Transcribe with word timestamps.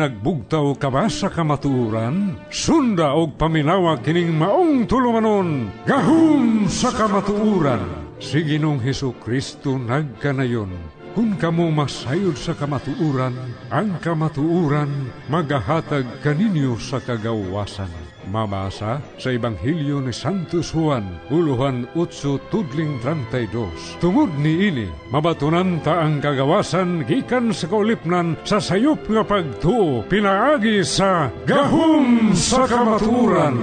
Nagbugtaw 0.00 0.72
ka 0.80 0.88
ba 0.88 1.04
sa 1.12 1.28
kamatuuran? 1.28 2.40
Sunda 2.48 3.12
og 3.12 3.36
paminawa 3.36 4.00
kining 4.00 4.32
maong 4.32 4.88
tulumanon. 4.88 5.68
Gahum 5.84 6.64
sa 6.72 6.88
kamatuuran. 6.88 8.16
Si 8.16 8.40
Ginong 8.40 8.80
Heso 8.80 9.12
Kristo 9.20 9.76
nagkanayon. 9.76 10.72
Kung 11.12 11.36
kamo 11.36 11.68
masayod 11.68 12.38
sa 12.38 12.56
kamatuuran, 12.56 13.34
ang 13.68 13.98
kamatuuran 14.00 15.10
magahatag 15.28 16.06
kaninyo 16.24 16.80
sa 16.80 17.02
kagawasan. 17.02 18.09
Mabasa 18.28 19.00
sa 19.16 19.28
Ebanghelyo 19.32 20.04
ni 20.04 20.12
Santos 20.12 20.76
Juan, 20.76 21.08
uluhan 21.32 21.88
8 21.96 22.52
tudling 22.52 23.00
32. 23.00 23.96
Tungod 23.96 24.28
ni 24.36 24.68
ini, 24.68 24.86
mabatunan 25.08 25.80
ta 25.80 26.04
ang 26.04 26.20
kagawasan 26.20 27.08
gikan 27.08 27.56
sa 27.56 27.72
kaulipnan 27.72 28.36
sa 28.44 28.60
sayop 28.60 29.08
nga 29.08 29.24
pagtuo 29.24 30.04
pinaagi 30.04 30.84
sa 30.84 31.32
gahum 31.48 32.36
sa 32.36 32.68
kamaturan. 32.68 33.56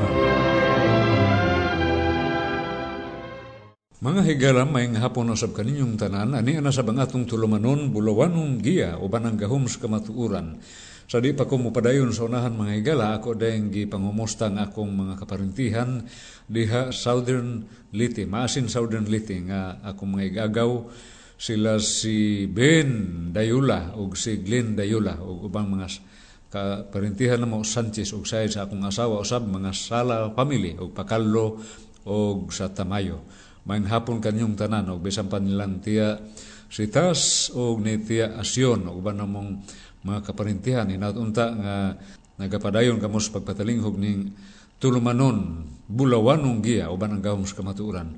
Mga 3.97 4.21
higala, 4.29 4.61
may 4.61 4.85
hapon 4.93 5.33
nasab 5.33 5.57
kaninyong 5.57 5.97
tanan, 5.97 6.37
ani 6.37 6.61
ana 6.61 6.69
sa 6.69 6.85
bangatong 6.85 7.25
tulumanon, 7.25 7.89
bulawanong 7.89 8.61
giya, 8.61 8.93
o 9.01 9.09
banang 9.09 9.33
gahom 9.33 9.65
sa 9.65 9.81
kamatuuran. 9.81 10.61
Sa 11.07 11.23
di 11.23 11.31
pa 11.31 11.47
ko 11.47 11.55
mupadayon 11.55 12.11
sa 12.11 12.27
unahan 12.27 12.51
mga 12.51 12.83
higala, 12.83 13.15
ako 13.15 13.39
dahil 13.39 13.71
gipangumusta 13.71 14.51
ng 14.51 14.59
akong 14.59 14.91
mga 14.91 15.13
kaparintihan 15.15 16.03
diha 16.51 16.91
Southern 16.91 17.63
Liti, 17.95 18.27
maasin 18.27 18.67
Southern 18.67 19.07
Liti, 19.07 19.39
nga 19.47 19.79
akong 19.87 20.19
mga 20.19 20.35
igagaw, 20.35 20.83
sila 21.39 21.79
si 21.79 22.43
Ben 22.51 23.31
Dayula 23.31 23.95
o 23.95 24.11
si 24.19 24.43
Glenn 24.43 24.75
Dayula 24.75 25.23
o 25.23 25.47
ubang 25.47 25.69
mga 25.71 25.87
kaparintihan 26.51 27.39
na 27.39 27.47
mo 27.47 27.63
Sanchez 27.63 28.11
o 28.11 28.25
sa 28.27 28.43
akong 28.43 28.83
asawa 28.83 29.23
usab 29.23 29.47
mga 29.47 29.71
sala 29.71 30.33
family 30.35 30.75
o 30.75 30.91
pakallo 30.91 31.61
o 32.03 32.43
sa 32.51 32.67
tamayo. 32.73 33.23
Main 33.63 33.87
hapon 33.87 34.17
kanyong 34.17 34.57
tanan 34.57 34.91
og 34.91 35.03
bisan 35.03 35.29
pa 35.29 35.37
nilang 35.37 35.77
tiya 35.83 36.17
si 36.67 36.89
Tas 36.89 37.53
og 37.53 37.85
ni 37.85 38.01
tiya 38.01 38.39
Asyon 38.39 38.89
og 38.89 38.99
uban 39.03 39.21
namong 39.21 39.61
mga 40.07 40.31
kaparintihan 40.31 40.87
hinatunta 40.87 41.51
nga 41.51 41.75
nagapadayon 42.39 43.03
kamo 43.03 43.19
sa 43.19 43.35
pagpatalinghog 43.35 43.99
ning 43.99 44.31
tulumanon 44.79 45.67
bulawanong 45.91 46.63
giya 46.63 46.87
uban 46.87 47.19
ang 47.19 47.23
gahom 47.23 47.43
sa 47.43 47.59
kamatuuran. 47.59 48.15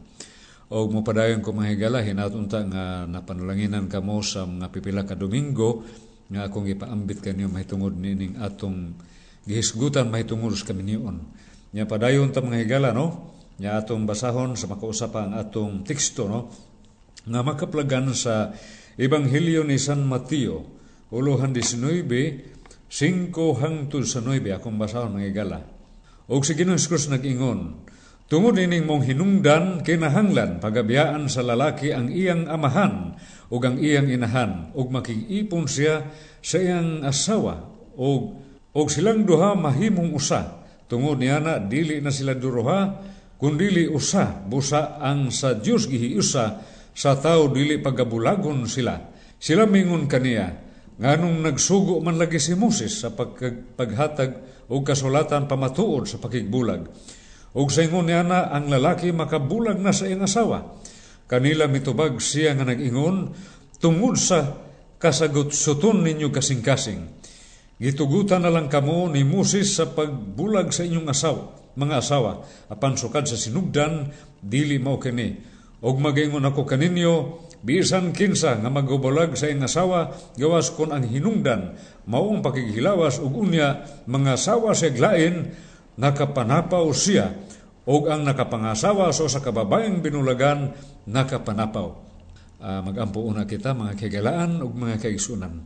Og 0.69 0.93
mopadayon 0.93 1.41
ko 1.41 1.49
mga 1.49 1.73
higala 1.73 2.05
hinatunta 2.05 2.61
nga 2.69 3.09
napanalanginan 3.09 3.89
kamo 3.89 4.21
sa 4.21 4.45
mga 4.45 4.69
pipila 4.69 5.01
ka 5.01 5.17
Domingo 5.17 5.81
nga 6.29 6.45
akong 6.45 6.69
ipaambit 6.69 7.25
kanyo 7.25 7.49
mahitungod 7.49 7.97
nining 7.97 8.37
atong 8.37 8.93
gihisgutan 9.49 10.13
mahitungod 10.13 10.53
sa 10.53 10.69
kaminyon 10.69 11.25
nya 11.73 11.89
padayon 11.89 12.29
ta 12.29 12.41
mga 12.45 12.65
higala 12.65 12.89
no? 12.93 13.33
Nya 13.57 13.81
atong 13.81 14.05
basahon 14.05 14.53
sa 14.53 14.69
makausap 14.69 15.17
atong 15.17 15.81
teksto 15.81 16.29
no? 16.29 16.53
Nga 17.25 17.41
makaplagan 17.41 18.13
sa 18.13 18.53
Ebanghelyo 18.93 19.65
ni 19.65 19.77
San 19.81 20.05
Mateo 20.05 20.78
uluhan 21.09 21.53
19 21.53 22.05
5 22.89 23.61
hangtod 23.61 24.05
sa 24.05 24.21
9 24.21 24.49
akong 24.49 24.77
basahon 24.81 25.17
mga 25.17 25.29
igala. 25.29 25.61
Og 26.29 26.41
si 26.45 26.53
Hesus 26.57 27.09
nag-ingon 27.09 27.85
tungod 28.29 28.57
ining 28.57 28.85
mong 28.85 29.05
hinungdan 29.05 29.81
kinahanglan 29.81 30.61
pagabiyaan 30.61 31.25
sa 31.25 31.41
lalaki 31.41 31.89
ang 31.89 32.13
iyang 32.13 32.45
amahan 32.45 33.17
ug 33.49 33.61
ang 33.65 33.81
iyang 33.81 34.05
inahan 34.05 34.69
ug 34.77 34.93
makig-ipon 34.93 35.65
siya 35.65 36.05
sa 36.41 36.61
iyang 36.61 37.01
asawa 37.01 37.65
ug 37.97 38.37
og 38.69 38.87
silang 38.93 39.25
duha 39.25 39.57
mahimong 39.57 40.13
usa. 40.13 40.61
Tungod 40.89 41.21
niana 41.21 41.61
dili 41.61 42.01
na 42.01 42.09
sila 42.13 42.37
duruha 42.37 43.01
kundili 43.37 43.89
usa 43.89 44.45
busa 44.45 45.01
ang 45.01 45.29
sa 45.33 45.57
Dios 45.57 45.89
gihiusa 45.89 46.45
sa 46.93 47.11
tao 47.17 47.49
dili 47.49 47.81
pagabulagon 47.81 48.65
sila. 48.69 48.97
Sila 49.37 49.65
mingon 49.65 50.05
kaniya 50.05 50.68
nganong 50.99 51.47
nagsugo 51.47 52.03
man 52.03 52.19
lagi 52.19 52.37
si 52.37 52.53
Moses 52.59 52.99
sa 52.99 53.15
pag, 53.15 53.39
paghatag 53.79 54.31
og 54.67 54.83
kasulatan 54.83 55.47
pamatuod 55.47 56.05
sa 56.05 56.19
pakigbulag 56.19 56.85
ug 57.55 57.67
sa 57.71 57.81
ingon 57.81 58.05
niya 58.05 58.21
na 58.21 58.51
ang 58.51 58.69
lalaki 58.69 59.09
makabulag 59.09 59.81
na 59.81 59.89
sa 59.89 60.05
iyang 60.05 60.21
asawa. 60.21 60.77
Kanila 61.25 61.65
mitubag 61.65 62.21
siya 62.21 62.53
nga 62.53 62.67
nag-ingon 62.67 63.33
tungod 63.81 64.19
sa 64.19 64.59
kasagot 65.01 65.55
suton 65.55 66.03
ninyo 66.03 66.29
kasing-kasing 66.29 67.01
gitugutan 67.79 68.43
na 68.43 68.51
lang 68.51 68.67
kamo 68.67 69.07
ni 69.07 69.23
Moses 69.23 69.71
sa 69.71 69.87
pagbulag 69.87 70.75
sa 70.75 70.83
inyong 70.83 71.07
asawa 71.07 71.43
mga 71.79 71.95
asawa 72.03 72.43
apan 72.67 72.99
sukad 72.99 73.23
sa 73.23 73.39
sinugdan 73.39 74.11
dili 74.43 74.75
mao 74.83 74.99
kini. 74.99 75.39
Og 75.79 75.95
magaingon 75.95 76.43
ako 76.43 76.67
kaninyo 76.67 77.47
bisan 77.59 78.15
kinsa 78.15 78.59
nga 78.59 78.71
magubulag 78.71 79.35
sa 79.35 79.51
iyang 79.51 79.67
asawa 79.67 80.15
gawas 80.39 80.71
kon 80.71 80.95
ang 80.95 81.03
hinungdan 81.03 81.75
maong 82.07 82.39
pakighilawas 82.39 83.19
ug 83.19 83.47
unya 83.47 83.83
mga 84.07 84.39
asawa 84.39 84.71
sa 84.71 84.89
glain 84.89 85.51
nakapanapaw 85.99 86.87
siya. 86.95 87.35
Og 87.89 88.05
ang 88.05 88.21
nakapangasawa 88.21 89.09
so 89.09 89.25
sa 89.25 89.41
kababayang 89.41 89.99
binulagan 89.99 90.71
nakapanapaw. 91.09 91.89
Uh, 92.59 92.83
magampo 92.83 93.23
una 93.23 93.47
kita 93.47 93.71
mga 93.71 93.95
kagalaan 93.97 94.59
ug 94.61 94.75
mga 94.75 94.99
kaigsunan 94.99 95.63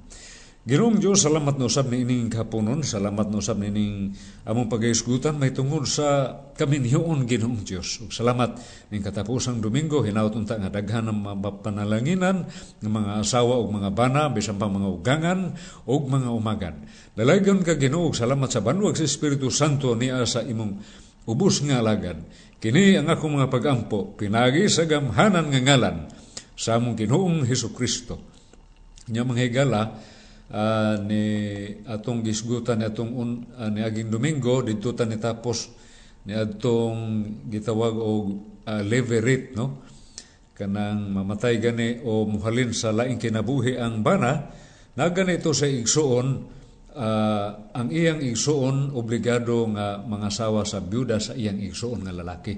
Ginoong 0.64 0.96
Diyos, 0.96 1.20
salamat 1.20 1.60
no 1.60 1.68
sab 1.68 1.92
ni 1.92 2.08
ining 2.08 2.32
kapunon, 2.32 2.88
salamat 2.88 3.28
no 3.28 3.44
sab 3.44 3.60
ni 3.60 3.68
ining 3.68 4.16
among 4.48 4.72
pagaisgutan 4.72 5.36
may 5.36 5.52
tungod 5.52 5.84
sa 5.84 6.40
kaminhiyon 6.56 7.28
Ginoong 7.28 7.68
Diyos. 7.68 8.00
Ug 8.00 8.16
salamat 8.16 8.64
ning 8.88 9.04
katapusang 9.04 9.60
Domingo 9.60 10.00
hinaut 10.08 10.32
unta 10.32 10.56
nga 10.56 10.72
daghan 10.72 11.12
ng 11.12 11.20
mga 11.20 11.68
panalanginan 11.68 12.48
ng 12.80 12.92
mga 12.96 13.28
asawa 13.28 13.60
ug 13.60 13.76
mga 13.76 13.92
bana 13.92 14.32
bisan 14.32 14.56
pa 14.56 14.72
mga 14.72 14.88
ugangan 14.88 15.40
ug 15.84 16.02
mga 16.08 16.32
umagan. 16.32 16.88
Dalagan 17.12 17.60
ka 17.60 17.76
Ginoo, 17.76 18.16
salamat 18.16 18.48
sa 18.48 18.64
banwag 18.64 18.96
sa 18.96 19.04
Espiritu 19.04 19.52
Santo 19.52 19.92
niya 20.00 20.24
sa 20.24 20.48
imong 20.48 20.80
ubos 21.28 21.60
nga 21.68 21.84
alagad. 21.84 22.24
Kini 22.64 22.96
ang 22.96 23.12
akong 23.12 23.36
mga 23.36 23.52
pagampo, 23.52 24.16
pinagi 24.16 24.72
sa 24.72 24.88
gamhanan 24.88 25.52
nga 25.52 25.60
ngalan 25.60 26.08
sa 26.56 26.80
among 26.80 26.96
Ginoong 26.96 27.44
Hesus 27.44 27.76
Kristo. 27.76 28.16
Nya 29.12 29.28
mga 29.28 29.44
higala, 29.44 30.00
uh, 30.54 30.96
ni 31.02 31.26
atong 31.90 32.22
gisgutan 32.22 32.80
ni 32.80 32.86
atong 32.86 33.12
un, 33.12 33.30
uh, 33.58 33.70
ni 33.74 33.82
aging 33.82 34.14
Domingo 34.14 34.62
didto 34.62 34.94
ta 34.94 35.04
ni 35.04 35.18
tapos 35.18 35.74
ni 36.30 36.38
atong 36.38 37.26
gitawag 37.50 37.96
og 37.98 38.26
uh, 38.70 38.82
levirate 38.86 39.58
no? 39.58 39.84
Kanang 40.54 41.10
mamatay 41.10 41.58
gani 41.58 42.06
o 42.06 42.30
muhalin 42.30 42.78
sa 42.78 42.94
laing 42.94 43.18
kinabuhi 43.18 43.74
ang 43.74 44.06
bana 44.06 44.54
na 44.94 45.10
ganito 45.10 45.50
sa 45.50 45.66
igsuon 45.66 46.28
uh, 46.94 47.74
ang 47.74 47.90
iyang 47.90 48.22
igsuon 48.22 48.94
obligado 48.94 49.66
nga 49.74 49.98
mangasawa 50.06 50.62
sa 50.62 50.78
byuda 50.78 51.18
sa 51.18 51.34
iyang 51.34 51.58
igsuon 51.58 52.06
nga 52.06 52.14
lalaki. 52.14 52.54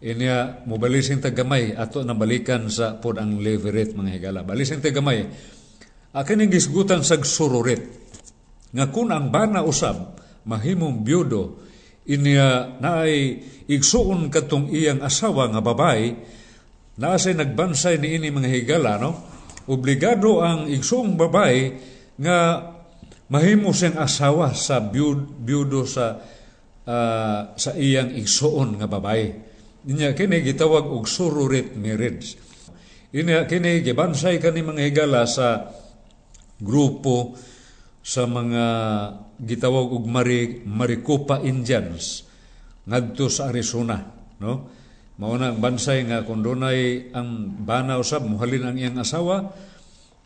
Inya 0.00 0.64
mobalisin 0.64 1.20
tagamay 1.20 1.76
ato 1.76 2.00
na 2.00 2.16
balikan 2.16 2.72
sa 2.72 2.96
pod 2.96 3.20
ang 3.20 3.36
levirate 3.36 3.92
mga 3.92 4.16
higala. 4.16 4.40
Balisin 4.40 4.80
tagamay 4.80 5.28
akin 6.14 6.46
ang 6.46 6.50
gisgutan 6.50 7.02
sa 7.06 7.18
sururit 7.20 7.82
nga 8.70 8.86
kun 8.90 9.10
ang 9.10 9.30
bana 9.30 9.62
usab 9.62 10.18
mahimong 10.46 11.02
byudo 11.06 11.62
inya 12.10 12.78
naay 12.80 13.38
igsuon 13.70 14.30
katong 14.30 14.70
iyang 14.74 15.04
asawa 15.04 15.50
nga 15.50 15.62
babay 15.62 16.16
Naasay 17.00 17.32
nagbansay 17.32 17.96
ni 17.96 18.20
ini 18.20 18.28
mga 18.28 18.52
higala, 18.52 19.00
no? 19.00 19.16
Obligado 19.72 20.44
ang 20.44 20.68
igsong 20.68 21.16
babay 21.16 21.72
nga 22.20 22.60
mahimo 23.32 23.72
siyang 23.72 23.96
asawa 23.96 24.52
sa 24.52 24.84
biyud, 24.84 25.40
biyudo 25.40 25.88
sa 25.88 26.20
uh, 26.84 27.40
sa 27.56 27.72
iyang 27.72 28.12
igsuon 28.12 28.76
nga 28.76 28.84
babay. 28.84 29.32
Inya 29.88 30.12
kini 30.12 30.44
gitawag 30.44 30.92
og 30.92 31.08
surrogate 31.08 31.72
marriage. 31.72 32.36
Inya 33.16 33.48
kini 33.48 33.80
gibansay 33.80 34.36
kani 34.36 34.60
mga 34.60 34.92
higala 34.92 35.24
sa 35.24 35.72
grupo 36.60 37.34
sa 38.00 38.24
mga 38.24 38.64
gitawag 39.40 39.96
og 39.96 40.04
Mari, 40.08 40.64
Maricopa 40.64 41.40
Indians 41.44 42.24
ngadto 42.88 43.28
sa 43.28 43.52
Arizona, 43.52 44.00
no? 44.40 44.52
Mao 45.20 45.36
na 45.36 45.52
ang 45.52 45.60
bansay 45.60 46.08
nga 46.08 46.24
kung 46.24 46.40
dunay 46.40 47.12
ang 47.12 47.52
bana 47.60 48.00
usab 48.00 48.24
muhalin 48.24 48.72
ang 48.72 48.76
iyang 48.80 49.04
asawa 49.04 49.52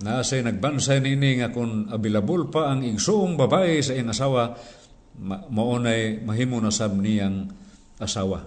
na 0.06 0.22
say 0.22 0.38
nagbansay 0.38 1.02
nini 1.02 1.42
nga 1.42 1.50
kung 1.50 1.90
available 1.90 2.46
pa 2.46 2.70
ang 2.70 2.86
igsuong 2.86 3.34
babae 3.34 3.82
sa 3.82 3.90
iyang 3.98 4.14
asawa 4.14 4.54
mao 5.50 5.74
nay 5.82 6.22
mahimo 6.22 6.62
na 6.62 6.70
sab 6.70 6.94
niyang 6.94 7.50
asawa. 7.98 8.46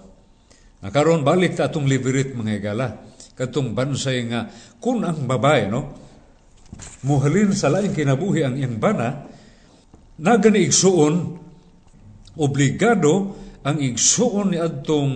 Nakaron 0.80 1.28
balik 1.28 1.60
ta 1.60 1.68
atong 1.68 1.84
libirit 1.84 2.31
mga 2.31 2.63
igala 2.63 2.95
katong 3.36 3.75
bansay 3.75 4.24
nga 4.31 4.48
kung 4.80 5.04
ang 5.04 5.28
babae 5.28 5.68
no 5.68 6.06
muhalin 7.07 7.55
sa 7.55 7.71
laing 7.71 7.95
kinabuhi 7.95 8.43
ang 8.43 8.55
iyang 8.59 8.77
bana 8.77 9.27
na 10.17 10.33
gani 10.37 10.65
igsuon 10.65 11.15
obligado 12.37 13.33
ang 13.65 13.77
igsuon 13.81 14.53
ni 14.53 14.57
adtong 14.61 15.13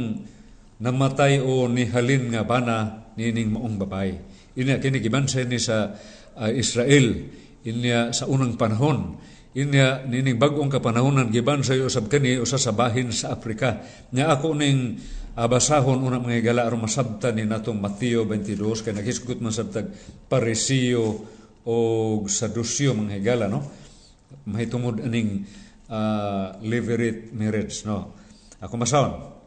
namatay 0.81 1.39
o 1.39 1.69
nihalin 1.69 2.33
nga 2.33 2.42
bana 2.44 3.07
nining 3.15 3.53
maong 3.53 3.77
babay. 3.77 4.18
Inya 4.57 4.81
kini 4.81 5.00
gibansay 5.00 5.48
ni 5.48 5.62
sa 5.62 5.94
uh, 6.36 6.51
Israel 6.51 7.31
inya 7.63 8.12
sa 8.12 8.27
unang 8.27 8.57
panahon. 8.57 9.15
Inya 9.56 10.03
nining 10.07 10.39
bagong 10.39 10.71
kapanahonan 10.71 11.30
gibansay 11.30 11.80
usab 11.80 12.09
kani 12.09 12.42
usa 12.42 12.57
sa 12.57 12.74
bahin 12.74 13.13
sa 13.13 13.36
Afrika. 13.36 13.83
Nya 14.12 14.33
ako 14.33 14.57
ning 14.57 15.00
uh, 15.38 15.48
basahon 15.48 16.01
una 16.01 16.19
mga 16.19 16.51
gala 16.51 16.68
aron 16.68 16.83
masabta 16.83 17.31
ni 17.31 17.45
natong 17.45 17.80
Mateo 17.80 18.25
22 18.25 18.83
kay 18.83 18.94
naghisgot 18.95 19.39
man 19.39 19.53
sabtag 19.53 19.92
parisio 20.27 21.24
o 21.66 21.75
sadusyo 22.25 22.98
mga 22.98 23.19
higala 23.22 23.46
no? 23.52 23.62
Mahitungod 24.48 25.04
aning 25.04 25.46
uh, 25.92 26.58
levirate 26.63 27.34
marriage 27.36 27.84
no? 27.84 28.16
Ako 28.62 28.78
masahon 28.78 29.42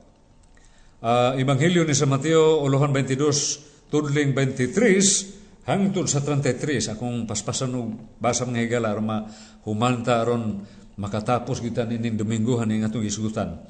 uh, 1.04 1.36
Ebanghelyo 1.36 1.84
ni 1.84 1.92
San 1.92 2.08
Mateo, 2.08 2.64
Olohan 2.64 2.96
22, 2.96 3.92
Tudling 3.92 4.32
23, 4.32 5.68
hangtod 5.68 6.08
sa 6.08 6.24
33, 6.24 6.96
akong 6.96 7.28
paspasan 7.28 7.76
og 7.76 8.18
basa 8.18 8.48
mga 8.48 8.64
higala, 8.64 8.96
aron 8.96 9.28
humanta 9.68 10.24
aron 10.24 10.64
makatapos 10.96 11.60
kita 11.60 11.84
nining 11.84 12.16
Domingohan 12.16 12.72
ning 12.72 12.82
atong 12.82 13.04
isugutan. 13.04 13.60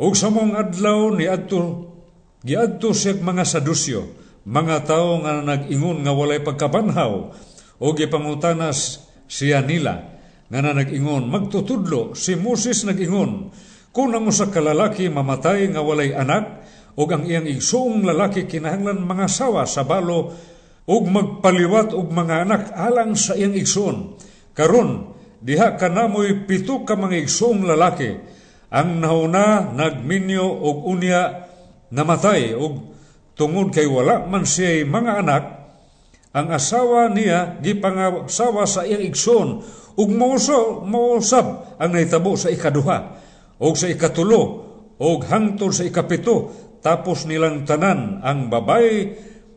Og 0.00 0.12
sa 0.16 0.32
mong 0.32 0.56
adlaw 0.56 1.12
ni 1.14 1.24
adto 1.28 1.92
giadto 2.44 2.92
siya 2.92 3.16
mga 3.16 3.44
sadusyo, 3.44 4.00
mga 4.46 4.86
tao 4.86 5.18
nga 5.24 5.42
nag-ingon 5.42 6.04
nga 6.06 6.12
walay 6.14 6.38
pagkabanhaw 6.38 7.34
o 7.82 7.92
gipangutanas 7.92 9.08
siya 9.26 9.60
nila 9.64 10.16
nga 10.46 10.60
na 10.62 10.72
nag-ingon 10.76 11.26
magtutudlo 11.26 12.14
si 12.14 12.38
Moses 12.38 12.86
nag-ingon 12.86 13.50
kung 13.96 14.12
ang 14.12 14.28
usa 14.28 14.52
ka 14.52 14.60
lalaki 14.60 15.08
mamatay 15.08 15.72
nga 15.72 15.80
walay 15.80 16.12
anak, 16.12 16.68
ug 17.00 17.08
ang 17.08 17.24
iyang 17.24 17.48
igsuong 17.48 18.04
lalaki 18.04 18.44
kinahanglan 18.44 19.00
mga 19.00 19.24
sawa 19.24 19.64
sa 19.64 19.88
balo 19.88 20.36
ug 20.84 21.02
magpaliwat 21.08 21.96
og 21.96 22.12
mga 22.12 22.44
anak 22.44 22.62
alang 22.76 23.16
sa 23.16 23.32
iyang 23.32 23.56
igsuon. 23.56 24.20
Karon, 24.52 25.16
diha 25.40 25.80
kanamoy 25.80 26.44
pito 26.44 26.84
ka 26.84 26.92
mga 26.92 27.24
igsuong 27.24 27.64
lalaki. 27.64 28.20
Ang 28.68 29.00
nauna 29.00 29.64
nagminyo 29.72 30.44
og 30.44 30.84
unya 30.92 31.48
namatay 31.88 32.52
og 32.52 32.92
tungod 33.32 33.72
kay 33.72 33.88
wala 33.88 34.28
man 34.28 34.44
siya 34.44 34.84
mga 34.84 35.12
anak, 35.24 35.44
ang 36.36 36.52
asawa 36.52 37.08
niya 37.08 37.56
gipangasawa 37.64 38.68
sa 38.68 38.84
iyang 38.84 39.08
igsoon 39.08 39.64
ug 39.96 40.08
mauso 40.12 40.84
mausab 40.84 41.80
ang 41.80 41.96
nahitabo 41.96 42.36
sa 42.36 42.52
ikaduha 42.52 42.98
o 43.56 43.72
sa 43.72 43.88
ikatulo 43.88 44.42
o 45.00 45.06
hangtod 45.24 45.72
sa 45.72 45.88
ikapito. 45.88 46.52
Tapos 46.84 47.24
nilang 47.24 47.64
tanan 47.64 48.20
ang 48.20 48.52
babay 48.52 49.16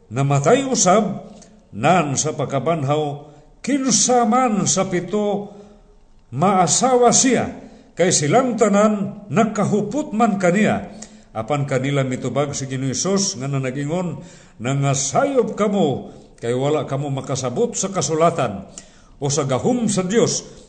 na 0.09 0.23
matay 0.23 0.63
usab 0.63 1.35
nan 1.75 2.15
sa 2.15 2.33
pagkabanhaw 2.33 3.27
kinsa 3.59 4.23
man 4.23 4.65
sa 4.65 4.87
pito 4.87 5.51
maasawa 6.31 7.11
siya 7.11 7.59
kay 7.93 8.09
silang 8.15 8.55
tanan 8.55 9.27
nakahupot 9.27 10.15
man 10.15 10.39
kaniya. 10.39 10.95
Apan 11.29 11.69
kanila 11.69 12.01
mitubag 12.01 12.57
si 12.57 12.65
Ginoong 12.65 12.89
Hesus 12.89 13.37
nga 13.37 13.45
nanagingon 13.45 14.23
nangasayop 14.57 15.53
kamo 15.53 16.15
kay 16.39 16.55
wala 16.55 16.87
kamo 16.87 17.11
makasabot 17.11 17.75
sa 17.75 17.91
kasulatan 17.91 18.65
o 19.19 19.27
sa 19.27 19.43
gahum 19.43 19.91
sa 19.91 20.07
Dios 20.07 20.59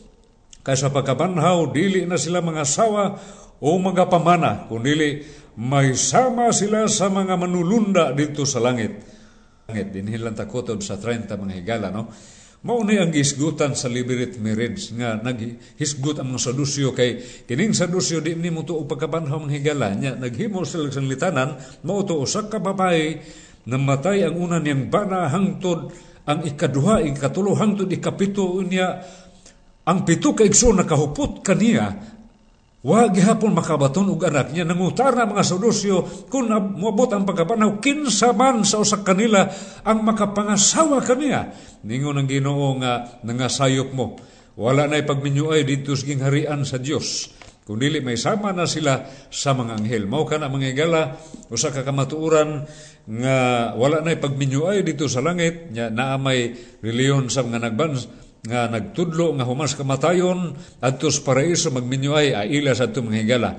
Kay 0.61 0.77
sa 0.77 0.93
pagkabanhaw, 0.93 1.73
dili 1.73 2.05
na 2.05 2.21
sila 2.21 2.37
mga 2.37 2.61
sawa 2.69 3.17
o 3.57 3.69
mga 3.81 4.05
pamana, 4.13 4.69
kundi 4.69 5.25
may 5.57 5.97
sama 5.97 6.53
sila 6.53 6.85
sa 6.85 7.09
mga 7.09 7.33
manulunda 7.33 8.13
dito 8.13 8.45
sa 8.45 8.61
langit. 8.61 8.93
Langit, 9.65 9.89
dinhilan 9.89 10.37
takotod 10.37 10.85
sa 10.85 11.01
30 11.01 11.33
mga 11.33 11.55
higala, 11.57 11.89
no? 11.89 12.13
Maunay 12.61 13.01
ang 13.01 13.09
gisgutan 13.09 13.73
sa 13.73 13.89
liberate 13.89 14.37
marriage 14.37 14.93
nga 14.93 15.17
naghisgut 15.17 16.21
ang 16.21 16.29
mga 16.29 16.45
sadusyo 16.45 16.93
kay 16.93 17.17
kining 17.49 17.73
sadusyo 17.73 18.21
di 18.21 18.37
ni 18.37 18.53
mo 18.53 18.61
to 18.61 18.77
pagkabanhaw 18.85 19.41
mga 19.41 19.53
higala 19.57 19.97
nya 19.97 20.13
naghimo 20.13 20.61
sila 20.61 20.93
sa 20.93 21.01
litanan 21.01 21.57
mao 21.81 22.05
to 22.05 22.21
usa 22.21 22.45
ka 22.45 22.61
babae 22.61 23.17
namatay 23.67 24.25
ang 24.25 24.35
una 24.37 24.57
niyang 24.57 24.89
bana 24.89 25.29
hangtod 25.29 25.93
ang 26.25 26.45
ikaduha 26.45 27.01
ikatulo 27.01 27.57
hangtod 27.57 27.89
ikapito 27.89 28.61
niya. 28.61 29.01
Ang 29.81 30.05
pito 30.05 30.37
ka 30.37 30.45
igsoon 30.45 30.77
nakahupot 30.77 31.41
kaniya, 31.41 31.89
wa 32.85 33.01
gihapon 33.09 33.57
makabaton 33.57 34.13
og 34.13 34.21
anak 34.29 34.53
niya. 34.53 34.61
Nangutar 34.65 35.17
na 35.17 35.25
mga 35.25 35.41
sadusyo 35.41 36.29
kung 36.29 36.49
moabot 36.53 37.09
ang 37.09 37.25
pagkapanaw 37.25 37.81
kinsa 37.81 38.33
man 38.37 38.61
sa 38.61 38.81
usa 38.81 39.01
kanila 39.01 39.49
ang 39.81 40.05
makapangasawa 40.05 41.01
kaniya 41.01 41.49
ningon 41.81 42.21
ang 42.21 42.29
Ginoo 42.29 42.77
nga 42.77 43.21
nangasayop 43.25 43.89
mo. 43.93 44.17
Wala 44.53 44.85
na 44.85 45.01
pagminyuay 45.01 45.65
dito 45.65 45.97
sa 45.97 46.05
harian 46.05 46.61
sa 46.61 46.77
Dios 46.77 47.33
kung 47.71 47.79
dili 47.79 48.03
may 48.03 48.19
sama 48.19 48.51
na 48.51 48.67
sila 48.67 49.07
sa 49.31 49.55
mga 49.55 49.79
anghel 49.79 50.03
mao 50.03 50.27
kana 50.27 50.51
mga 50.51 50.75
igala 50.75 51.15
usa 51.47 51.71
ka 51.71 51.87
kamatuoran 51.87 52.67
nga 53.07 53.71
wala 53.79 54.03
na 54.03 54.11
pagminyuay 54.11 54.83
dito 54.83 55.07
sa 55.07 55.23
langit 55.23 55.71
nya 55.71 55.87
naa 55.87 56.19
may 56.19 56.51
reliyon 56.83 57.31
sa 57.31 57.47
mga 57.47 57.71
nagbans 57.71 58.11
nga 58.43 58.67
nagtudlo 58.67 59.37
nga 59.37 59.47
humas 59.47 59.77
kamatayon 59.79 60.51
adto 60.81 61.07
sa 61.13 61.23
paraiso 61.23 61.71
magminyoay 61.71 62.33
aila 62.33 62.73
sa 62.73 62.89
atong 62.89 63.07
mga 63.07 63.21
higala. 63.21 63.49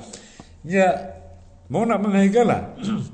Nya 0.67 0.87
mo 1.71 1.87
na 1.87 1.97
mga 1.97 2.21
higala 2.27 2.59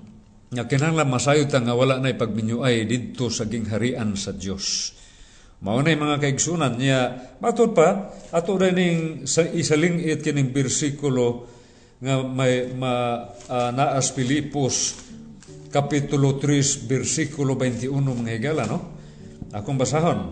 nga 0.58 0.64
kinahanglan 0.64 1.12
masayot 1.12 1.52
nga 1.52 1.78
wala 1.78 2.02
na 2.02 2.10
pagminyoay 2.10 2.88
didto 2.88 3.30
sa 3.30 3.44
gingharian 3.44 4.16
sa 4.16 4.32
Dios. 4.32 4.96
Mao 5.58 5.82
na 5.82 5.90
mga 5.90 6.22
kaigsunan 6.22 6.78
niya 6.78 7.34
matod 7.42 7.74
pa 7.74 8.14
ato 8.30 8.54
ning 8.62 9.26
sa 9.26 9.42
isalingit 9.42 10.22
kining 10.22 10.54
bersikulo 10.54 11.50
nga 11.98 12.22
may 12.22 12.70
ma, 12.70 13.26
uh, 13.26 13.70
naas 13.74 14.14
Pilipos 14.14 14.94
kapitulo 15.74 16.38
3 16.38 16.86
bersikulo 16.86 17.58
21 17.58 17.90
mga 17.90 18.32
higala 18.38 18.70
no. 18.70 18.78
Akong 19.50 19.74
basahon 19.74 20.30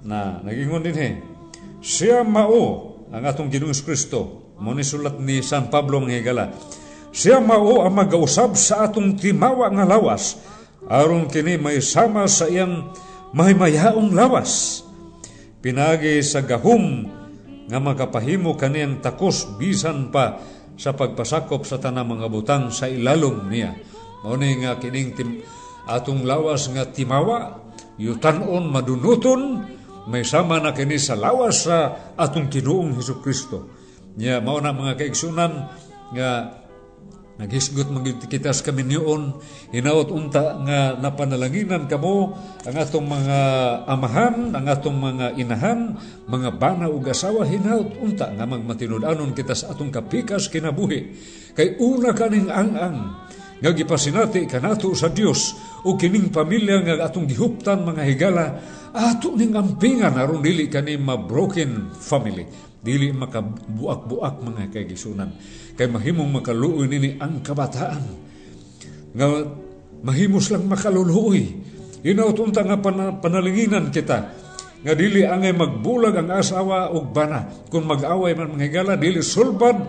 na 0.00 0.40
nagingon 0.40 0.80
din 0.80 0.96
he. 0.96 1.10
Siya 1.84 2.24
mao 2.24 2.96
ang 3.12 3.20
atong 3.20 3.52
Ginoong 3.52 3.76
Kristo. 3.84 4.48
Mo 4.64 4.72
ni 4.72 4.80
sulat 4.80 5.20
ni 5.20 5.44
San 5.44 5.68
Pablo 5.68 6.00
mga 6.00 6.24
higala. 6.24 6.44
Siya 7.12 7.36
mao 7.36 7.84
ang 7.84 7.92
magausab 7.92 8.56
sa 8.56 8.88
atong 8.88 9.20
timawa 9.20 9.68
nga 9.76 9.84
lawas 9.84 10.40
aron 10.88 11.28
kini 11.28 11.56
may 11.56 11.80
sama 11.80 12.28
sa 12.28 12.48
iyang 12.48 12.92
mahimayaong 13.34 14.14
lawas. 14.14 14.82
Pinagi 15.58 16.22
sa 16.22 16.46
gahom 16.46 17.10
nga 17.66 17.82
makapahimo 17.82 18.54
kaniyang 18.54 19.02
takos 19.02 19.58
bisan 19.58 20.14
pa 20.14 20.38
sa 20.78 20.94
pagpasakop 20.94 21.66
sa 21.66 21.82
tanang 21.82 22.14
mga 22.14 22.26
butang 22.30 22.64
sa 22.70 22.86
ilalom 22.86 23.50
niya. 23.50 23.74
Mao 24.24 24.38
nga 24.40 24.80
kining 24.80 25.12
tim, 25.12 25.44
atong 25.84 26.24
lawas 26.24 26.70
nga 26.72 26.88
timawa, 26.88 27.60
yutanon 28.00 28.72
madunuton, 28.72 29.60
may 30.08 30.24
sama 30.24 30.60
na 30.60 30.72
kini 30.72 30.96
sa 31.00 31.16
lawas 31.16 31.68
sa 31.68 32.12
atong 32.16 32.48
Kinuong 32.48 32.96
Hesus 32.96 33.20
Kristo. 33.20 33.68
Nya 34.16 34.40
mao 34.40 34.60
na 34.60 34.72
mga 34.72 35.00
kaigsunan 35.00 35.52
nga 36.12 36.30
Naghisgot 37.34 37.90
magid 37.90 38.22
kita 38.30 38.54
sa 38.54 38.62
kami 38.62 38.86
niyon, 38.86 39.34
hinaot 39.74 40.06
unta 40.14 40.54
nga 40.62 40.94
napanalanginan 40.94 41.90
kamo 41.90 42.30
ang 42.62 42.76
atong 42.78 43.10
mga 43.10 43.38
amahan, 43.90 44.54
ang 44.54 44.66
atong 44.70 44.94
mga 44.94 45.34
inahan, 45.34 45.98
mga 46.30 46.54
bana 46.54 46.86
ug 46.86 47.02
asawa 47.10 47.42
hinaot 47.42 47.98
unta 47.98 48.30
nga 48.30 48.46
magmatinud-anon 48.46 49.34
kita 49.34 49.50
sa 49.50 49.74
atong 49.74 49.90
kapikas 49.90 50.46
kinabuhi. 50.46 51.10
Kay 51.58 51.82
una 51.82 52.14
kaning 52.14 52.54
ang-ang 52.54 53.26
nga 53.58 53.70
gipasinati 53.74 54.46
kanato 54.46 54.94
sa 54.94 55.10
Dios 55.10 55.58
o 55.82 55.98
kining 55.98 56.30
pamilya 56.30 56.86
nga 56.86 56.94
atong 57.10 57.26
gihuptan 57.26 57.82
mga 57.82 58.02
higala 58.14 58.46
ato 58.94 59.34
ning 59.34 59.58
ampingan 59.58 60.14
aron 60.14 60.38
dili 60.38 60.70
kani 60.70 60.94
ma 61.02 61.18
broken 61.18 61.90
family 61.90 62.73
dili 62.84 63.08
makabuak-buak 63.16 64.44
mga 64.44 64.68
kaigisunan 64.68 65.32
kay 65.74 65.88
mahimong 65.88 66.30
makaluoy 66.38 66.86
nini 66.86 67.16
ang 67.16 67.40
kabataan. 67.40 68.04
Nga 69.16 69.26
mahimos 70.04 70.52
lang 70.52 70.68
makaluluoy. 70.68 71.42
Inaw 72.04 72.36
tunta 72.36 72.60
nga 72.60 72.76
pan- 72.76 73.18
panalinginan 73.24 73.88
kita. 73.88 74.18
Nga 74.84 74.92
dili 74.92 75.24
angay 75.24 75.56
magbulag 75.56 76.20
ang 76.20 76.28
asawa 76.36 76.92
og 76.92 77.08
bana. 77.08 77.48
Kung 77.72 77.88
mag-away 77.88 78.36
man 78.36 78.52
mga 78.52 78.64
higala 78.68 78.94
dili 79.00 79.24
sulbad 79.24 79.80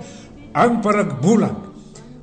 ang 0.55 0.79
paragbulag. 0.79 1.75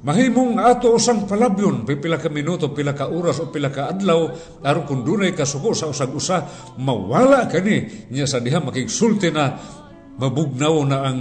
Mahimong 0.02 0.58
ato 0.58 0.90
usang 0.90 1.30
palabyon, 1.30 1.86
pila 1.86 2.18
ka 2.18 2.26
minuto, 2.26 2.74
pila 2.74 2.90
ka 2.90 3.06
oras 3.06 3.38
o 3.38 3.54
pila 3.54 3.70
ka 3.70 3.86
adlaw, 3.86 4.34
aron 4.66 4.82
kung 4.82 5.06
dunay 5.06 5.30
kasuko 5.30 5.78
sa 5.78 5.86
usag 5.86 6.10
usa, 6.10 6.42
mawala 6.82 7.46
kani 7.46 8.10
niya 8.10 8.26
sa 8.26 8.42
diha 8.42 8.58
makigsulti 8.58 9.30
na 9.30 9.54
mabugnaw 10.16 10.74
na 10.84 10.98
ang 11.08 11.18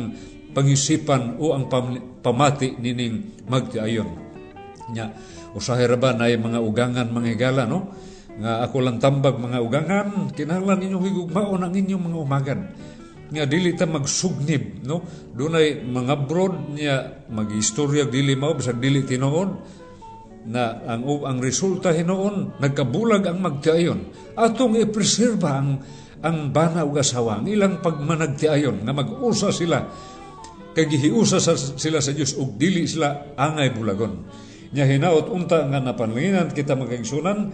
pangisipan 0.51 1.39
o 1.39 1.55
ang 1.55 1.71
pam- 1.71 2.19
pamati 2.19 2.75
nining 2.75 3.43
magtiayon. 3.47 4.09
Nya, 4.91 5.15
usahay 5.55 5.87
ra 5.87 5.95
ba 5.95 6.11
na 6.11 6.27
mga 6.27 6.59
ugangan 6.59 7.07
mga 7.07 7.29
higala, 7.35 7.63
no? 7.63 7.91
Nga 8.31 8.67
ako 8.67 8.77
lang 8.83 8.97
tambag 8.99 9.35
mga 9.39 9.59
ugangan, 9.59 10.07
kinahanglan 10.31 10.79
ninyong 10.79 11.05
higugmaon 11.07 11.61
ang 11.63 11.73
inyong 11.75 12.03
mga 12.11 12.17
umagan. 12.19 12.59
Nga 13.31 13.47
dili 13.47 13.71
ta 13.75 13.87
magsugnib, 13.87 14.83
no? 14.83 15.03
Dunay 15.31 15.83
mga 15.87 16.15
broad 16.27 16.75
niya 16.75 17.27
magistorya 17.31 18.07
dili 18.07 18.35
mao 18.35 18.55
bisag 18.55 18.79
dili 18.79 19.07
tinuod 19.07 19.79
na 20.41 20.81
ang 20.89 21.05
ang 21.05 21.37
resulta 21.37 21.93
hinoon 21.93 22.57
nagkabulag 22.57 23.29
ang 23.29 23.45
magtiayon 23.45 23.99
atong 24.33 24.73
ipreserba 24.81 25.61
ang 25.61 25.77
ang 26.21 26.53
bana 26.53 26.85
ug 26.85 26.97
asawa 27.01 27.41
ang 27.41 27.49
ilang 27.49 27.81
pagmanagtiayon 27.81 28.85
nga 28.85 28.93
mag-usa 28.93 29.49
sila. 29.49 29.85
Kay 30.71 30.87
gihiusa 30.87 31.43
sa, 31.43 31.57
sila 31.57 31.99
sa 31.99 32.15
Dios 32.15 32.37
ug 32.37 32.55
dili 32.55 32.87
sila 32.87 33.35
angay 33.35 33.75
bulagon. 33.75 34.23
Nya 34.71 34.87
hinaot 34.87 35.27
unta 35.27 35.67
nga 35.67 35.83
napanlingan 35.83 36.55
kita 36.55 36.79
magkaigsunan 36.79 37.51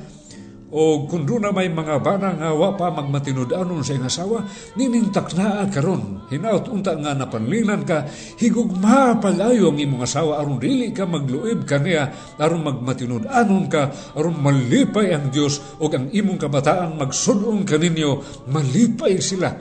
o 0.67 1.07
kung 1.07 1.23
doon 1.23 1.47
na 1.47 1.55
may 1.55 1.71
mga 1.71 2.03
bana 2.03 2.35
nga 2.35 2.51
wa 2.51 2.75
pa 2.75 2.91
magmatinud-anon 2.91 3.87
sa 3.87 3.95
iyang 3.95 4.11
asawa, 4.11 4.43
nining 4.75 5.15
taknaa 5.15 5.63
karon 5.71 6.27
hinaut 6.27 6.67
unta 6.67 6.91
nga 6.99 7.15
napanlinan 7.15 7.87
ka, 7.87 8.03
higugma 8.35 9.15
palayo 9.15 9.71
ang 9.71 9.79
imong 9.79 10.03
asawa 10.03 10.43
aron 10.43 10.59
dili 10.59 10.91
ka 10.91 11.07
magluib 11.07 11.63
kaniya 11.63 12.35
aron 12.35 12.67
magmatinud-anon 12.67 13.65
ka, 13.71 13.95
aron 14.19 14.35
malipay 14.43 15.15
ang 15.15 15.31
Dios 15.31 15.79
o 15.79 15.87
ang 15.87 16.11
imong 16.11 16.35
kabataan 16.35 16.99
magsudong 16.99 17.63
kaninyo, 17.63 18.43
malipay 18.51 19.23
sila. 19.23 19.55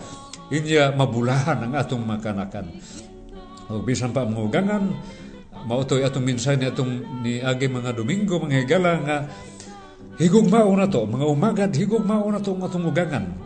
Inya 0.47 0.95
mabulahan 0.95 1.59
ang 1.59 1.75
atong 1.75 2.07
makanakan. 2.07 2.71
O 3.67 3.83
bisan 3.83 4.15
pa 4.15 4.23
ang 4.23 4.39
ugangan, 4.39 4.95
mautoy 5.67 6.07
atong 6.07 6.23
minsan 6.23 6.63
ni 6.63 6.67
atong 6.71 6.93
ni 7.23 7.43
agi 7.43 7.67
mga 7.67 7.91
Domingo 7.99 8.39
mga 8.39 8.63
higala 8.63 8.93
nga 9.03 9.17
Higugmao 10.17 10.73
na 10.73 10.89
to, 10.89 11.05
mga 11.05 11.27
umagad, 11.29 11.71
higugmao 11.77 12.25
na 12.33 12.41
to 12.41 12.57
ang 12.57 12.65
atong 12.65 12.89
ugangan. 12.89 13.37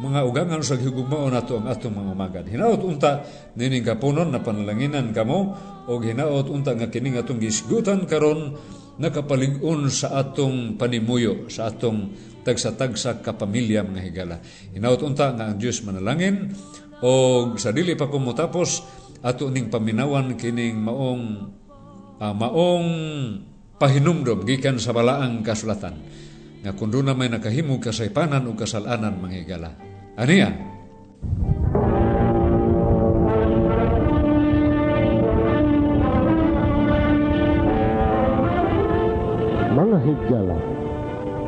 Mga 0.00 0.20
ugangan 0.28 0.60
sa 0.60 0.76
higugmao 0.76 1.32
na 1.32 1.40
to 1.40 1.56
ang 1.56 1.68
atong 1.72 1.96
mga 1.96 2.10
umagad. 2.12 2.44
Hinaot 2.44 2.80
unta, 2.84 3.24
nining 3.56 3.80
kapunon 3.80 4.28
na 4.28 4.44
panalanginan 4.44 5.16
kamo, 5.16 5.56
o 5.88 5.96
hinaot 5.96 6.44
unta 6.52 6.76
nga 6.76 6.92
kining 6.92 7.16
atong 7.16 7.40
gisgutan 7.40 8.04
karon 8.04 8.52
nakapalig-on 9.00 9.88
sa 9.88 10.20
atong 10.20 10.76
panimuyo, 10.76 11.48
sa 11.48 11.72
atong 11.72 12.12
tagsa-tagsa 12.44 13.24
kapamilya 13.24 13.80
mga 13.80 14.02
higala. 14.04 14.36
Hinaot 14.76 15.00
unta 15.00 15.32
nga 15.32 15.48
ang 15.48 15.56
Dios 15.56 15.80
manalangin, 15.88 16.52
o 17.00 17.48
sa 17.56 17.72
dili 17.72 17.96
pa 17.96 18.12
kumutapos, 18.12 18.84
ato 19.24 19.48
ning 19.48 19.72
paminawan 19.72 20.36
kining 20.36 20.84
maong 20.84 21.24
uh, 22.20 22.34
maong 22.36 22.88
pahinumdom 23.80 24.44
gikan 24.44 24.76
sa 24.76 24.92
balaang 24.92 25.40
kasulatan 25.40 25.96
nga 26.60 26.76
kun 26.76 26.92
na 27.00 27.16
may 27.16 27.32
nakahimo 27.32 27.80
kasaypanan 27.80 28.44
o 28.44 28.52
kasalanan 28.52 29.16
mga 29.16 29.36
higala. 29.40 29.72
Aniya? 30.20 30.52
Mga 39.72 39.98
higala, 40.04 40.58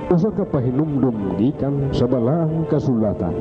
usa 0.09 0.33
ka 0.33 0.49
pahinumdom 0.49 1.37
gikan 1.37 1.93
sa 1.93 2.09
balaang 2.09 2.65
kasulatan. 2.73 3.37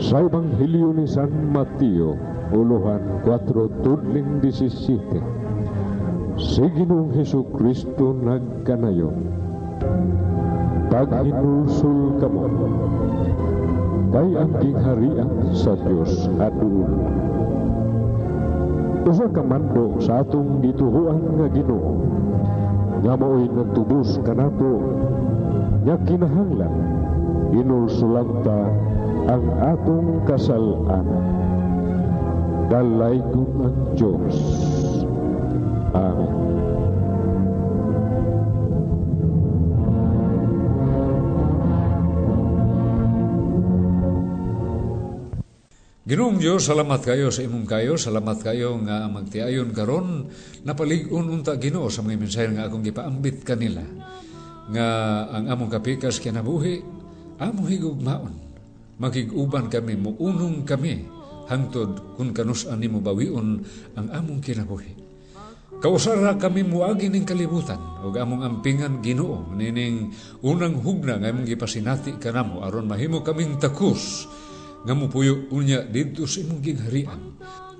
Sa 0.00 0.24
Ebanghelyo 0.24 0.96
ni 0.96 1.04
San 1.04 1.52
Mateo, 1.52 2.16
uluhan 2.56 3.20
4 3.20 3.84
tudling 3.84 4.40
17 4.40 5.45
Si 6.36 6.60
Ginoong 6.60 7.16
Heso 7.16 7.48
Kristo 7.48 8.12
nagkanayon. 8.12 9.24
Paghinusul 10.92 12.20
ka 12.20 12.28
mo, 12.28 12.44
kay 14.12 14.36
ang 14.36 14.52
gingharian 14.60 15.32
sa 15.56 15.72
Diyos 15.80 16.28
at 16.36 16.52
ulo. 16.60 16.92
Usa 19.08 19.32
ka 19.32 19.40
mando 19.40 19.96
sa 19.96 20.20
atong 20.20 20.60
gituhuan 20.60 21.24
nga 21.40 21.48
Ginoo, 21.56 22.04
nga 23.00 23.12
mao'y 23.16 23.48
nagtubos 23.48 24.20
kanato, 24.20 24.84
nga 25.88 25.96
kinahanglan, 26.04 26.74
inulsulan 27.56 28.28
ta 28.44 28.60
ang 29.32 29.44
atong 29.56 30.20
kasalan. 30.28 31.06
Dalay 32.68 33.24
ang 33.24 33.72
Diyos. 33.96 34.36
Amen. 35.96 36.30
Ginoong 46.06 46.38
Diyos, 46.38 46.70
salamat 46.70 47.02
kayo 47.02 47.34
sa 47.34 47.42
imong 47.42 47.66
kayo, 47.66 47.98
salamat 47.98 48.38
kayo 48.38 48.78
nga 48.86 49.10
magtiayon 49.10 49.74
karon. 49.74 50.30
Napalig-on 50.62 51.26
unta 51.26 51.58
Ginoo 51.58 51.90
sa 51.90 52.06
mga 52.06 52.22
mensahe 52.22 52.46
nga 52.54 52.70
akong 52.70 52.86
gipaambit 52.86 53.42
kanila. 53.42 53.82
Nga 54.70 54.88
ang 55.34 55.44
among 55.50 55.70
kapikas 55.74 56.22
kinabuhi 56.22 56.78
among 57.42 57.68
higugmaon 57.68 58.46
magiguban 58.96 59.68
kami 59.68 59.94
muunong 59.96 60.64
kami 60.64 61.04
hangtod 61.46 62.16
kung 62.16 62.32
kanus-an 62.32 62.80
nimo 62.80 63.04
bawion 63.04 63.60
ang 63.94 64.06
among 64.08 64.40
kinabuhi 64.40 65.05
Kausara 65.76 66.40
kami 66.40 66.64
muagi 66.64 67.12
ning 67.12 67.28
kalibutan 67.28 67.76
o 68.00 68.08
among 68.08 68.48
ampingan 68.48 69.04
Ginoo 69.04 69.52
nining 69.52 70.08
unang 70.40 70.80
hugna 70.80 71.20
nga 71.20 71.28
imong 71.28 71.44
gipasinati 71.44 72.16
kanamo 72.16 72.64
aron 72.64 72.88
mahimo 72.88 73.20
kaming 73.20 73.60
takus 73.60 74.24
nga 74.88 74.96
mupuyo 74.96 75.52
unya 75.52 75.84
didto 75.84 76.24
sa 76.24 76.40
imong 76.40 76.62
gingharian. 76.64 77.20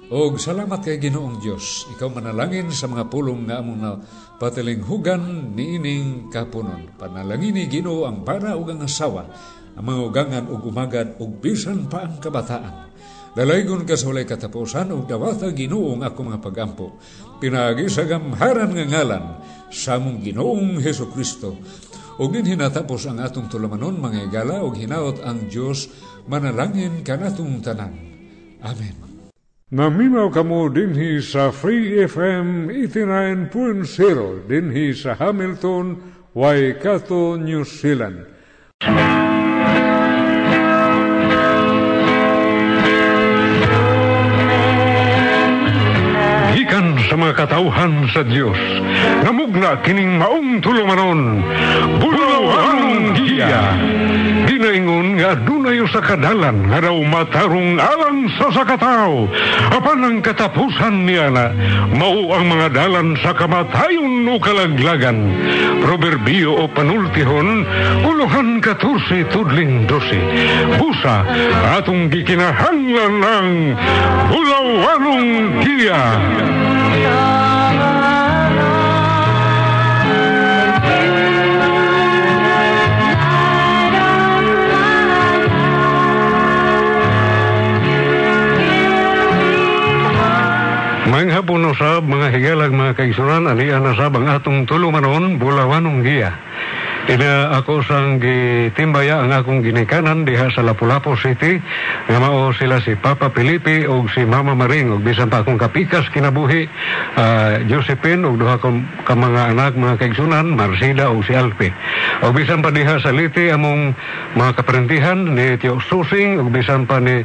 Og 0.06 0.38
salamat 0.38 0.86
kay 0.86 1.02
Ginoong 1.02 1.42
Dios. 1.42 1.82
Ikaw 1.98 2.06
manalangin 2.14 2.70
sa 2.70 2.86
mga 2.86 3.10
pulong 3.10 3.50
nga 3.50 3.58
among 3.58 4.06
patilinghugan 4.38 5.50
niining 5.50 6.30
kapunon. 6.30 6.94
Panalangin 6.94 7.58
ni 7.58 7.66
Ginoo 7.66 8.06
ang 8.06 8.22
para 8.22 8.54
ug 8.54 8.70
ang 8.70 8.86
asawa, 8.86 9.26
ang 9.74 9.82
mga 9.82 10.00
ugangan 10.06 10.44
ug 10.46 10.62
umagad 10.62 11.18
ug 11.18 11.42
bisan 11.42 11.90
pa 11.90 12.06
ang 12.06 12.22
kabataan 12.22 12.86
Dalaygon 13.36 13.84
ka 13.84 14.00
sa 14.00 14.08
walay 14.08 14.24
katapusan 14.24 14.96
o 14.96 15.04
dawata 15.04 15.52
ginuong 15.52 16.00
ako 16.00 16.32
mga 16.32 16.40
pagampo. 16.40 16.96
Pinagi 17.36 17.84
sa 17.92 18.08
gamharan 18.08 18.72
nga 18.72 18.86
ngalan 18.88 19.24
sa 19.68 20.00
mong 20.00 20.24
ginoong 20.24 20.80
Heso 20.80 21.12
Kristo. 21.12 21.60
O 22.16 22.32
din 22.32 22.48
hinatapos 22.48 23.04
ang 23.04 23.20
atong 23.20 23.52
tulamanon 23.52 24.00
mga 24.00 24.32
igala 24.32 24.64
o 24.64 24.72
hinaot 24.72 25.20
ang 25.20 25.52
Diyos 25.52 25.92
manalangin 26.24 27.04
kanatong 27.04 27.60
tanan. 27.60 27.92
Amen. 28.64 28.96
Naminaw 29.68 30.32
kamo 30.32 30.72
dinhi 30.72 31.20
sa 31.20 31.52
Free 31.52 31.92
FM 32.08 32.72
89.0 32.72 34.48
dinhi 34.48 34.96
sa 34.96 35.12
Hamilton, 35.12 36.00
Waikato, 36.32 37.36
New 37.36 37.68
Zealand. 37.68 38.32
Sa 47.16 47.24
mga 47.24 47.48
katauhan 47.48 47.92
sa 48.12 48.20
Dios, 48.28 48.60
namugna 49.24 49.80
kining 49.80 50.20
maong 50.20 50.60
tulumanon, 50.60 51.40
bulaw 51.96 52.44
anong 52.44 53.16
giya. 53.16 53.72
Ginaingon 54.76 55.16
nga 55.16 55.32
adunay 55.32 55.80
sa 55.88 56.04
kadalan 56.04 56.68
nga 56.68 56.84
raw 56.84 56.92
matarong 57.00 57.80
alang 57.80 58.28
sa 58.36 58.52
sakataw. 58.52 59.24
Apan 59.72 60.04
ang 60.04 60.18
katapusan 60.20 61.08
niya 61.08 61.32
na, 61.32 61.48
mao 61.96 62.36
ang 62.36 62.44
mga 62.44 62.76
dalan 62.76 63.16
sa 63.24 63.32
kamatayon 63.32 64.28
o 64.28 64.36
kalaglagan. 64.36 65.32
Proverbio 65.80 66.60
o 66.60 66.68
panultihon, 66.68 67.64
uluhan 68.04 68.60
katursi 68.60 69.24
tudling 69.32 69.88
dosi. 69.88 70.20
Busa, 70.76 71.24
atong 71.80 72.12
gikinahanglan 72.12 73.14
ng 73.16 73.48
bulaw 74.28 74.68
anong 74.92 75.28
giya. 75.64 76.04
Mga 91.16 91.32
hapon 91.32 91.64
usab, 91.64 92.04
mga 92.04 92.28
higalag, 92.28 92.76
mga 92.76 92.92
kaigsunan, 92.92 93.48
alian 93.48 93.80
na 93.80 93.96
sab 93.96 94.12
ang 94.20 94.28
atong 94.28 94.68
tulumanon, 94.68 95.40
bulawanong 95.40 96.04
giya. 96.04 96.36
Ina 97.08 97.56
ako 97.56 97.80
sang 97.88 98.20
gitimbaya 98.20 99.24
ang 99.24 99.32
akong 99.32 99.64
ginikanan 99.64 100.28
diha 100.28 100.52
sa 100.52 100.60
Lapu-Lapu 100.60 101.16
City 101.16 101.56
nga 102.04 102.20
mao 102.20 102.52
sila 102.52 102.84
si 102.84 103.00
Papa 103.00 103.32
Felipe 103.32 103.88
o 103.88 104.04
si 104.12 104.28
Mama 104.28 104.52
Maring 104.52 104.92
ug 104.92 105.00
bisan 105.00 105.32
pa 105.32 105.40
akong 105.40 105.56
kapikas 105.56 106.04
kinabuhi 106.12 106.68
ah, 107.16 107.64
Josephine 107.64 108.20
ug 108.28 108.36
duha 108.36 108.60
ka, 108.60 108.68
ka 109.08 109.16
mga 109.16 109.56
anak 109.56 109.72
mga 109.72 109.96
kaigsunan 109.96 110.52
Marcela 110.52 111.08
ug 111.08 111.24
si 111.24 111.32
Alpe. 111.32 111.72
O 112.28 112.36
bisan 112.36 112.60
pa 112.60 112.68
diha 112.68 113.00
sa 113.00 113.08
Liti 113.08 113.48
among 113.48 113.96
mga 114.36 114.52
kaparentihan 114.52 115.16
ni 115.16 115.56
Tio 115.56 115.80
Susing 115.80 116.44
ug 116.44 116.52
bisan 116.52 116.84
pa 116.84 117.00
ni 117.00 117.24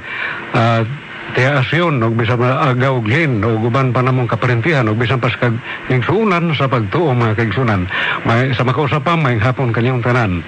ah, 0.56 0.88
Tiya 1.32 1.64
asyon, 1.64 2.04
og 2.04 2.20
bisan 2.20 2.44
agaw 2.44 3.00
og 3.00 3.08
lin, 3.08 3.40
og 3.40 3.64
uban 3.64 3.96
pa 3.96 4.04
namong 4.04 4.28
kaparentihan, 4.28 4.84
og 4.92 5.00
bisan 5.00 5.22
pa 5.24 5.32
sa 5.32 5.48
kag 5.48 5.56
igsuunan 5.88 6.52
sa 6.52 6.68
pagtuo 6.68 7.16
mga 7.16 7.40
kaigsunan. 7.40 7.88
May, 8.28 8.52
sa 8.52 8.68
makausa 8.68 9.00
pa, 9.00 9.16
may 9.16 9.40
hapon 9.40 9.72
kanyang 9.72 10.04
tanan. 10.04 10.44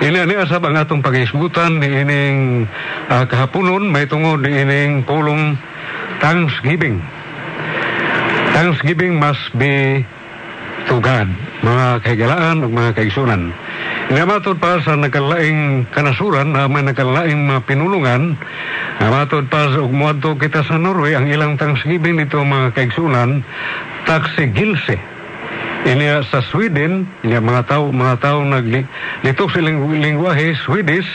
Ini 0.00 0.24
ani 0.24 0.40
asab 0.40 0.64
ang 0.64 0.80
atong 0.80 1.04
pag-isgutan 1.04 1.84
ni 1.84 1.88
ining 2.00 2.64
ah, 3.12 3.28
kahaponon, 3.28 3.92
may 3.92 4.08
tungod 4.08 4.40
ni 4.40 4.56
ining 4.56 5.04
pulong 5.04 5.60
Thanksgiving. 6.24 7.02
Thanksgiving 8.56 9.20
must 9.20 9.52
be 9.58 10.00
to 10.88 10.96
God, 11.00 11.28
mga 11.60 11.86
kahigalaan 12.08 12.64
ug 12.64 12.72
mga 12.72 12.96
kaigsunan. 12.96 13.52
Namatod 14.10 14.58
pa 14.58 14.82
sa 14.82 14.98
nakalaing 14.98 15.86
kanasuran 15.94 16.50
na 16.50 16.66
may 16.66 16.82
nakalaing 16.82 17.46
mga 17.46 17.62
pinulungan, 17.70 18.34
namatod 18.98 19.46
pa 19.46 19.70
sa 19.70 19.78
ugmuadto 19.78 20.34
kita 20.34 20.66
sa 20.66 20.74
Norway, 20.74 21.14
ang 21.14 21.30
ilang 21.30 21.54
Thanksgiving 21.54 22.18
nito 22.18 22.42
mga 22.42 22.74
kaigsunan, 22.74 23.46
Taxigilse. 24.02 24.98
Ini 25.82 26.22
sa 26.26 26.42
Sweden, 26.46 27.06
ini 27.26 27.38
mga 27.38 27.66
tao 27.66 27.90
mga 27.90 28.22
tao 28.22 28.42
naglitok 28.42 29.50
silang 29.50 29.86
lingwahe 29.90 30.54
Swedish, 30.66 31.06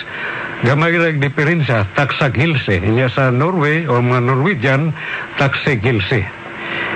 gamay 0.63 0.95
rag 0.95 1.19
diferensya 1.19 1.87
Taxagilse. 1.91 2.79
Ini 2.83 3.11
sa 3.11 3.31
Norway 3.35 3.83
o 3.83 3.99
mga 3.99 4.21
Norwegian 4.23 4.95
Taxigilse. 5.35 6.23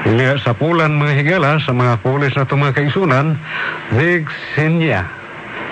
Ini 0.07 0.39
sa 0.39 0.55
Poland 0.55 0.99
mga 0.99 1.13
higala 1.19 1.59
sa 1.63 1.75
mga 1.75 1.99
pulis 1.99 2.35
na 2.35 2.47
mga 2.47 2.75
kaisunan, 2.75 3.39
Vigsinia. 3.93 5.20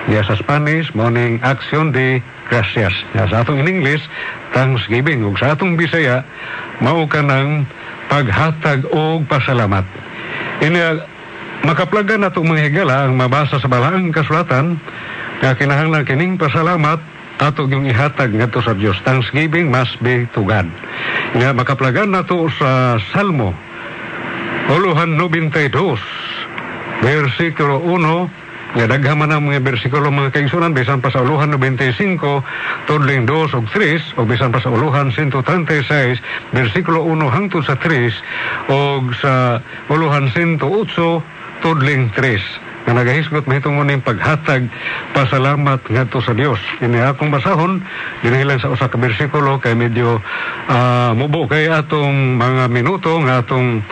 Ya 0.09 0.25
sa 0.25 0.33
Spanish, 0.33 0.89
morning 0.97 1.37
action 1.45 1.93
de 1.93 2.17
gracias. 2.49 2.89
Ya 3.13 3.29
sa 3.29 3.45
atong 3.45 3.61
in 3.61 3.69
English, 3.69 4.01
Thanksgiving. 4.57 5.21
Ug 5.21 5.37
sa 5.37 5.53
atong 5.53 5.77
Bisaya, 5.77 6.25
mao 6.81 7.05
ka 7.05 7.21
ng 7.21 7.69
paghatag 8.09 8.89
og 8.89 9.29
pasalamat. 9.29 9.85
Ini 10.65 10.97
makaplagan 11.61 12.25
nato 12.25 12.41
mga 12.41 12.73
higala 12.73 13.05
ang 13.05 13.21
mabasa 13.21 13.61
sa 13.61 13.69
balaang 13.69 14.09
kasulatan 14.09 14.81
nga 15.45 15.53
kinahanglan 15.53 16.09
kining 16.09 16.41
pasalamat 16.41 16.97
ato 17.37 17.69
yung 17.69 17.85
ihatag 17.85 18.33
ngadto 18.33 18.65
sa 18.65 18.73
Dios. 18.73 18.97
Thanksgiving 19.05 19.69
must 19.69 19.95
be 20.01 20.25
to 20.33 20.41
God. 20.41 20.67
Nga 21.37 21.53
makaplagan 21.53 22.11
nato 22.11 22.49
sa 22.57 22.97
Salmo 23.13 23.53
Uluhan 24.69 25.17
92 25.17 25.73
versikulo 27.01 27.81
1 27.89 28.48
nga 28.69 28.85
daghan 28.85 29.17
man 29.17 29.33
ang 29.33 29.49
mga 29.49 29.65
bersikulo 29.65 30.13
mga 30.13 30.29
kaigsunan 30.29 30.77
bisan 30.77 31.01
pa 31.01 31.09
sa 31.09 31.25
uluhan 31.25 31.49
95 31.57 32.21
tudling 32.85 33.25
2 33.25 33.57
ug 33.57 33.65
3 33.65 34.21
o 34.21 34.29
bisan 34.29 34.53
pa 34.53 34.61
sa 34.61 34.69
uluhan 34.69 35.09
136 35.09 36.21
bersikulo 36.53 37.01
1 37.01 37.17
hangtod 37.33 37.65
sa 37.65 37.73
3 37.81 38.69
ug 38.69 39.09
sa 39.17 39.65
uluhan 39.89 40.29
108 40.29 40.61
tudling 41.65 42.13
3 42.13 42.69
nga 42.89 43.05
nagahisgot 43.05 43.45
mahitungod 43.45 43.85
ning 43.85 44.01
paghatag 44.01 44.65
pasalamat 45.13 45.83
ngadto 45.93 46.25
sa 46.25 46.33
Dios. 46.33 46.57
Ini 46.81 47.11
akong 47.11 47.29
basahon 47.29 47.85
dinihilan 48.25 48.57
sa 48.57 48.73
usa 48.73 48.89
ka 48.89 48.97
bersikulo 48.97 49.61
kay 49.61 49.77
medyo 49.77 50.17
ah, 50.71 51.13
mubo 51.13 51.45
kay 51.45 51.69
atong 51.69 52.39
mga 52.39 52.65
minuto 52.71 53.13
nga 53.21 53.45
atong 53.45 53.85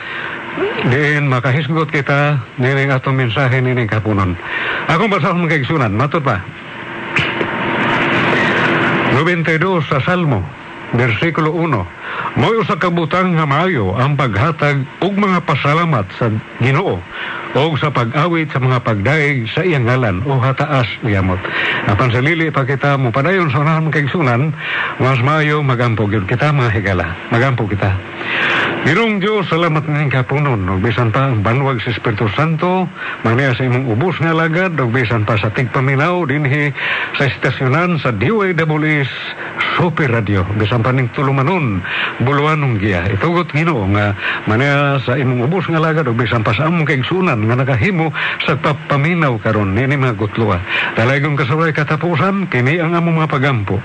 diin 0.90 1.30
makahisgot 1.30 1.90
kita 1.94 2.42
nining 2.58 2.90
atong 2.90 3.18
mensahe 3.18 3.62
nining 3.62 3.90
kapunon. 3.90 4.34
Akong 4.90 5.12
basahon 5.12 5.46
mga 5.46 5.62
kaigsunan, 5.62 5.94
matod 5.94 6.24
pa. 6.26 6.42
92 9.18 9.90
sa 9.90 9.98
Salmo, 10.06 10.46
versikulo 10.94 11.54
1. 11.54 11.74
Mo'y 12.38 12.62
usa 12.62 12.78
ka 12.78 12.94
nga 12.94 13.46
maayo 13.50 13.98
ang 13.98 14.14
paghatag 14.14 14.86
og 15.02 15.14
mga 15.18 15.42
pasalamat 15.46 16.06
sa 16.18 16.30
Ginoo 16.62 17.02
o 17.58 17.74
sa 17.80 17.90
pag-awit 17.90 18.54
sa 18.54 18.62
mga 18.62 18.86
pagdaig 18.86 19.50
sa 19.50 19.66
iyang 19.66 19.90
ngalan 19.90 20.22
o 20.30 20.38
hataas 20.38 20.86
niyamot. 21.02 21.40
Apan 21.90 22.14
sa 22.14 22.22
lili 22.22 22.54
pa 22.54 22.68
kita 22.68 23.00
mo 23.02 23.10
padayon 23.10 23.50
sa 23.50 23.66
unahan 23.66 23.90
kaigsunan, 23.90 24.54
mas 25.02 25.18
maayo 25.26 25.66
magampo 25.66 26.06
gyud 26.06 26.30
kita 26.30 26.54
mga 26.54 26.70
higala. 26.78 27.08
Magampo 27.34 27.66
kita. 27.66 27.98
Ginong 28.88 29.20
Diyos, 29.20 29.50
salamat 29.52 29.84
ngayong 29.84 30.14
kapunon. 30.14 30.62
Ug 30.70 30.80
bisan 30.80 31.12
pa 31.12 31.28
ang 31.28 31.42
banwag 31.44 31.82
sa 31.84 31.92
Espiritu 31.92 32.30
Santo, 32.38 32.88
maniya 33.26 33.52
sa 33.52 33.66
imong 33.68 33.90
ubos 33.90 34.16
nga 34.22 34.32
lagad, 34.32 34.80
ug 34.80 34.94
bisan 34.94 35.28
pa 35.28 35.36
sa 35.36 35.52
tigpaminaw 35.52 36.24
dinhi 36.30 36.72
sa 37.20 37.28
estasyonan 37.28 38.00
sa 38.00 38.16
DYWS 38.16 39.12
Super 39.76 40.08
Radio. 40.14 40.46
Bisan 40.56 40.86
pa 40.86 40.96
ning 40.96 41.12
tulumanon, 41.12 41.84
buluanong 42.24 42.80
giya. 42.82 43.08
Itugot 43.12 43.52
Ginoo 43.54 43.86
nga 43.94 44.16
maniya 44.50 45.00
sa 45.04 45.16
imong 45.16 45.46
ubos 45.48 45.68
nga 45.70 45.82
lagad, 45.82 46.08
ug 46.08 46.18
bisan 46.18 46.42
pa 46.42 46.56
sa 46.56 46.68
among 46.70 46.88
kaigsunan 46.88 47.38
nga 47.38 47.56
nakahimo 47.58 48.10
sa 48.46 48.58
papaminaw 48.58 49.38
karon 49.42 49.76
nini 49.76 50.00
mga 50.00 50.18
gutluwa. 50.18 50.58
Talagang 50.98 51.38
kasabay 51.38 51.76
katapusan, 51.76 52.50
kini 52.50 52.82
ang 52.82 52.98
among 52.98 53.22
mga 53.24 53.32
pagampo. 53.32 53.78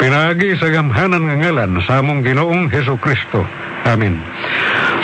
Pinagi 0.00 0.56
sa 0.58 0.72
gamhanan 0.72 1.26
nga 1.28 1.36
ngalan 1.38 1.72
sa 1.84 2.00
among 2.00 2.24
Ginoong 2.24 2.72
Heso 2.72 2.96
Kristo. 2.98 3.44
Amen. 3.84 4.16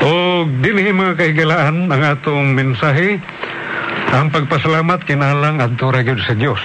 O 0.00 0.44
dinhi 0.48 0.88
mga 0.88 1.20
kahigalaan 1.20 1.92
ang 1.92 2.02
atong 2.02 2.56
mensahe, 2.56 3.20
ang 4.10 4.32
pagpasalamat 4.32 5.04
kinalang 5.04 5.60
adto 5.60 5.92
ra 5.92 6.00
sa 6.00 6.32
Dios. 6.32 6.62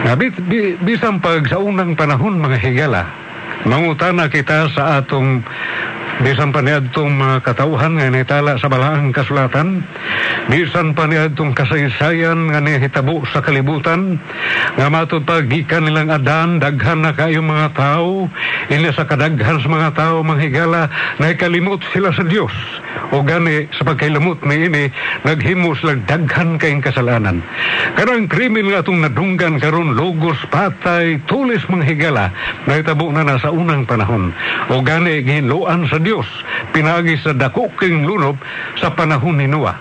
Bi, 0.00 0.32
bisan 0.82 1.22
pag 1.22 1.44
sa 1.46 1.60
unang 1.60 1.94
panahon 1.94 2.42
mga 2.42 2.58
higala, 2.58 3.02
mangutana 3.64 4.28
kita 4.32 4.72
sa 4.72 5.02
atong 5.02 5.44
Bisan 6.20 6.52
pa 6.52 6.60
niadtong 6.60 7.16
mga 7.16 7.36
katauhan 7.40 7.96
nga 7.96 8.12
nitala 8.12 8.60
sa 8.60 8.68
balaang 8.68 9.08
kasulatan, 9.08 9.80
bisan 10.52 10.92
pa 10.92 11.08
niadtong 11.08 11.56
kasaysayan 11.56 12.52
nga 12.52 12.60
nihitabo 12.60 13.24
sa 13.32 13.40
kalibutan, 13.40 14.20
nga 14.76 14.92
matod 14.92 15.24
pa 15.24 15.40
gikan 15.40 15.88
nilang 15.88 16.12
adan, 16.12 16.60
daghan 16.60 17.00
na 17.00 17.16
kayo 17.16 17.40
mga 17.40 17.72
tao, 17.72 18.28
ina 18.68 18.92
sa 18.92 19.08
kadaghan 19.08 19.64
sa 19.64 19.68
mga 19.72 19.90
tao, 19.96 20.20
mga 20.20 20.40
higala, 20.44 20.82
na 21.16 21.32
ikalimot 21.32 21.80
sila 21.88 22.12
sa 22.12 22.20
Dios. 22.20 22.52
O 23.16 23.24
gani, 23.24 23.70
sa 23.72 23.88
pagkailamot 23.88 24.44
na 24.44 24.54
ini, 24.60 24.92
naghimo 25.24 25.72
sila 25.78 25.96
daghan 26.04 26.60
kayong 26.60 26.84
kasalanan. 26.84 27.40
Karang 27.96 28.28
krimen 28.28 28.68
nga 28.68 28.84
itong 28.84 29.00
nadunggan 29.00 29.56
karon 29.56 29.96
logos, 29.96 30.36
patay, 30.52 31.16
tulis 31.24 31.64
mga 31.66 31.86
higala, 31.96 32.28
na 32.68 32.76
itabo 32.76 33.08
na 33.08 33.24
nasa 33.24 33.48
unang 33.48 33.88
panahon. 33.88 34.36
O 34.68 34.84
gani, 34.84 35.24
ginloan 35.24 35.88
sa 35.88 35.96
Dios, 35.96 36.09
pinagi 36.74 37.14
sa 37.22 37.30
dako 37.36 37.70
king 37.78 38.02
lunob 38.02 38.38
sa 38.78 38.90
panahon 38.90 39.38
ni 39.38 39.46
Noah. 39.46 39.78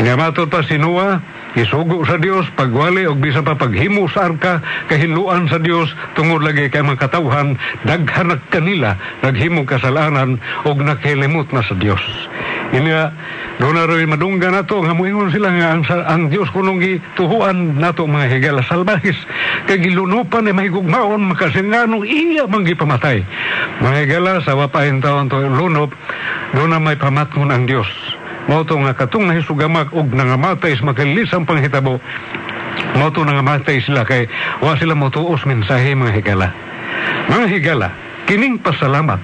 Inamatod 0.00 0.48
pa 0.48 0.64
si 0.64 0.80
Noah, 0.80 1.20
isugo 1.52 2.00
sa 2.08 2.16
Dios 2.16 2.48
pagwali 2.56 3.04
og 3.04 3.20
bisa 3.20 3.44
pa 3.44 3.52
paghimo 3.52 4.08
sa 4.08 4.32
arka 4.32 4.64
kahinluan 4.88 5.52
sa 5.52 5.60
Dios 5.60 5.92
tungod 6.16 6.40
lagi 6.40 6.72
kay 6.72 6.80
mga 6.80 7.06
katawhan 7.06 7.60
daghan 7.84 8.40
kanila 8.48 8.96
naghimo 9.20 9.68
kasalanan 9.68 10.40
og 10.64 10.80
nakilimot 10.80 11.52
na 11.52 11.60
sa 11.60 11.76
Dios. 11.76 12.00
Inya 12.72 13.12
doon 13.60 13.76
na 13.76 13.84
rin 13.84 14.08
madungga 14.08 14.48
nato 14.48 14.80
nga 14.80 14.96
moingon 14.96 15.28
sila 15.28 15.52
nga 15.52 15.76
ang, 15.76 15.84
ang 15.84 16.22
Dios 16.32 16.48
kunong 16.56 16.80
gituhuan 16.80 17.76
nato 17.76 18.08
mga 18.08 18.32
higala 18.32 18.64
salbahis 18.64 19.16
kay 19.68 19.76
gilunupan 19.76 20.48
ni 20.48 20.56
mahigugmaon 20.56 21.20
makasinganong 21.28 22.08
iya 22.08 22.48
man 22.48 22.64
gipamatay. 22.64 23.20
Mga 23.84 23.98
higala 24.08 24.40
sa 24.40 24.56
wapain 24.56 25.04
taon 25.04 25.28
to 25.28 25.36
lunop 25.36 25.92
doon 26.56 26.72
na 26.72 26.80
may 26.80 26.96
pamatngon 26.96 27.52
ang 27.52 27.68
Dios. 27.68 27.88
Mao 28.48 28.64
to 28.64 28.80
nga 28.80 28.96
katong 28.96 29.28
nahisugamak 29.28 29.92
og 29.92 30.08
nangamatay 30.08 30.72
sa 30.72 30.88
makalisang 30.88 31.44
panghitabo. 31.44 32.00
Mao 32.96 33.12
to 33.12 33.20
nangamatay 33.20 33.84
sila 33.84 34.08
kay 34.08 34.24
wa 34.64 34.72
sila 34.80 34.96
motuos 34.96 35.44
mensahe 35.44 35.92
mga 35.92 36.24
higala. 36.24 36.48
Mga 37.28 37.46
higala, 37.52 37.88
kining 38.24 38.56
pasalamat 38.64 39.20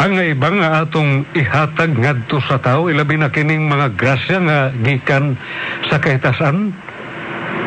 ang 0.00 0.16
ibang 0.16 0.64
nga 0.64 0.80
atong 0.80 1.28
ihatag 1.36 1.92
ngadto 1.92 2.40
sa 2.48 2.56
tao 2.56 2.88
ilabi 2.88 3.20
na 3.20 3.28
kining 3.28 3.68
mga 3.68 4.00
grasya 4.00 4.38
nga 4.40 4.58
gikan 4.80 5.36
sa 5.92 6.00
kahitasan 6.00 6.72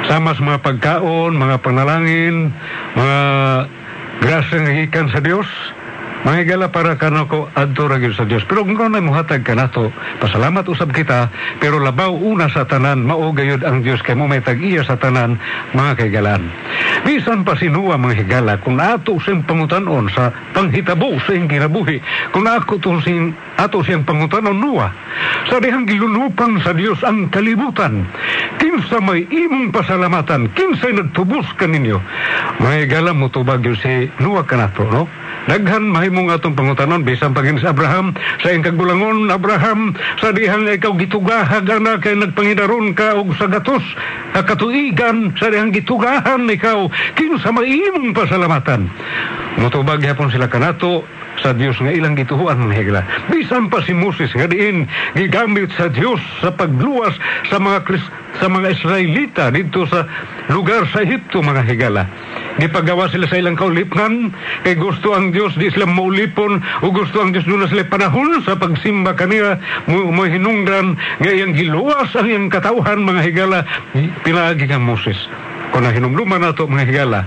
sama 0.10 0.34
sa 0.34 0.42
mga 0.42 0.66
pagkaon, 0.66 1.32
mga 1.38 1.62
panalangin, 1.62 2.50
mga 2.98 3.20
grasya 4.20 4.58
nga 4.66 4.74
gikan 4.82 5.08
sa 5.14 5.22
Dios. 5.22 5.48
Mga 6.24 6.40
higala 6.48 6.72
para 6.72 6.96
kano 6.96 7.28
ko 7.28 7.52
adto 7.52 7.84
ra 7.92 8.00
sa 8.16 8.24
Dios. 8.24 8.48
Pero 8.48 8.64
kung 8.64 8.80
na 8.80 9.04
muhatag 9.04 9.44
ka 9.44 9.60
nato, 9.60 9.92
pasalamat 10.24 10.64
usab 10.72 10.96
kita, 10.96 11.28
pero 11.60 11.84
labaw 11.84 12.16
una 12.16 12.48
sa 12.48 12.64
tanan, 12.64 13.04
mao 13.04 13.36
gayud 13.36 13.60
ang 13.68 13.84
Dios 13.84 14.00
kay 14.00 14.16
mo 14.16 14.24
may 14.24 14.40
tag-iya 14.40 14.88
sa 14.88 14.96
tanan, 14.96 15.36
mga 15.76 16.00
kaigalan. 16.00 16.48
Bisan 17.04 17.44
pa 17.44 17.60
sinuwa 17.60 18.00
mga 18.00 18.24
higala, 18.24 18.56
kung 18.64 18.80
ato 18.80 19.20
siyang 19.20 19.44
pangutanon 19.44 20.08
sa 20.16 20.32
panghitabo 20.56 21.20
sa 21.28 21.36
iyong 21.36 21.52
kinabuhi, 21.52 22.00
kung 22.32 22.48
ako 22.48 22.80
to 22.80 23.04
sing, 23.04 23.36
ato 23.60 23.84
siyang 23.84 24.08
pangutanon 24.08 24.56
nuwa, 24.56 24.96
sa 25.52 25.60
dihang 25.60 25.84
gilunupang 25.84 26.64
sa 26.64 26.72
Dios 26.72 27.04
ang 27.04 27.28
kalibutan, 27.36 28.08
kinsa 28.64 29.04
may 29.04 29.28
imong 29.28 29.76
pasalamatan, 29.76 30.48
kinsay 30.56 30.96
nagtubos 30.96 31.52
kaninyo. 31.60 32.00
Mga 32.64 32.88
higala 32.88 33.12
mo 33.12 33.28
tubag 33.28 33.68
si 33.84 34.08
nuwa 34.24 34.48
ka 34.48 34.56
nato, 34.56 34.88
no? 34.88 35.04
Daghan 35.44 35.92
mahimong 35.92 36.32
atong 36.32 36.56
pangutanon 36.56 37.04
bisan 37.04 37.36
pagin 37.36 37.60
sa 37.60 37.76
Abraham 37.76 38.16
sa 38.40 38.48
iyang 38.48 38.64
kagbulangon 38.64 39.28
Abraham 39.28 39.92
sa 40.16 40.32
dihang 40.32 40.64
ikaw 40.72 40.96
gitugahag 40.96 41.68
ana 41.68 42.00
kay 42.00 42.16
nagpangidaron 42.16 42.96
ka 42.96 43.20
og 43.20 43.36
sa 43.36 43.52
gatos 43.52 43.84
katuigan 44.32 45.36
sa 45.36 45.52
dihang 45.52 45.76
gitugahan 45.76 46.48
ikaw 46.48 46.88
kinsa 47.20 47.52
maimong 47.52 48.16
pasalamatan? 48.16 48.88
Motubag 49.60 50.00
gyapon 50.00 50.32
sila 50.32 50.48
kanato 50.48 51.04
sa 51.44 51.52
Dios 51.52 51.76
nga 51.78 51.92
ilang 51.92 52.16
gituhuan 52.16 52.64
mga 52.64 52.76
higla. 52.80 53.02
Bisan 53.28 53.68
pa 53.68 53.84
si 53.84 53.92
Moses 53.92 54.32
nga 54.32 54.48
diin 54.48 54.88
gigamit 55.14 55.76
sa 55.76 55.92
Dios 55.92 56.24
sa 56.40 56.56
pagluwas 56.56 57.14
sa 57.52 57.60
mga 57.60 57.84
Kris, 57.84 58.06
sa 58.40 58.48
mga 58.48 58.72
Israelita 58.72 59.52
dito 59.52 59.84
sa 59.86 60.08
lugar 60.50 60.88
sa 60.90 61.04
Ehipto 61.04 61.44
mga 61.44 61.68
higala. 61.68 62.08
Gipagawa 62.64 63.10
sila 63.10 63.28
sa 63.28 63.42
ilang 63.42 63.58
kaulipnan 63.60 64.32
kay 64.64 64.80
gusto 64.80 65.12
ang 65.12 65.36
Dios 65.36 65.58
di 65.60 65.68
sila 65.74 65.90
maulipon 65.90 66.64
o 66.86 66.90
gusto 66.94 67.20
ang 67.20 67.36
Dios 67.36 67.44
na 67.50 67.68
sila 67.68 67.86
panahon 67.86 68.40
sa 68.46 68.56
pagsimba 68.56 69.18
kanila 69.18 69.58
mo, 69.90 70.14
mo 70.14 70.24
hinungdan 70.24 70.96
nga 71.20 71.32
iyang 71.34 71.58
giluwas 71.58 72.14
ang 72.16 72.30
iyang 72.30 72.48
katauhan 72.48 73.04
mga 73.04 73.22
higala 73.26 73.60
pinaagi 74.24 74.70
kang 74.70 74.86
Moses. 74.86 75.18
Kung 75.74 75.90
nahinumluman 75.90 76.46
nato 76.46 76.70
mga 76.70 76.86
higala, 76.86 77.26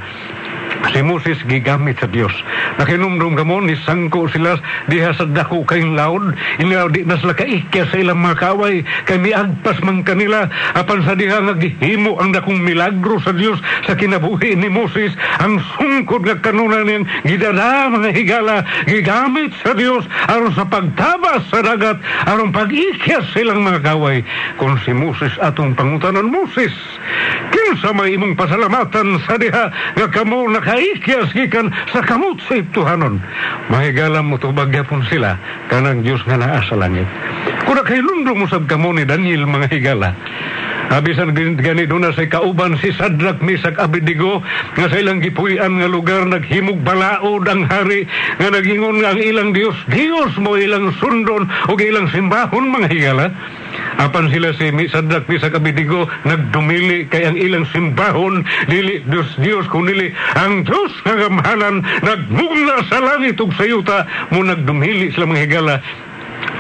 Si 0.93 1.01
Moses 1.05 1.37
gigamit 1.45 2.01
sa 2.01 2.09
Dios. 2.09 2.33
Nakinumdum 2.81 3.37
gamon 3.37 3.69
ni 3.69 3.77
sangko 3.85 4.29
sila 4.33 4.57
diha 4.89 5.13
sa 5.13 5.29
dako 5.29 5.65
kayong 5.69 5.97
laod. 5.97 6.33
Ina 6.61 6.89
di 6.89 7.05
na 7.05 7.21
sila 7.21 7.37
kaikya 7.37 7.89
sa 7.89 7.97
ilang 8.01 8.21
mga 8.21 8.37
kaway. 8.41 8.81
Kay 9.05 9.21
miagpas 9.21 9.81
man 9.85 10.07
kanila. 10.07 10.49
Apan 10.73 11.05
sa 11.05 11.13
diha 11.13 11.43
nga 11.43 11.55
gihimo 11.57 12.17
ang 12.17 12.33
dakong 12.33 12.61
milagro 12.61 13.21
sa 13.21 13.37
Dios 13.37 13.61
sa 13.85 13.93
kinabuhi 13.93 14.57
ni 14.57 14.73
Moses. 14.73 15.13
Ang 15.41 15.61
sungkod 15.77 16.25
nga 16.25 16.41
kanunan 16.41 16.89
niyang 16.89 17.07
gidala 17.29 17.93
mga 17.93 18.11
higala. 18.17 18.57
Gigamit 18.89 19.53
sa 19.61 19.77
Dios 19.77 20.05
aron 20.33 20.55
sa 20.57 20.65
pagtabas 20.65 21.45
sa 21.53 21.61
dagat. 21.61 22.01
Aron 22.25 22.57
pag-ikya 22.57 23.21
sa 23.21 23.37
ilang 23.41 23.65
mga 23.65 23.85
kaway. 23.85 24.25
Kung 24.57 24.81
si 24.85 24.97
Moses 24.97 25.33
atong 25.41 25.77
pangutanan 25.77 26.33
Moses. 26.33 26.73
Kinsa 27.53 27.95
may 27.95 28.17
imong 28.17 28.35
pasalamatan 28.35 29.19
sa 29.25 29.39
diha 29.39 29.71
nga 29.71 30.07
kamo 30.11 30.49
nakaikyas 30.67 31.31
gikan 31.31 31.71
sa 31.95 32.03
kamot 32.03 32.43
sa 32.51 32.59
iptuhanon. 32.59 33.23
Mahigala 33.71 34.19
mo 34.19 34.35
bagyapon 34.35 35.07
sila 35.07 35.39
kanang 35.71 36.03
Dios 36.03 36.19
nga 36.27 36.35
naa 36.35 36.59
sa 36.67 36.75
langit. 36.75 37.07
Kung 37.63 37.79
nakailundro 37.79 38.35
mo 38.35 38.51
sab 38.51 38.67
kamo 38.67 38.91
ni 38.91 39.07
Daniel 39.07 39.47
mga 39.47 39.71
higala. 39.71 40.11
Abisan 40.87 41.35
gani 41.35 41.85
doon 41.91 42.07
na 42.07 42.15
sa 42.15 42.23
kauban 42.31 42.79
si 42.79 42.95
Sadrak 42.95 43.43
Misak 43.43 43.75
Abidigo 43.83 44.39
nga 44.79 44.87
sa 44.87 44.99
ilang 45.03 45.19
gipuyan 45.19 45.83
nga 45.83 45.91
lugar 45.91 46.23
naghimog 46.23 46.79
balaod 46.87 47.43
ang 47.51 47.67
hari 47.67 48.07
nga 48.39 48.55
nagingon 48.55 49.03
nga 49.03 49.11
ang 49.11 49.21
ilang 49.21 49.51
Dios 49.51 49.75
Dios 49.91 50.31
mo 50.39 50.55
ilang 50.55 50.95
sundon 51.03 51.51
o 51.67 51.75
ilang 51.75 52.07
simbahon 52.15 52.71
mga 52.71 52.89
higala. 52.95 53.27
Apan 53.99 54.31
sila 54.31 54.55
si 54.55 54.71
Sadrak 54.87 55.27
Misak 55.27 55.59
Abidigo 55.59 56.07
nagdumili 56.23 57.11
kay 57.11 57.27
ang 57.27 57.35
ilang 57.35 57.67
simbahon 57.75 58.47
dili 58.71 59.03
Dios 59.11 59.27
Dios 59.43 59.67
kunili 59.67 60.15
ang 60.39 60.63
Dios 60.63 60.95
nga 61.03 61.19
gamhanan 61.19 61.83
nagmugna 62.07 62.87
sa 62.87 63.03
langit 63.03 63.43
ug 63.43 63.51
sa 63.59 63.67
yuta 63.67 64.07
mo 64.31 64.45
nagdumili 64.47 65.11
sila 65.11 65.27
mga 65.27 65.45
higala 65.51 65.75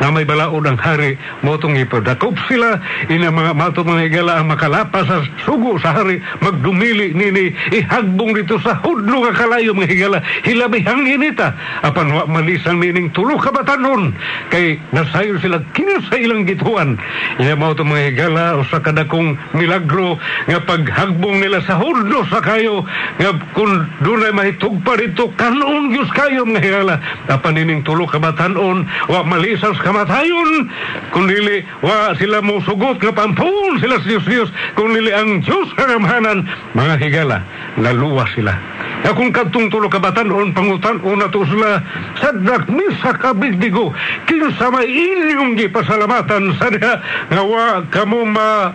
na 0.01 0.13
may 0.13 0.27
balaod 0.27 0.67
ang 0.67 0.77
hari 0.77 1.17
motong 1.41 1.79
ipodakop 1.79 2.37
sila. 2.51 2.81
Ina 3.09 3.33
mga 3.33 3.53
mato 3.57 3.87
mga 3.87 4.11
higala 4.11 4.33
ang 4.41 4.51
makalapas 4.51 5.07
sa 5.09 5.25
sugo 5.47 5.79
sa 5.81 5.97
hari 5.97 6.21
magdumili 6.43 7.15
nini 7.15 7.55
ihagbong 7.73 8.37
dito 8.37 8.61
sa 8.61 8.77
hudlo 8.83 9.25
nga 9.25 9.33
kalayo 9.33 9.73
mga 9.73 9.89
higala 9.93 10.19
hilabihang 10.45 11.07
inita 11.07 11.55
apan 11.81 12.13
wa 12.13 12.25
malisang 12.29 12.83
nining 12.83 13.09
tulo 13.15 13.39
ka 13.41 13.55
batanon 13.55 14.13
kay 14.53 14.77
nasayo 14.93 15.39
sila 15.41 15.63
kinsa 15.73 16.19
ilang 16.19 16.45
gituan. 16.45 16.99
Ina 17.41 17.57
mao 17.57 17.73
to 17.73 17.87
mga 17.87 18.13
higala 18.13 18.59
usa 18.61 18.83
ka 18.83 18.93
dakong 18.93 19.39
milagro 19.57 20.19
nga 20.51 20.61
paghagbong 20.61 21.41
nila 21.41 21.63
sa 21.65 21.79
hudlo 21.81 22.27
sa 22.29 22.43
kayo 22.43 22.85
nga 23.23 23.33
kung 23.57 23.87
dunay 24.03 24.35
mahitug 24.35 24.83
pa 24.85 24.99
dito 24.99 25.33
kanon 25.39 25.95
Diyos 25.95 26.11
kayo 26.13 26.45
mga 26.45 26.63
higala 26.65 26.95
apan 27.31 27.57
nining 27.57 27.87
tulo 27.87 28.05
ka 28.05 28.21
batanon 28.21 28.85
wa 29.09 29.21
malisang 29.23 29.76
sa 29.77 29.93
kamatayon 29.93 30.73
kundi 31.13 31.63
wa 31.85 32.17
sila 32.17 32.41
mo 32.41 32.59
sugot 32.65 32.97
nga 32.99 33.13
pampun 33.13 33.79
sila 33.79 34.01
sa 34.01 34.09
Diyos 34.09 34.25
Diyos 34.25 34.51
kundi 34.75 35.13
ang 35.13 35.45
Diyos 35.45 35.69
kagamhanan 35.77 36.49
mga 36.73 36.97
higala 37.01 37.45
naluwa 37.77 38.25
sila 38.33 38.57
na 39.05 39.13
kung 39.13 39.31
katong 39.31 39.69
tulo 39.69 39.93
kabatan 39.93 40.33
on 40.33 40.57
pangutan 40.57 40.99
o 41.05 41.13
na 41.15 41.29
to 41.29 41.45
sila 41.45 41.85
sadrak 42.19 42.67
misa 42.73 43.13
kabigdigo 43.21 43.93
kinsa 44.25 44.73
may 44.73 44.89
inyong 44.89 45.55
gipasalamatan 45.61 46.57
sa 46.57 46.73
diha 46.73 46.95
nga 47.29 47.43
wa 47.45 47.85
kamo 47.93 48.25
ma 48.25 48.73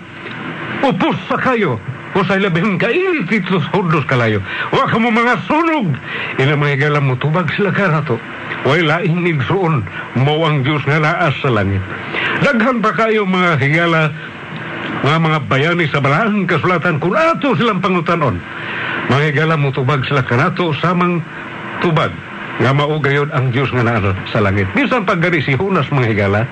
upos 0.86 1.18
sa 1.26 1.38
kayo 1.42 1.82
o 2.16 2.20
sa 2.28 2.36
ilabing 2.36 2.76
kainit 2.76 3.28
dito 3.32 3.60
sa 3.64 3.72
hudos 3.72 4.04
kalayo. 4.04 4.44
Wa 4.76 4.84
ka 4.84 5.00
mo 5.00 5.16
mga 5.16 5.48
sunog. 5.48 5.96
Ina 6.44 6.60
mga 6.60 6.76
higala 6.76 7.00
mo, 7.00 7.16
tubag 7.16 7.48
sila 7.56 7.72
ka 7.72 7.88
na 7.88 8.04
to. 8.04 8.20
Way 8.62 8.86
laing 8.86 9.26
igsuon, 9.26 9.82
mo 10.22 10.34
ang 10.46 10.62
Diyos 10.62 10.86
nga 10.86 11.02
naas 11.02 11.34
sa 11.42 11.50
langit. 11.50 11.82
Daghan 12.46 12.78
pa 12.78 12.94
kayo 12.94 13.26
mga 13.26 13.58
higala, 13.58 14.14
mga 15.02 15.18
mga 15.18 15.40
bayani 15.50 15.86
sa 15.90 15.98
balahang 15.98 16.46
kasulatan 16.46 17.02
kung 17.02 17.18
ato 17.18 17.58
silang 17.58 17.82
pangutanon. 17.82 18.38
Mga 19.10 19.24
higala 19.34 19.58
mo, 19.58 19.74
tubag 19.74 20.06
sila 20.06 20.22
ka 20.22 20.38
na 20.38 20.54
to 20.54 20.78
samang 20.78 21.26
tubag 21.82 22.14
nga 22.62 22.72
maugayod 22.78 23.34
ang 23.34 23.50
Dios 23.50 23.74
nga 23.74 23.82
naa 23.82 24.14
sa 24.30 24.40
langit. 24.46 24.70
Bisan 24.78 25.10
paggari 25.10 25.42
si 25.42 25.58
Hunas 25.58 25.90
mga 25.90 26.08
higala, 26.14 26.46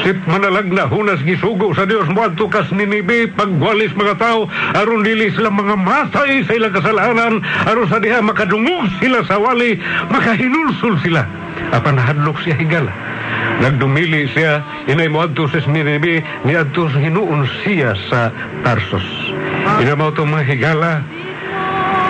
si 0.00 0.16
manalag 0.24 0.72
na 0.72 0.88
Hunas 0.88 1.20
gisugo 1.20 1.76
sa 1.76 1.84
Dios 1.84 2.08
mo 2.08 2.24
adto 2.24 2.48
kas 2.48 2.72
Ninibe 2.72 3.28
pagwalis 3.36 3.92
mga 3.92 4.16
tao 4.16 4.48
aron 4.72 5.04
dili 5.04 5.28
sila 5.36 5.52
mga 5.52 5.76
matay 5.76 6.40
sa 6.48 6.56
ilang 6.56 6.72
kasalanan 6.72 7.44
aron 7.68 7.88
sa 7.92 8.00
diha 8.00 8.24
makadungog 8.24 8.88
sila 8.96 9.20
sa 9.28 9.36
wali 9.36 9.76
makahinulsul 10.08 10.96
sila. 11.04 11.28
Apan 11.72 12.00
hadlok 12.00 12.40
siya 12.42 12.56
higala. 12.56 12.92
Nagdumili 13.62 14.26
siya, 14.32 14.64
inay 14.90 15.06
mo 15.06 15.22
adto 15.22 15.46
sa 15.46 15.62
Ninibe, 15.68 16.24
ni 16.42 16.52
adto 16.56 16.90
hinuon 16.90 17.46
siya 17.62 17.94
sa 18.10 18.32
Tarsus. 18.66 19.06
Inamaw 19.78 20.10
to 20.16 20.26
mga 20.26 20.48
higala, 20.50 21.06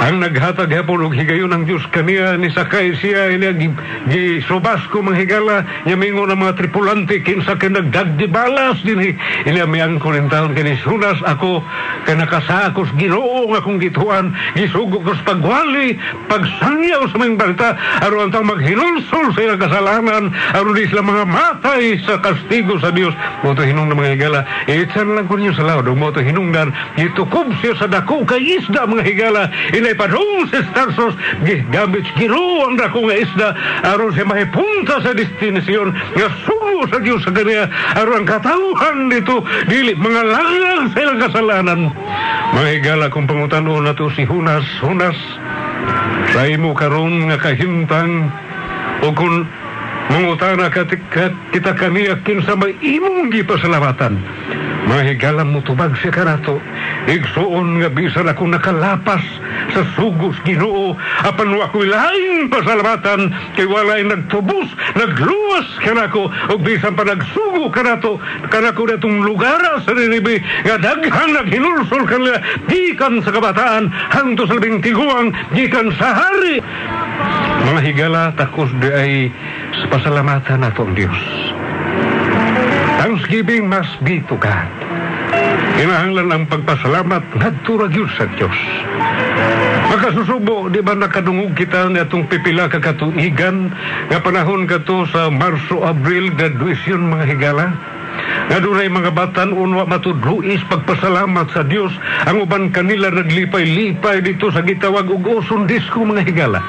ang 0.03 0.19
naghatag 0.19 0.75
hapon 0.75 1.07
og 1.07 1.15
higayon 1.15 1.55
ng 1.55 1.63
Diyos 1.63 1.87
kaniya 1.95 2.35
ni 2.35 2.51
sakay 2.51 2.91
siya 2.99 3.39
ina 3.39 3.55
gi, 3.55 3.71
gi 4.11 4.43
subas 4.51 4.83
ko 4.91 4.99
mga 4.99 5.23
higala 5.23 5.63
nya 5.87 5.95
mingo 5.95 6.27
ng 6.27 6.43
mga 6.43 6.59
tripulante 6.59 7.23
kinsa 7.23 7.55
kay 7.55 7.71
nagdagdi 7.71 8.27
balas 8.27 8.83
dinhi 8.83 9.15
ina 9.47 9.63
miyang 9.63 10.03
kunintahon 10.03 10.59
kini 10.59 10.75
sunas 10.83 11.23
ako 11.23 11.63
kay 12.03 12.19
nakasakos 12.19 12.91
Ginoo 12.99 13.47
nga 13.55 13.63
akong 13.63 13.79
gituan 13.79 14.35
gisugo 14.59 15.07
ko 15.07 15.15
sa 15.15 15.23
pagwali 15.23 15.95
pagsangyaw 16.27 17.07
sa 17.07 17.17
mga 17.23 17.39
balita 17.39 17.69
aron 18.03 18.27
antang 18.27 18.51
maghinulsol 18.51 19.31
sa 19.39 19.39
ilang 19.39 19.63
kasalanan 19.63 20.35
aron 20.51 20.75
di 20.75 20.91
sila 20.91 21.07
mga 21.07 21.31
matay 21.31 21.95
sa 22.03 22.19
kastigo 22.19 22.75
sa 22.83 22.91
Dios 22.91 23.15
mo 23.47 23.55
to 23.55 23.63
hinung 23.63 23.87
mga 23.95 24.19
higala 24.19 24.41
itsan 24.67 25.15
lang 25.15 25.31
ko 25.31 25.39
niyo 25.39 25.55
sa 25.55 25.63
lawd 25.63 25.87
mo 25.95 26.11
to 26.11 26.19
hinungdan 26.19 26.75
gitukob 26.99 27.55
siya 27.63 27.79
sa 27.79 27.87
dako 27.87 28.27
kay 28.27 28.59
isda 28.59 28.83
mga 28.83 29.07
higala 29.07 29.43
ina 29.93 30.01
padung 30.01 30.45
sa 30.51 30.65
Starsos 30.73 31.15
gamit 31.45 32.09
giro 32.17 32.65
ang 32.65 32.81
dako 32.81 33.05
nga 33.05 33.17
isda 33.21 33.49
aron 33.85 34.17
siya 34.17 34.25
mahipunta 34.25 35.05
sa 35.05 35.13
destinasyon 35.13 35.93
nga 36.17 36.29
sugo 36.49 36.89
sa 36.89 36.99
Diyos 37.05 37.21
sa 37.21 37.31
kanya 37.37 37.69
aron 38.01 38.25
ang 38.25 38.29
katauhan 38.29 39.13
dito 39.13 39.45
dili 39.69 39.93
mga 39.93 40.23
langang 40.25 40.85
sa 40.97 40.99
ilang 41.05 41.21
kasalanan. 41.21 41.81
Mga 42.57 42.71
higala 42.81 43.07
kung 43.13 43.29
pangutanon 43.29 43.85
na 43.85 43.93
to 43.93 44.09
si 44.17 44.25
Hunas 44.25 44.65
Hunas. 44.81 45.17
Sa 46.33 46.49
imo 46.49 46.73
karon 46.73 47.29
nga 47.29 47.37
kahintang 47.37 48.33
o 49.05 49.13
kung 49.13 49.45
mangutana 50.09 50.73
ka 50.73 50.89
kita 51.53 51.73
kaniya 51.77 52.17
kinsa 52.25 52.57
may 52.57 52.73
imong 52.81 53.29
gipasalamatan 53.29 54.17
mga 54.93 55.17
higala 55.17 55.41
mo 55.49 55.65
tubag 55.65 55.97
siya 55.97 56.13
kanato 56.13 56.61
igsuon 57.09 57.81
nga 57.81 57.89
bisan 57.89 58.29
ako 58.29 58.45
nakalapas 58.45 59.25
sa 59.73 59.89
sugos 59.97 60.37
ginoo 60.45 60.93
apan 61.25 61.57
wa 61.57 61.65
ako'y 61.65 61.89
laing 61.89 62.53
pasalamatan 62.53 63.33
kay 63.57 63.65
walay 63.65 64.05
nagtubos 64.05 64.69
nagluwas 64.93 65.65
kanako 65.81 66.29
og 66.29 66.61
bisan 66.61 66.93
pa 66.93 67.09
nagsugo 67.09 67.73
kanato 67.73 68.21
kanako 68.53 68.93
datong 68.93 69.25
lugar 69.25 69.65
sa 69.81 69.97
Ninibe 69.97 70.45
nga 70.69 70.77
daghang 70.77 71.41
naghinulsol 71.41 72.05
kanila 72.05 72.37
gikan 72.69 73.25
sa 73.25 73.33
kabataan 73.33 73.89
hangtod 74.13 74.45
sa 74.45 74.61
labing 74.61 74.85
tiguang 74.85 75.33
gikan 75.57 75.89
sa 75.97 76.13
hari. 76.13 76.61
Mga 77.65 78.37
takos 78.37 78.69
di 78.77 78.93
ay 78.93 79.13
sa 79.73 79.87
pasalamatan 79.89 80.61
nato 80.61 80.85
ang 80.85 80.93
Dios 80.93 81.17
Thanksgiving 83.03 83.67
must 83.67 83.99
be 84.07 84.23
to 84.31 84.39
God. 84.39 84.71
Kinahanglan 85.75 86.31
ang 86.31 86.45
pagpasalamat 86.47 87.35
ngadto 87.35 87.75
ra 87.75 87.91
gyud 87.91 88.07
sa 88.15 88.31
Dios. 88.39 88.55
Makasusubo, 89.91 90.71
di 90.71 90.79
ba 90.87 90.95
nakadungog 90.95 91.51
kita 91.59 91.91
na 91.91 92.07
itong 92.07 92.31
pipila 92.31 92.71
ka 92.71 92.79
katuigan 92.79 93.75
nga 94.07 94.23
panahon 94.23 94.71
kato 94.71 95.03
sa 95.11 95.35
Marso, 95.35 95.83
Abril, 95.83 96.31
graduation 96.31 97.11
mga 97.11 97.27
higala? 97.27 97.75
Nga 98.53 98.59
dunay 98.63 98.89
mga 98.91 99.15
batan 99.17 99.55
unwa 99.55 99.89
matudluis 99.89 100.61
pagpasalamat 100.69 101.49
sa 101.55 101.63
Dios 101.65 101.93
ang 102.29 102.45
uban 102.45 102.69
kanila 102.75 103.09
naglipay-lipay 103.09 104.21
dito 104.21 104.53
sa 104.53 104.61
gitawag 104.61 105.09
ug 105.09 105.25
uson 105.25 105.65
disko 105.65 106.05
mga 106.05 106.27
higala. 106.27 106.61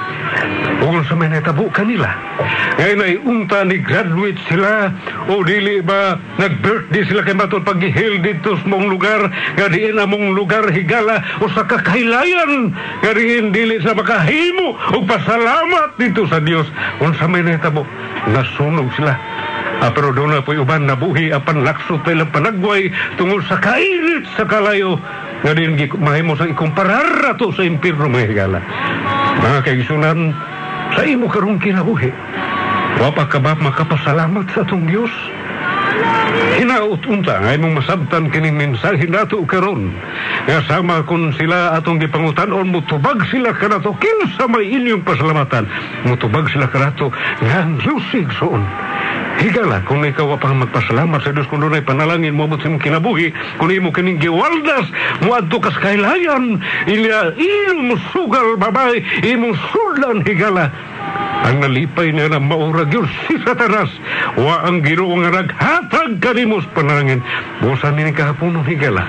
Ug 0.84 1.00
sa 1.08 1.16
may 1.16 1.32
natabo 1.32 1.72
kanila. 1.72 2.12
Ngayon 2.80 3.02
ay 3.04 3.16
unta 3.24 3.64
ni 3.64 3.80
graduate 3.80 4.40
sila 4.50 4.92
o 5.32 5.44
dili 5.46 5.80
ba 5.80 6.20
nag-birthday 6.42 7.04
sila 7.08 7.24
kay 7.24 7.38
matod 7.38 7.64
paghihil 7.64 8.20
dito 8.20 8.60
sa 8.60 8.66
mong 8.68 8.88
lugar 8.92 9.30
nga 9.30 9.68
diin 9.72 10.02
among 10.02 10.36
lugar 10.36 10.68
higala 10.74 11.22
o 11.40 11.48
sa 11.52 11.64
kakailayan 11.64 12.74
nga 13.00 13.12
diin 13.16 13.54
dili 13.56 13.80
sa 13.80 13.96
makahimo 13.96 14.76
o 14.76 14.98
pasalamat 15.08 15.96
dito 15.96 16.28
sa 16.28 16.44
Dios 16.44 16.68
unsa 17.00 17.30
may 17.30 17.46
natabo 17.46 17.88
nasunog 18.34 18.90
sila 18.98 19.16
Ah, 19.82 19.90
pero 19.90 20.14
doon 20.14 20.38
na 20.38 20.46
po 20.46 20.54
uban 20.54 20.86
na 20.86 20.94
buhi 20.94 21.34
apan 21.34 21.66
laksot 21.66 22.06
ilang 22.06 22.30
panagway 22.30 22.94
tungod 23.18 23.42
sa 23.50 23.58
kainit 23.58 24.28
sa 24.38 24.46
kalayo 24.46 25.02
nga 25.44 25.52
din 25.58 25.76
mahimo 26.00 26.38
sa 26.40 26.48
ikumparar 26.48 27.36
to 27.36 27.52
sa 27.52 27.66
impirno 27.66 28.08
mga 28.08 28.30
higala. 28.32 28.60
Mga 29.44 29.60
kaigsunan, 29.66 30.20
sa 30.94 31.02
imo 31.04 31.28
karong 31.28 31.60
kinabuhi, 31.60 32.14
wapa 33.02 33.28
ka 33.28 33.42
ba 33.42 33.58
makapasalamat 33.58 34.46
sa 34.54 34.64
atong 34.64 34.88
Diyos? 34.88 35.12
Hinaot 36.54 37.02
unta 37.10 37.42
nga 37.42 37.54
imong 37.54 37.82
masabtan 37.82 38.30
kining 38.30 38.58
mensahe 38.58 39.06
nato 39.10 39.42
karon. 39.46 39.94
Nga 40.46 40.60
sama 40.70 41.06
kun 41.06 41.34
sila 41.38 41.78
atong 41.78 42.02
gipangutan-on 42.02 42.70
mutubag 42.70 43.22
sila 43.30 43.54
kanato 43.54 43.94
kinsa 43.98 44.46
may 44.50 44.70
inyong 44.70 45.06
pasalamatan. 45.06 45.66
Mutubag 46.06 46.50
sila 46.50 46.70
kanato 46.70 47.10
nga 47.42 47.66
ang 47.66 47.78
Diyos 47.82 48.06
igsoon. 48.14 48.64
Higala, 49.34 49.82
kung 49.90 50.06
ikaw 50.06 50.38
pang 50.38 50.62
magpasalamat 50.62 51.26
sa 51.26 51.34
Diyos 51.34 51.50
kung 51.50 51.66
doon 51.66 51.74
ay 51.74 51.82
panalangin 51.82 52.38
mo 52.38 52.46
sa 52.54 52.70
kinabuhi, 52.70 53.34
kung 53.58 53.74
imo 53.74 53.90
kining 53.90 54.22
giwaldas, 54.22 54.86
mo 55.26 55.34
adto 55.34 55.58
kas 55.58 55.74
kailayan, 55.82 56.62
ila 56.86 57.34
ilong 57.34 57.98
sugal 58.14 58.62
babay, 58.62 59.02
imong 59.26 59.58
sudan 59.74 60.22
higala. 60.22 60.70
Ang 61.44 61.60
nalipay 61.60 62.16
na 62.16 62.40
maurag 62.40 62.88
yun 62.88 63.04
si 63.28 63.36
Satanas. 63.44 63.92
Wa 64.40 64.64
ang 64.64 64.80
ginoo 64.80 65.12
nga 65.20 65.44
naghatag 65.44 66.24
kanimos 66.24 66.64
panalangin. 66.72 67.20
Busan 67.60 68.00
ni 68.00 68.16
kahaponon 68.16 68.64
higala. 68.64 69.04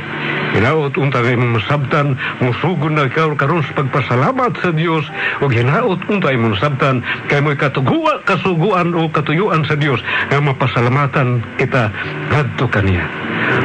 Hinaot 0.55 0.95
unta 0.99 1.19
nga 1.19 1.35
imong 1.35 1.59
masabtan, 1.59 2.15
musugod 2.39 2.95
na 2.95 3.11
ikaw 3.11 3.35
karon 3.35 3.67
sa 3.67 3.75
pagpasalamat 3.75 4.55
sa 4.63 4.71
Dios 4.71 5.03
ug 5.43 5.51
hinaot 5.51 5.99
unta 6.07 6.31
imong 6.31 6.55
masabtan 6.55 7.03
kay 7.27 7.43
mo'y 7.43 7.59
katuguan, 7.59 8.23
kasuguan 8.23 8.95
o 8.95 9.11
katuyuan 9.11 9.67
sa 9.67 9.75
Dios 9.75 9.99
nga 10.31 10.39
mapasalamatan 10.39 11.43
kita 11.59 11.91
ngadto 12.31 12.71
kaniya. 12.71 13.03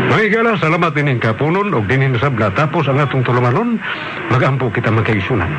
Mahigala, 0.10 0.58
salamat 0.58 0.98
din 0.98 1.22
kapunon 1.22 1.70
o 1.78 1.86
dinin 1.86 2.18
sabla 2.18 2.50
tapos 2.58 2.90
ang 2.90 2.98
atong 2.98 3.22
tulumanon, 3.22 3.78
magampo 4.34 4.74
kita 4.74 4.90
magkaisunan. 4.90 5.54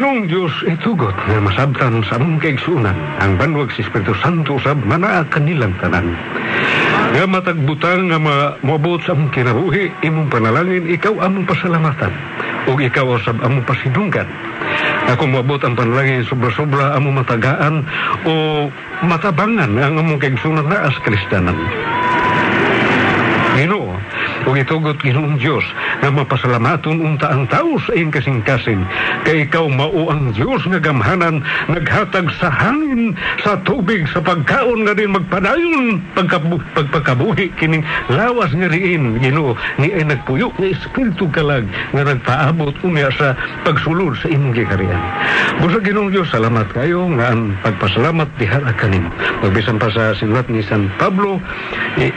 Ginong 0.00 0.32
Diyos 0.32 0.64
itugot 0.64 1.12
nga 1.12 1.44
masabtan 1.44 2.00
sa 2.08 2.16
among 2.16 2.40
kaigsunan 2.40 2.96
ang 3.20 3.36
banwag 3.36 3.68
si 3.76 3.84
Espiritu 3.84 4.16
Santo 4.24 4.56
sa 4.64 4.72
manaa 4.72 5.28
kanilang 5.28 5.76
tanan. 5.76 6.16
Nga 7.12 7.28
matagbutang 7.28 8.08
nga 8.08 8.16
ma 8.16 8.56
moabot 8.64 8.96
sa 9.04 9.12
among 9.12 9.28
kinabuhi, 9.28 9.92
imong 10.00 10.32
panalangin, 10.32 10.88
ikaw 10.88 11.20
among 11.20 11.44
pasalamatan. 11.44 12.16
O 12.72 12.80
ikaw 12.80 13.20
asab 13.20 13.44
among 13.44 13.60
pasidunggan. 13.68 14.24
Ako 15.12 15.28
moabot 15.28 15.60
ang 15.68 15.76
panalangin 15.76 16.24
sobra-sobra 16.24 16.96
among 16.96 17.20
matagaan 17.20 17.84
o 18.24 18.32
matabangan 19.04 19.68
ang 19.76 20.00
among 20.00 20.16
kaigsunan 20.16 20.64
na 20.64 20.88
as 20.88 20.96
kristanan. 21.04 21.60
Ug 24.50 24.58
itugot 24.58 24.98
Ginoong 24.98 25.38
Dios 25.38 25.62
nga 26.02 26.10
mapasalamaton 26.10 26.98
unta 26.98 27.30
ang 27.30 27.46
tao 27.46 27.78
sa 27.86 27.94
iyong 27.94 28.10
kasing-kasing 28.10 28.82
kay 29.22 29.46
ikaw 29.46 29.70
mao 29.70 30.10
ang 30.10 30.34
Dios 30.34 30.66
nga 30.66 30.82
gamhanan 30.82 31.46
naghatag 31.70 32.26
sa 32.42 32.50
hangin 32.50 33.14
sa 33.46 33.62
tubig 33.62 34.10
sa 34.10 34.18
pagkaon 34.18 34.82
nga 34.82 34.98
din 34.98 35.14
magpadayon. 35.14 36.02
Pagkabu, 36.18 36.58
pagpakabuhi 36.74 37.54
kining 37.62 37.86
lawas 38.10 38.50
nga 38.50 38.66
riin 38.66 39.22
Ginoo 39.22 39.54
ni 39.78 39.94
ay 39.94 40.02
nagpuyo 40.02 40.50
nga 40.58 40.66
espiritu 40.66 41.30
kalag 41.30 41.70
nga 41.94 42.02
nagpaabot 42.02 42.74
unya 42.82 43.06
sa 43.14 43.38
pagsulod 43.62 44.18
sa 44.18 44.34
imong 44.34 44.58
gikarian 44.58 44.98
busa 45.62 45.78
Ginoong 45.78 46.10
Dios 46.10 46.26
salamat 46.34 46.66
kayo 46.74 47.06
nga 47.14 47.30
ang 47.30 47.54
pagpasalamat 47.62 48.26
diha 48.34 48.66
kanimo 48.74 49.14
magbisan 49.46 49.78
pa 49.78 49.94
sa 49.94 50.10
sinulat 50.18 50.50
ni 50.50 50.58
San 50.66 50.90
Pablo 50.98 51.38
eh, 52.02 52.10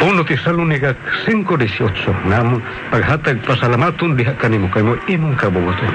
1 0.00 0.16
Tesalonica 0.24 0.96
5.18 1.28 2.28
na 2.32 2.40
among 2.40 2.64
paghatag 2.88 3.36
pasalamaton 3.44 4.16
diha 4.16 4.32
kanimo 4.40 4.66
kay 4.72 4.80
mo 4.80 4.96
imong 5.06 5.36
kabubuton. 5.36 5.92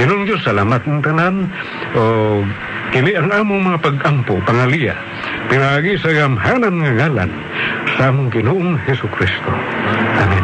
Inong 0.00 0.24
Diyos, 0.24 0.40
salamat 0.40 0.80
ng 0.88 1.00
tanan 1.04 1.52
o 1.92 2.02
kini 2.96 3.12
ang 3.12 3.28
among 3.28 3.60
mga 3.68 3.78
pag-ampo, 3.84 4.40
pangaliya, 4.48 4.96
pinagi 5.52 6.00
sa 6.00 6.16
gamhanan 6.16 6.80
nga 6.80 6.92
ngalan 7.04 7.30
sa 8.00 8.08
among 8.08 8.32
Ginoong 8.32 8.80
Heso 8.88 9.04
Kristo. 9.12 9.52
Amen. 10.16 10.41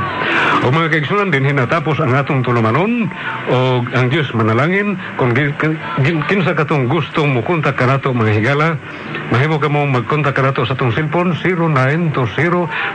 O 0.67 0.75
mga 0.75 0.91
kaigsunan, 0.91 1.31
din 1.31 1.47
hinatapos 1.47 2.03
ang 2.03 2.19
atong 2.19 2.43
tulumanon 2.43 3.07
o 3.47 3.79
ang 3.95 4.11
Diyos 4.11 4.27
manalangin 4.35 4.99
kung 5.15 5.31
kinsa 6.27 6.59
katong 6.59 6.91
gustong 6.91 7.31
mo 7.31 7.47
kontak 7.47 7.79
kanato 7.79 8.11
mga 8.11 8.43
higala 8.43 8.75
mahimo 9.31 9.63
ka 9.63 9.71
mo 9.71 9.87
magkontak 9.87 10.35
kanato 10.35 10.67
sa 10.67 10.75
atong 10.75 10.91
cellphone 10.93 11.33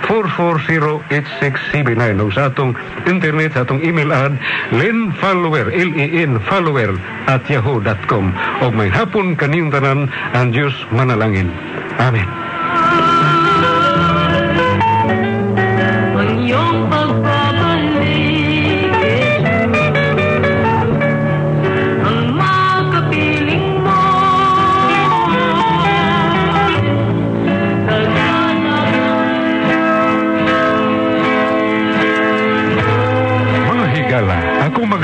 0920-440-8679 0.06 2.19
o 2.19 2.28
sa 2.36 2.52
atong 2.52 2.76
internet 3.08 3.56
sa 3.56 3.63
atong 3.63 3.80
email 3.80 4.12
ad 4.12 4.36
lenfollower 4.76 5.71
L-E-N 5.71 6.43
follower 6.43 6.99
at 7.32 7.47
yahoo.com 7.47 8.36
o 8.60 8.65
may 8.76 8.91
hapon 8.91 9.39
kaniyong 9.39 9.71
tanan 9.71 10.12
ang 10.36 10.52
Diyos 10.52 10.76
manalangin. 10.91 11.47
Amen. 11.97 12.53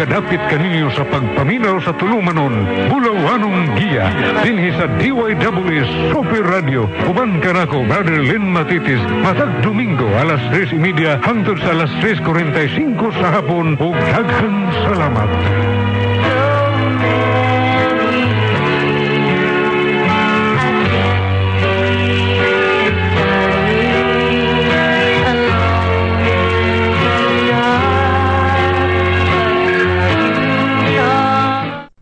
Ako 0.10 0.26
magadapit 0.26 0.42
kaninyo 0.50 0.90
sa 0.98 1.06
pagpaminaw 1.06 1.78
sa 1.86 1.94
tulumanon, 1.94 2.66
bulawanong 2.90 3.78
giya, 3.78 4.10
dinhi 4.42 4.74
sa 4.74 4.90
DYWS 4.98 6.14
Super 6.14 6.44
Radio, 6.50 6.90
uban 7.06 7.38
kanako, 7.42 7.86
Brother 7.86 8.26
Len 8.26 8.50
Matitis, 8.50 9.02
matag 9.22 9.62
Domingo, 9.62 10.10
alas 10.18 10.42
3.30 10.50 11.22
hangtod 11.22 11.58
sa 11.62 11.78
alas 11.78 11.92
3.45 12.02 13.22
sa 13.22 13.28
hapon, 13.38 13.78
ug 13.78 13.94
daghang 14.10 14.60
salamat. 14.90 15.30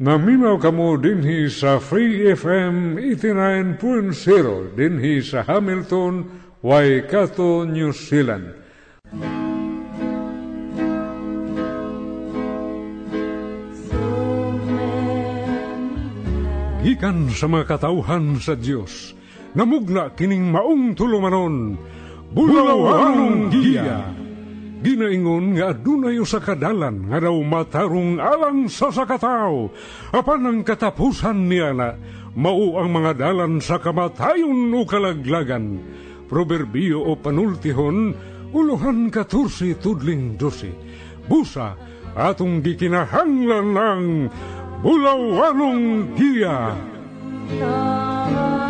Naminaw 0.08 0.56
kamo 0.56 0.96
dinhi 0.96 1.52
sa 1.52 1.84
Free 1.84 2.32
FM 2.32 2.96
89.0 2.96 4.72
dinhi 4.72 5.20
sa 5.20 5.44
Hamilton, 5.44 6.24
Waikato, 6.64 7.68
New 7.68 7.92
Zealand. 7.92 8.56
Gikan 16.88 17.28
sa 17.36 17.52
mga 17.52 17.68
katauhan 17.68 18.40
sa 18.40 18.56
Dios, 18.56 19.12
namugna 19.60 20.16
kining 20.16 20.56
maong 20.56 20.96
tulumanon, 20.96 21.76
bulawanong 22.32 23.52
giya. 23.52 24.27
Ginaingon 24.78 25.58
nga 25.58 25.74
adunay 25.74 26.22
sa 26.22 26.38
kadalan 26.38 27.10
nga 27.10 27.18
daw 27.18 27.34
matarong 27.42 28.22
alang 28.22 28.70
sa 28.70 28.94
sakataw. 28.94 29.74
Apan 30.14 30.46
ang 30.46 30.60
katapusan 30.62 31.50
niya 31.50 31.74
na, 31.74 31.98
mao 32.38 32.78
ang 32.78 32.94
mga 32.94 33.18
dalan 33.18 33.58
sa 33.58 33.82
kamatayon 33.82 34.70
o 34.78 34.86
kalaglagan. 34.86 35.82
Proverbio 36.30 37.02
o 37.10 37.18
panultihon, 37.18 38.14
uluhan 38.54 39.10
katursi 39.10 39.74
tudling 39.82 40.38
dosi. 40.38 40.70
Busa, 41.26 41.74
atong 42.14 42.62
gikinahanglan 42.62 43.68
ng 43.74 44.04
bulawanong 44.86 46.14
giya. 46.14 46.78
Ano 47.58 48.67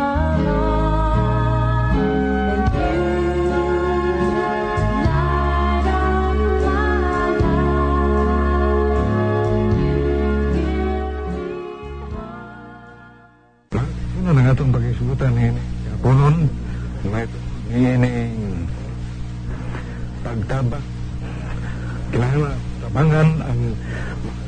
pagkisutan 15.18 15.34
ni 15.34 15.50
Kapunon, 15.98 16.36
may 17.10 17.26
niining 17.66 18.38
pagtabak. 20.22 20.84
Kailangan 22.14 22.54
tabangan 22.80 23.28
ang 23.42 23.60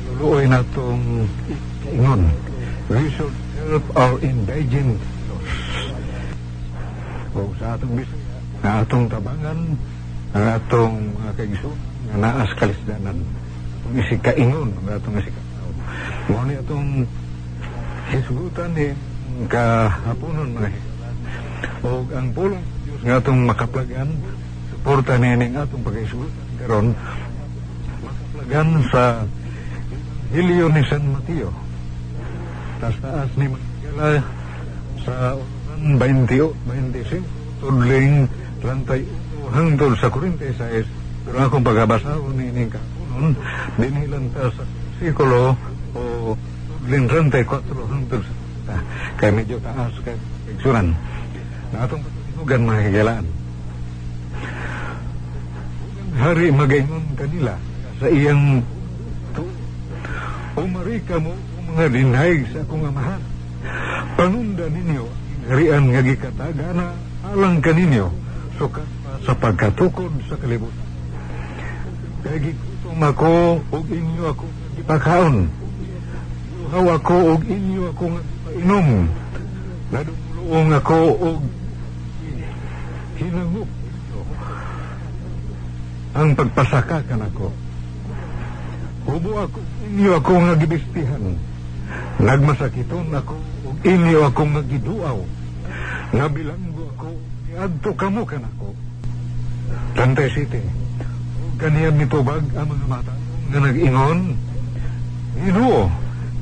luluoy 0.07 0.47
na 0.47 0.63
itong 0.63 1.27
ingon. 1.91 2.23
We 2.87 3.11
should 3.11 3.35
help 3.67 3.85
our 3.99 4.15
indigent. 4.23 4.95
O 7.35 7.51
sa 7.59 7.75
atong 7.75 7.95
bisaya, 7.95 8.39
na 8.63 8.83
atong 8.83 9.05
tabangan, 9.11 9.59
ang 10.31 10.45
atong 10.55 10.95
mga 11.19 11.31
kaigsoon, 11.35 11.79
nga 12.11 12.15
naas 12.15 12.51
kalisdanan. 12.55 13.19
Itong 13.83 13.95
isikaingon, 13.99 14.69
ang 14.71 14.87
atong 14.87 15.15
isikataw. 15.19 15.69
Muna 16.31 16.51
itong 16.63 16.89
hisgutan 18.11 18.71
ni 18.75 19.10
kahaponon 19.49 20.49
mga. 20.55 20.69
O 21.81 22.05
ang 22.13 22.29
pulong 22.33 22.65
nga 23.01 23.17
atong 23.17 23.41
makaplagan, 23.49 24.09
suporta 24.69 25.17
nining 25.17 25.57
atong 25.57 25.81
paghisgutan 25.81 26.47
karon 26.61 26.93
makaplagan 28.05 28.69
sa 28.93 29.03
Hilyo 30.31 30.71
ni 30.71 30.81
San 30.87 31.03
Mateo. 31.11 31.51
Tas 32.79 32.95
taas 33.03 33.27
ni 33.35 33.51
Magdala 33.51 34.23
sa 35.03 35.35
ulan 35.35 35.99
20, 35.99 36.55
25, 36.69 37.19
tudling 37.59 38.29
lantay 38.63 39.01
hangtod 39.51 39.93
sa 39.99 40.07
46. 40.07 40.87
Pero 41.27 41.37
akong 41.41 41.65
pagabasa 41.65 42.15
ni 42.37 42.47
ining 42.47 42.71
kapunon, 42.71 43.35
dinilan 43.75 44.25
ta 44.31 44.47
sa 44.55 44.63
sikulo 45.01 45.57
o 45.97 46.33
tudling 46.79 47.11
lantay 47.11 47.43
4 47.43 47.59
hangtod 47.91 48.21
sa 48.23 48.33
ta. 48.71 48.79
Kaya 49.19 49.31
medyo 49.35 49.59
taas 49.59 49.91
kay 50.07 50.15
igsunan. 50.55 50.95
Na 51.75 51.83
atong 51.83 51.99
patinugan 51.99 52.63
mga. 52.63 53.27
Hari 56.15 56.47
magaingon 56.55 57.05
kanila 57.19 57.55
sa 57.99 58.07
iyang 58.07 58.63
tu 59.35 59.43
Umari 60.55 60.99
ka 61.03 61.15
mo 61.19 61.31
mga 61.71 61.87
dinhaig 61.91 62.47
sa 62.51 62.63
akong 62.63 62.83
amahan. 62.87 63.21
Panunda 64.19 64.67
ninyo 64.67 65.05
harian 65.47 65.83
nga 65.91 66.01
gikataga 66.03 66.67
na 66.75 66.85
alang 67.31 67.63
kaninyo 67.63 68.11
sukat 68.59 68.87
sa 69.23 69.33
pagkatukod 69.35 70.11
sa 70.27 70.35
kalibutan. 70.37 70.89
Kaya 72.21 72.37
gikutom 72.37 72.99
ako 73.01 73.31
ug 73.73 73.85
inyo 73.89 74.23
ako 74.29 74.45
ipakaon. 74.77 75.49
Luhaw 76.61 76.85
ako 76.99 77.15
ug 77.39 77.41
inyo 77.49 77.81
ako 77.95 78.03
painom. 78.51 79.07
Nadumuluong 79.91 80.71
ako 80.75 80.97
og 81.19 81.39
hinangup 83.19 83.69
ang 86.11 86.35
pagpasaka 86.35 87.07
kanako. 87.07 87.55
Hubo 89.07 89.31
ako 89.39 89.59
inyo 89.87 90.11
ako 90.19 90.31
nga 90.43 90.55
gibistihan. 90.59 91.23
Nagmasakiton 92.19 93.15
ako 93.15 93.35
ug 93.67 93.75
inyo 93.83 94.19
ako 94.27 94.41
nga 94.51 94.61
giduaw. 94.67 95.19
Nabilanggo 96.11 96.83
ako 96.95 97.09
niadto 97.47 97.91
kamo 97.95 98.21
kanako. 98.27 98.75
Tantay 99.95 100.29
City. 100.35 100.63
ug 101.39 101.55
Kaniyang 101.55 101.95
mitubag 101.95 102.43
ang 102.55 102.67
mga 102.67 102.87
mata 102.91 103.15
nga 103.51 103.59
nag-ingon. 103.59 104.35
Ginoo, 105.41 105.87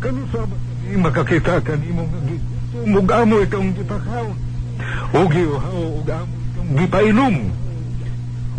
kanu 0.02 0.26
sa 0.34 0.45
kami 0.80 0.96
makakita 1.04 1.60
kanimo 1.60 2.08
nga 2.08 2.20
gitumog 2.24 3.12
amo 3.12 3.36
ikang 3.44 3.76
gipakaw. 3.76 4.28
O 5.12 5.20
giuhaw 5.28 5.84
ug 6.00 6.08
amo 6.08 6.36
ikang 6.39 6.72
gipainom. 6.80 7.36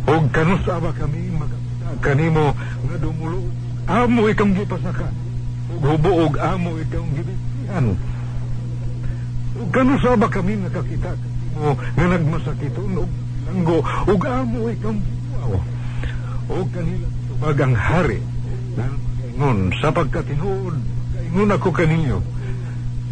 Og 0.04 0.24
kanu 0.28 0.54
sa 0.60 0.76
ba 0.76 0.92
kami 0.92 1.32
makakita 1.32 1.88
kanimo 2.04 2.52
nga 2.84 2.96
dumulo 3.00 3.40
amo 3.88 4.28
ikang 4.28 4.52
gipasaka. 4.52 5.08
Ug 5.72 5.80
hubo 5.80 6.10
og 6.28 6.34
amo 6.36 6.76
ikang 6.76 7.08
gibisihan. 7.16 7.86
Ug 9.56 9.68
kanu 9.72 9.96
sa 10.04 10.12
ba 10.12 10.28
kami 10.28 10.60
nakakita 10.60 11.16
kanimo 11.16 11.72
nga 11.80 12.04
nagmasakiton 12.04 13.00
og 13.00 13.10
langgo 13.48 13.78
ug 14.06 14.22
amo 14.28 14.68
ikang 14.68 15.00
buwaw. 15.00 15.56
O 16.50 16.66
kanila 16.68 17.08
tubagang 17.30 17.74
hari 17.74 18.20
na 18.76 18.86
ingon 19.24 19.72
sa 19.80 19.88
pagkatinuod 19.88 20.99
ingon 21.30 21.54
ako 21.54 21.68
kaninyo. 21.70 22.18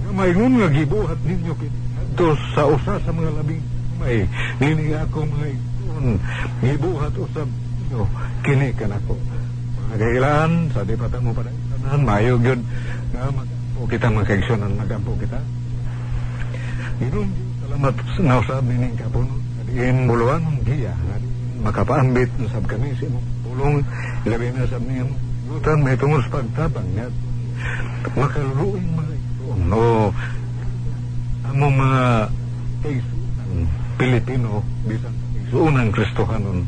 Maingon 0.09 0.59
nga 0.59 0.69
gibuhat 0.73 1.21
ninyo 1.23 1.55
kito 1.55 2.29
sa 2.57 2.67
usa 2.67 2.99
sa 2.99 3.11
mga 3.15 3.31
labing 3.39 3.63
may 3.99 4.27
nini 4.63 4.95
ako 4.95 5.27
mga 5.27 5.59
karon 5.99 6.19
gibuhat 6.63 7.15
usab 7.19 7.49
yo 7.91 8.07
kini 8.47 8.71
kanako 8.71 9.19
mga 9.91 9.97
kailan 9.99 10.51
sa 10.71 10.87
di 10.87 10.95
patang 10.95 11.27
mo 11.27 11.35
pa 11.35 11.43
tanan 11.43 12.03
mayo 12.07 12.39
gyud. 12.39 12.61
Nga 13.11 13.31
magampo 13.35 13.81
kita 13.89 14.07
mga 14.13 14.29
kaigsunan 14.29 14.73
magampo 14.79 15.13
kita. 15.19 15.41
Ginoo 17.03 17.27
salamat 17.67 17.95
nga 17.99 18.35
usab 18.39 18.65
nining 18.67 18.97
kapuno 18.99 19.35
diin 19.67 20.07
buluan 20.07 20.43
ng 20.47 20.61
giya. 20.63 20.95
Makapaambit 21.59 22.31
usab 22.39 22.65
kami 22.71 22.95
sa 22.95 23.11
imong 23.11 23.29
pulong 23.43 23.83
ilabi 24.23 24.55
na 24.55 24.71
sa 24.71 24.79
niyang 24.79 25.11
lutan 25.51 25.83
may 25.83 25.99
tungod 25.99 26.23
sa 26.23 26.39
pagtabang 26.39 26.87
nga 26.95 27.11
makaluluin 28.15 28.87
mga 28.95 29.15
igsoon 29.15 29.61
o 29.73 29.83
among 31.49 31.75
mga 31.75 32.03
kaigsunan 32.83 33.51
Pilipino 33.99 34.63
bisan 34.87 35.15
kaigsunan 35.35 35.89
Kristohanon 35.95 36.59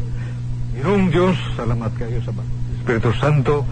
Ginoong 0.75 1.07
Diyos 1.13 1.37
salamat 1.59 1.93
kayo 1.99 2.19
sa 2.25 2.33
Espiritu 2.81 3.11
Santo 3.19 3.67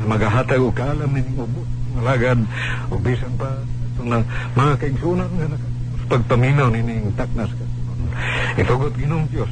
na 0.00 0.04
maghahatag 0.08 0.62
og 0.64 0.72
kaalam 0.72 1.12
nining 1.12 1.36
ubos 1.36 1.68
malagad 1.92 2.40
o 2.88 2.96
bisan 2.96 3.34
pa 3.36 3.50
itong 3.94 4.08
na 4.08 4.18
mga 4.56 4.74
kaigsunan 4.80 5.30
nga 5.36 5.46
nakakos 5.50 6.02
pagpaminaw 6.10 6.68
nining 6.74 7.14
taknas 7.14 7.52
ka. 7.54 7.66
Itugot 8.58 8.94
Ginoong 8.98 9.26
Diyos 9.30 9.50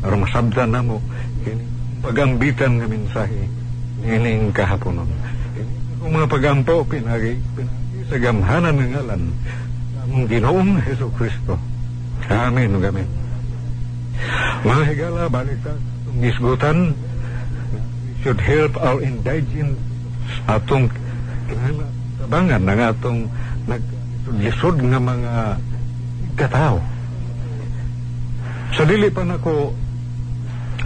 aron 0.00 0.24
masabdan 0.24 0.72
namo 0.72 0.98
kini 1.44 1.64
pagambitan 2.00 2.80
nga 2.80 2.86
mensahe 2.88 3.44
nining 4.00 4.48
kahaponon 4.56 5.08
kung 6.00 6.16
mga 6.16 6.32
pagampo 6.32 6.80
pinagi 6.88 7.36
pinagi 7.52 8.00
sa 8.08 8.16
gamhanan 8.16 8.74
ng 8.80 8.90
ngalan 8.96 9.22
ng 10.10 10.24
Ginoong 10.26 10.80
Heso 10.82 11.12
Kristo. 11.12 11.60
Amen 12.26 12.72
ug 12.74 12.82
amen. 12.82 13.06
Mga 14.64 14.82
higala 14.90 15.28
balik 15.28 15.60
itong 15.60 15.80
gisgutan 16.24 16.78
should 18.24 18.40
help 18.40 18.74
our 18.80 18.98
indigent 19.04 19.76
atong 20.48 20.88
tabangan 22.18 22.62
ng 22.64 22.80
atong 22.80 23.20
naglisod 23.68 24.76
nga 24.80 24.98
mga 24.98 25.34
katao. 26.40 26.80
Sa 28.72 28.88
dili 28.88 29.12
pa 29.12 29.22
nako 29.28 29.76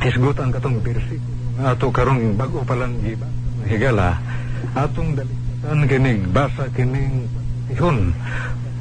isgutan 0.02 0.50
katong 0.50 0.82
bersikulo 0.82 1.34
nga 1.54 1.72
ato 1.72 1.86
karong 1.94 2.34
bago 2.34 2.66
pa 2.66 2.74
lang 2.74 2.98
giba 2.98 3.30
higala 3.64 4.18
atong 4.72 5.12
dalikatan 5.12 5.78
kinig 5.84 6.20
basa 6.32 6.64
kining 6.72 7.28
ihon 7.76 8.16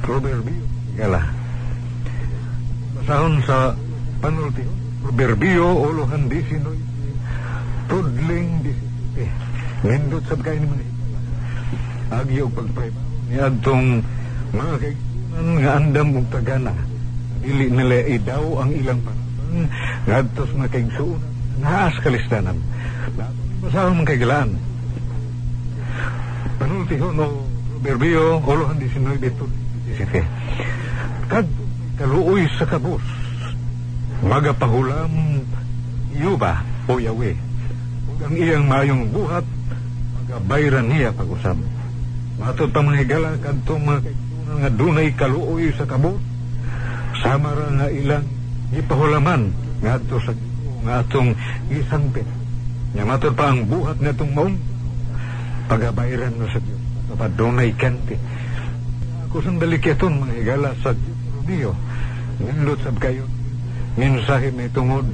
proverbio. 0.00 0.64
Higala 0.96 1.20
basahon 2.96 3.34
sa 3.44 3.76
panulti. 4.24 4.64
Proverbio 5.04 5.84
uluhan 5.84 6.32
19 6.32 7.92
tudling 7.92 8.64
17 8.64 9.84
nindot 9.84 10.24
kay 10.40 10.56
mga 10.56 10.80
higala 10.80 11.20
agi 12.24 12.40
og 12.40 12.52
pagpaybaw 12.56 13.04
ni 13.28 13.36
adtong 13.36 14.00
mga 14.56 14.74
kaigsunan 14.80 15.46
nga 15.60 15.70
andam 15.76 16.08
ug 16.16 16.26
tagana. 16.32 16.72
Dili 17.44 17.68
nila 17.68 18.08
idaw 18.08 18.64
ang 18.64 18.72
ilang 18.72 19.00
panapang 19.04 19.68
ngadtos 20.08 20.50
mga 20.56 20.72
kaigsunan 20.72 21.32
naas 21.60 21.94
kalistanan. 22.00 22.58
Basahon 23.60 24.00
man 24.00 24.06
kay 24.08 24.18
panultihon 26.58 27.18
o 27.20 27.26
Berbio, 27.84 28.40
Olohan 28.40 28.80
19, 28.80 29.20
17. 29.92 30.24
Kad 31.28 31.46
kaluoy 32.00 32.48
sa 32.56 32.64
kabus, 32.64 33.04
magapahulam 34.24 35.44
yuba 36.16 36.64
o 36.88 36.96
yawe. 36.96 37.30
Ug 38.08 38.18
ang 38.24 38.34
iyang 38.34 38.64
mayong 38.64 39.04
buhat, 39.12 39.44
magabayran 40.16 40.88
niya 40.88 41.12
pag-usab. 41.12 41.60
Matod 42.40 42.72
pa 42.72 42.80
mga 42.80 43.00
higala, 43.04 43.36
kadto 43.36 43.76
mga 43.76 44.00
nga 44.54 44.70
dunay 44.70 45.12
kaluoy 45.12 45.68
sa 45.76 45.84
kabus, 45.84 46.16
sama 47.20 47.52
ra 47.52 47.68
nga 47.68 47.88
ilang 47.92 48.24
ipahulaman 48.72 49.52
nga 49.84 50.00
sa 50.00 50.32
nga 50.84 50.94
atong 51.00 51.32
isangpit. 51.68 52.28
Nga 52.96 53.04
matod 53.04 53.32
pa 53.36 53.52
ang 53.52 53.68
buhat 53.68 54.00
nga 54.00 54.12
itong 54.12 54.32
maong 54.32 54.56
pagabayran 55.66 56.36
mo 56.36 56.46
sa 56.50 56.60
Diyos. 56.60 56.80
Papadunay 57.12 57.70
kanti. 57.76 58.16
Ako 59.28 59.44
sandali 59.44 59.78
keton 59.78 60.22
mga 60.24 60.34
higala 60.40 60.70
sa 60.80 60.96
Rubio. 61.38 61.72
Nindot 62.40 62.80
sab 62.82 62.96
kayo. 62.98 63.24
Mensahe 63.94 64.50
may 64.50 64.68
tungod. 64.72 65.06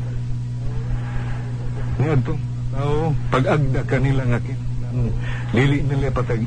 Nga 2.01 2.16
itong 2.16 2.42
tao, 2.72 3.12
pag-agda 3.28 3.82
kanila 3.84 4.22
nga 4.24 4.40
kinang 4.40 5.12
lili 5.51 5.82
nila 5.82 6.14
patag 6.14 6.42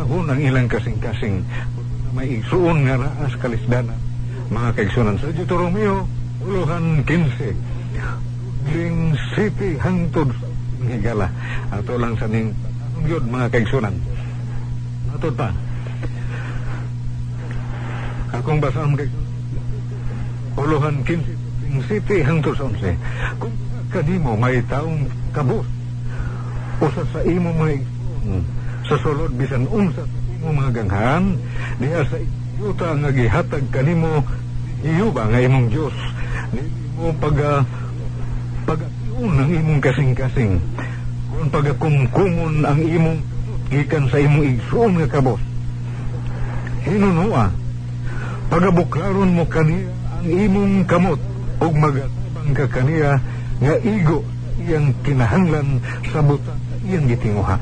ahon 0.00 0.32
ang 0.32 0.40
ilang 0.40 0.68
kasing-kasing 0.68 1.44
may 2.16 2.40
igsuon 2.40 2.88
nga 2.88 2.96
naas 2.96 3.36
kalisdana 3.36 3.92
mga 4.48 4.70
kaigsunan 4.74 5.20
sa 5.20 5.30
Dito 5.30 5.54
Romeo 5.60 6.08
uluhan 6.40 7.04
15 7.04 8.72
ling 8.72 9.12
city 9.36 9.76
hangtod 9.76 10.32
sa 10.32 10.46
higala 10.88 11.28
ato 11.68 12.00
lang 12.00 12.16
sa 12.16 12.26
ning 12.26 12.50
yun 13.06 13.24
mga 13.28 13.46
kaigsunan. 13.52 13.94
Atod 15.16 15.34
pa 15.36 15.50
akong 18.40 18.62
basahan 18.62 18.94
kay 18.94 19.10
uluhan 20.56 21.02
15 21.02 21.66
ling 21.66 21.82
city 21.86 22.22
hangtod 22.22 22.54
sa 22.56 22.66
11 22.66 22.96
kung 23.42 23.54
kanimo 23.90 24.38
may 24.38 24.62
taong 24.70 25.06
kabus 25.34 25.66
usa 26.80 27.02
sa 27.10 27.20
imo 27.26 27.50
mga 27.52 27.82
igsoon 27.82 28.42
sa 28.86 28.96
sulod 29.02 29.30
bisan 29.34 29.66
unsa 29.68 30.02
sa 30.06 30.18
imo 30.40 30.48
mga 30.56 30.72
ganghan 30.82 31.24
diha 31.82 32.02
sa 32.06 32.16
yuta 32.56 32.88
nga 32.96 33.10
gihatag 33.12 33.66
kanimo 33.74 34.22
iyuba 34.80 35.26
nga 35.28 35.40
imong 35.42 35.68
Dios 35.68 35.94
dili 36.54 36.70
mo 36.96 37.12
pag 37.18 37.66
pagatiun 38.64 39.32
ang 39.36 39.50
imong 39.50 39.80
kasing-kasing 39.82 40.56
kung 41.40 41.56
pagakumkumon 41.56 42.68
ang 42.68 42.84
imong 42.84 43.16
gikan 43.72 44.04
sa 44.12 44.20
imong 44.20 44.60
igsoon 44.60 44.92
nga 45.00 45.08
kabos. 45.08 45.40
Hinunua 46.84 47.48
pagabuklaron 48.52 49.32
mo 49.32 49.48
kaniya 49.48 49.88
ang 50.20 50.26
imong 50.28 50.84
kamot 50.84 51.16
ug 51.64 51.72
magatabang 51.80 52.52
ka 52.52 52.66
kaniya 52.68 53.16
nga 53.56 53.74
igo 53.80 54.20
iyang 54.60 54.92
kinahanglan 55.00 55.80
sa 56.12 56.20
butang 56.20 56.60
iyang 56.84 57.08
gitinguha. 57.08 57.56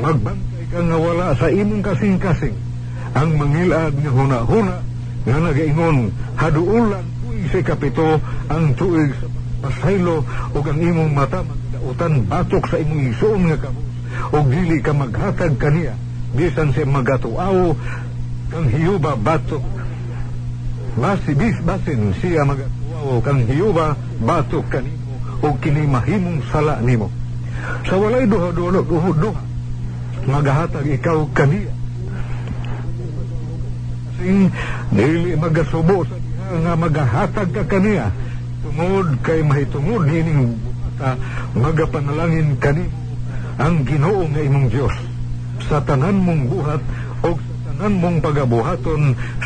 Magbantay 0.00 0.64
ka 0.72 0.80
nga 0.80 0.96
wala 0.96 1.36
sa 1.36 1.52
imong 1.52 1.84
kasing-kasing. 1.84 2.56
Ang 3.12 3.36
mangilad 3.36 3.92
nga 4.00 4.10
huna-huna 4.16 4.80
nga 5.28 5.36
nagaingon 5.44 6.08
haduulan 6.40 7.04
tuig 7.20 7.52
sa 7.52 7.60
kapito 7.60 8.16
ang 8.48 8.72
tuig 8.72 9.12
sa 9.20 9.28
pasaylo 9.60 10.24
ug 10.56 10.64
ang 10.64 10.80
imong 10.80 11.12
mata 11.12 11.44
magdautan 11.84 12.24
batok 12.24 12.64
sa 12.72 12.80
imong 12.80 13.12
isuon 13.12 13.52
nga 13.52 13.56
kabus 13.60 13.84
ug 14.32 14.46
dili 14.48 14.80
ka 14.80 14.96
maghatag 14.96 15.52
kaniya. 15.60 15.92
Bisan 16.32 16.72
sa 16.72 16.82
magatuaw 16.88 17.76
kang 18.48 18.68
hiyuba 18.72 19.12
batok. 19.20 19.60
Basi 20.96 21.36
bis 21.36 21.60
basin 21.60 22.16
siya 22.16 22.48
magatuaw 22.48 23.20
kang 23.20 23.44
hiyuba 23.44 23.92
batok 24.24 24.64
kanimo 24.72 25.12
ug 25.44 25.60
kini 25.60 25.84
mahimong 25.84 26.40
sala 26.48 26.80
nimo. 26.80 27.12
Sa 27.84 28.00
walay 28.00 28.24
duha-duha 28.24 28.80
duha 29.20 29.42
magahatag 30.24 30.88
ikaw 30.88 31.20
kaniya. 31.36 31.72
Sing 34.16 34.48
dili 34.88 35.36
magasubo 35.36 36.08
sa 36.08 36.16
nga 36.64 36.72
magahatag 36.80 37.52
ka 37.52 37.62
kaniya. 37.68 38.08
Tungod 38.64 39.20
kay 39.20 39.44
mahitungod 39.44 40.08
nining 40.08 40.56
bata 40.94 41.18
magapanalangin 41.58 42.54
kanimo 42.62 42.94
ang 43.58 43.82
Ginoo 43.86 44.26
nga 44.30 44.42
imong 44.42 44.68
Dios 44.70 44.94
sa 45.66 45.82
tanan 45.82 46.22
mong 46.22 46.42
buhat 46.50 46.82
o 47.22 47.38
sa 47.38 47.54
tanan 47.70 47.94
mong 47.98 48.18
pagabuhaton 48.22 49.02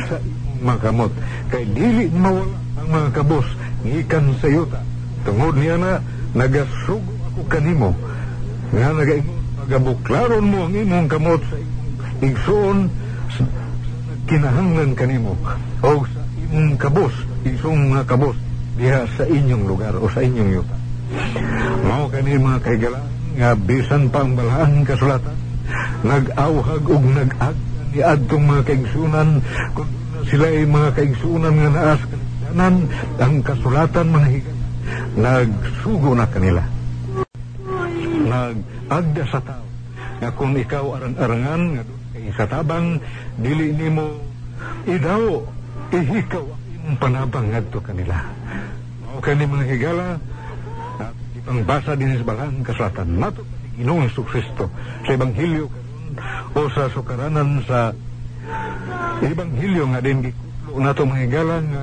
sa 0.08 0.16
imong 0.20 0.36
makamot 0.58 1.12
kay 1.48 1.64
dili 1.70 2.10
mawala 2.12 2.56
ang 2.80 2.88
mga 2.88 3.08
kabos 3.20 3.46
gikan 3.84 4.32
sa 4.40 4.48
yuta 4.48 4.80
tungod 5.24 5.54
niya 5.56 5.76
na 5.76 5.92
nagasugo 6.36 7.12
ako 7.32 7.40
kanimo. 7.48 7.90
Nga 8.74 8.90
nagaingon 8.96 9.42
pagabuklaron 9.64 10.44
mo 10.44 10.58
ang 10.68 10.74
imong 10.74 11.08
kamot 11.08 11.42
sa 11.46 11.56
igsoon 12.24 12.78
sa 13.32 13.44
kinahanglan 14.28 14.92
kanimo. 14.96 15.36
O 15.84 16.04
sa 16.04 16.22
imong 16.48 16.74
kabos 16.80 17.14
isong 17.44 17.92
mga 17.92 18.04
kabos 18.08 18.36
diha 18.74 19.06
sa 19.14 19.24
inyong 19.28 19.64
lugar 19.68 19.94
o 19.98 20.06
sa 20.10 20.22
inyong 20.22 20.58
yuta 20.58 20.77
mao 21.86 22.04
kani 22.12 22.36
mga 22.36 22.58
kahigala 22.60 23.00
nga 23.38 23.50
bisan 23.54 24.10
pa 24.12 24.24
ang 24.24 24.32
balahan 24.36 24.84
kasulatan 24.84 25.36
nag-awhag 26.04 26.84
ug 26.84 27.04
nag-ag 27.14 27.56
ni 27.92 28.00
adtong 28.04 28.44
mga 28.44 28.62
kaigsunan 28.68 29.28
kung 29.72 29.90
sila 30.28 30.46
ay 30.52 30.68
mga 30.68 30.90
kaigsunan 30.92 31.54
nga 31.56 31.70
naas 31.72 32.00
kanan 32.08 32.74
ang 33.16 33.34
kasulatan 33.40 34.06
mga 34.12 34.28
higala 34.28 34.58
nagsugo 35.18 36.14
na 36.14 36.26
kanila. 36.28 36.62
Nagagda 38.28 39.24
sa 39.28 39.40
tao 39.42 39.66
nga 40.18 40.30
kung 40.34 40.54
ikaw 40.58 40.98
arang-arangan 40.98 41.62
nga 41.78 41.82
doon 41.86 42.02
kay 42.10 42.24
sa 42.34 42.44
tabang 42.50 42.98
dili 43.38 43.70
nimo 43.70 44.18
idaw 44.88 45.42
ihikaw 45.94 46.44
ang 46.88 46.96
panabang 46.98 47.46
ngadto 47.52 47.78
kanila. 47.78 48.16
Mao 49.06 49.18
kani 49.22 49.44
mga 49.46 49.66
higala 49.70 50.06
at 51.48 51.64
ipangbasa 51.64 51.96
din 51.96 52.12
sa 52.20 52.28
balang 52.28 52.60
kasulatan 52.60 53.08
nato 53.16 53.40
ni 53.40 53.80
Ginoong 53.80 54.04
Hesus 54.04 54.26
Kristo 54.28 54.68
sa 55.08 55.10
ebanghelyo 55.16 55.64
o 56.52 56.60
sa 56.68 56.92
sukaranan 56.92 57.64
sa 57.64 57.96
ebanghelyo 59.24 59.88
nga 59.88 60.04
din 60.04 60.28
gikutlo 60.28 60.76
nato 60.76 61.08
mga 61.08 61.24
higala 61.24 61.56
nga 61.64 61.82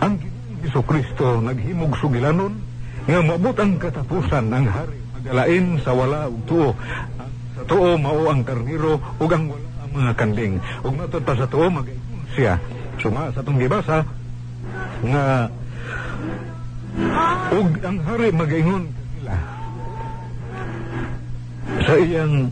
ang 0.00 0.16
Hesus 0.64 0.84
Kristo 0.88 1.44
naghimog 1.44 2.00
sugilanon 2.00 2.56
nga 3.04 3.20
maabot 3.20 3.52
ang 3.60 3.76
katapusan 3.76 4.48
ng 4.48 4.66
hari 4.72 4.98
magalain 5.20 5.76
sa 5.84 5.92
wala 5.92 6.24
ug 6.32 6.40
tuo. 6.48 6.72
Ang 7.20 7.32
sa 7.52 7.62
tuo 7.68 8.00
mao 8.00 8.24
ang 8.32 8.40
karniro 8.40 8.96
ug 9.20 9.28
ang 9.28 9.52
wala 9.52 9.68
ang 9.84 9.92
mga 9.92 10.12
kanding. 10.16 10.56
Ug 10.80 10.96
matod 10.96 11.20
pa 11.20 11.36
sa 11.36 11.44
tuo 11.44 11.68
mag 11.68 11.84
siya. 12.32 12.56
Suma 12.96 13.28
sa 13.36 13.44
tong 13.44 13.60
gibasa 13.60 14.00
nga 15.04 15.52
ug 17.54 17.70
ang 17.86 17.98
hari 18.02 18.34
magaingon 18.34 18.84
kanila 18.90 19.36
sa 21.86 21.94
iyang 21.94 22.50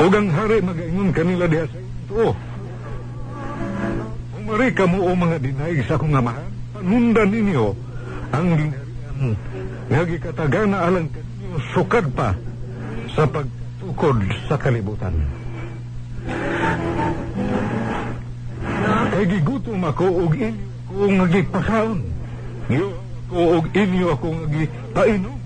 ug 0.00 0.12
ang 0.16 0.28
hari 0.32 0.56
magaingon 0.64 1.10
kanila 1.12 1.44
diha 1.44 1.68
sa 1.68 1.78
tuo. 2.08 2.32
Umari 4.40 4.68
ka 4.72 4.88
mo 4.88 5.04
o 5.04 5.10
mga 5.12 5.36
dinaig 5.42 5.84
sa 5.84 6.00
akong 6.00 6.16
amahan, 6.16 6.48
panundan 6.72 7.28
ninyo 7.28 7.66
ang 8.32 8.48
ginarian 8.56 9.34
nga 9.86 10.02
gikatagana 10.06 10.76
alang 10.86 11.08
kanyo 11.12 11.60
sukad 11.76 12.06
pa 12.16 12.32
sa 13.12 13.28
pagtukod 13.28 14.16
sa 14.48 14.56
kalibutan. 14.56 15.12
Kay 19.12 19.24
gigutom 19.28 19.80
ako 19.84 20.06
og 20.24 20.32
inyo 20.32 20.64
ko 20.86 21.04
nga 21.12 21.26
gipakaon. 21.28 22.00
Ako 23.26 23.58
og 23.58 23.66
inyo 23.74 24.06
ako 24.14 24.26
nga 24.38 24.46
gipainom. 24.54 25.38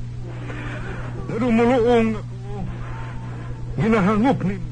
Narumuluong 1.33 2.09
ako 2.13 2.55
ginahangop 3.81 4.39
ninyo 4.45 4.71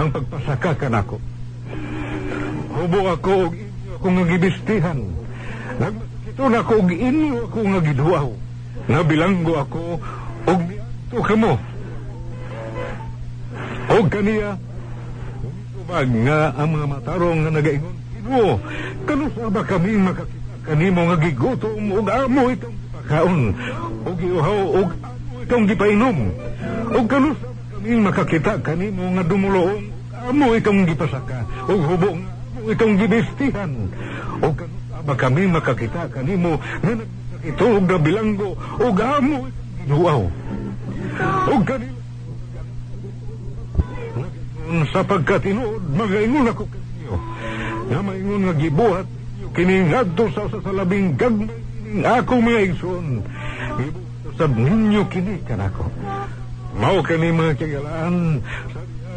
ang 0.00 0.08
pagpasaka 0.08 0.72
kanako. 0.80 1.20
Hubo 2.72 2.98
ako 3.12 3.32
og 3.44 3.52
inyo 3.60 3.90
ako 4.00 4.06
nga 4.08 4.24
gibistihan. 4.24 4.98
Nagmakito 5.76 6.44
na 6.48 6.58
ako 6.64 6.72
og 6.80 6.90
inyo 6.96 7.38
ako 7.44 7.58
nga 7.60 7.80
giduaw. 7.84 8.28
Nabilanggo 8.88 9.52
ako 9.60 9.80
og 10.48 10.60
niadto 10.64 11.18
kamo. 11.28 11.54
Og 13.88 14.04
kaniya 14.08 14.56
tubag 15.76 16.08
nga 16.24 16.56
ang 16.56 16.68
mga 16.72 16.86
matarong 16.88 17.38
nga 17.44 17.52
nagaingon 17.52 17.96
Ginoo, 18.18 18.60
kano 19.04 19.24
sa 19.32 19.48
ba 19.52 19.62
kami 19.64 19.94
makakita 19.94 20.37
kanimo 20.68 21.00
nga 21.08 21.16
gigutom 21.16 21.82
ug 21.96 22.06
amo 22.12 22.42
itong 22.52 22.76
pakaon 22.92 23.42
ug 24.04 24.18
iuhaw 24.20 24.60
ug 24.84 24.88
itong 25.48 25.64
gipainom. 25.64 26.18
Ug 26.92 27.06
kano 27.08 27.32
sa 27.32 27.48
ba 27.48 27.56
kami 27.72 27.96
makakita 28.04 28.52
kanimo 28.60 29.04
nga 29.16 29.24
dumuloong 29.24 29.84
amo 30.28 30.46
itong 30.52 30.84
gipasaka 30.84 31.40
ug 31.72 31.80
hubo 31.88 32.10
nga 32.20 32.30
amo 32.36 32.68
itong 32.68 32.94
gibistihan. 33.00 33.72
Ug 34.44 34.56
sa 34.60 35.00
ba 35.00 35.14
kami 35.16 35.48
makakita 35.48 36.12
kanimo 36.12 36.60
nga 36.60 36.92
nagkakitulog 36.92 37.84
na 37.88 37.96
bilanggo 37.96 38.50
ug 38.76 38.96
amo 39.00 39.48
ginuaw. 39.80 40.22
Ug 41.48 41.62
kanila 41.64 41.96
Ngayon, 44.68 44.84
sapagkat 44.92 45.48
tinuod, 45.48 45.80
magaingon 45.96 46.52
ako 46.52 46.68
kanyo. 46.68 47.16
Nga 47.88 48.00
maingon 48.04 48.42
nga 48.44 48.54
gibuhat 48.60 49.08
kining 49.58 49.90
ngadto 49.90 50.30
sa 50.30 50.46
sa 50.46 50.62
salabing 50.62 51.18
gagmay 51.18 51.50
kining 51.50 52.06
akong 52.06 52.46
mga 52.46 52.60
igsoon. 52.70 53.26
Sa 54.38 54.46
ninyo 54.46 55.02
kini 55.10 55.42
kanako. 55.42 55.90
Mao 56.78 57.02
kani 57.02 57.34
mga 57.34 57.58
kagalaan 57.58 58.38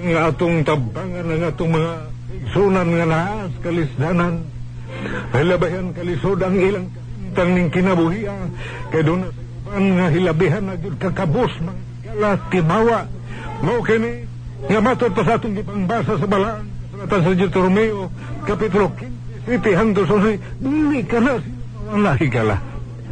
nga 0.01 0.33
atong 0.33 0.65
tabangan 0.65 1.29
ng 1.29 1.45
atong 1.45 1.71
mga 1.77 1.93
igsunan 2.41 2.89
nga 2.89 3.05
naas 3.05 3.53
kalisdanan. 3.61 4.41
Hilabayan 5.29 5.93
kalisod 5.93 6.41
ang 6.41 6.57
ilang 6.57 6.89
kahintang 6.89 7.51
ning 7.53 7.69
kinabuhiya. 7.69 8.33
Kaya 8.89 9.03
doon 9.05 9.29
uban 9.29 9.85
nga 9.93 10.07
hilabihan 10.09 10.63
na 10.65 10.73
gyud 10.73 10.97
kakabos 10.97 11.53
mga 11.61 11.81
gala 12.01 12.31
timawa. 12.49 12.99
Mao 13.61 13.85
kini 13.85 14.25
nga 14.65 14.81
matod 14.81 15.13
pa 15.13 15.21
sa 15.21 15.37
atong 15.37 15.53
gipangbasa 15.53 16.17
sa 16.17 16.25
balaan 16.25 16.65
sa 17.05 17.29
Deuteronomeo 17.29 18.09
kapitulo 18.49 18.89
15 18.97 19.20
hangtod 19.47 20.05
sa 20.05 20.13
unsay 20.19 20.37
dili 20.61 21.01
ka 21.05 21.19
na. 21.19 21.39
Sila 21.39 21.59
wala 21.91 22.15
higala 22.15 22.55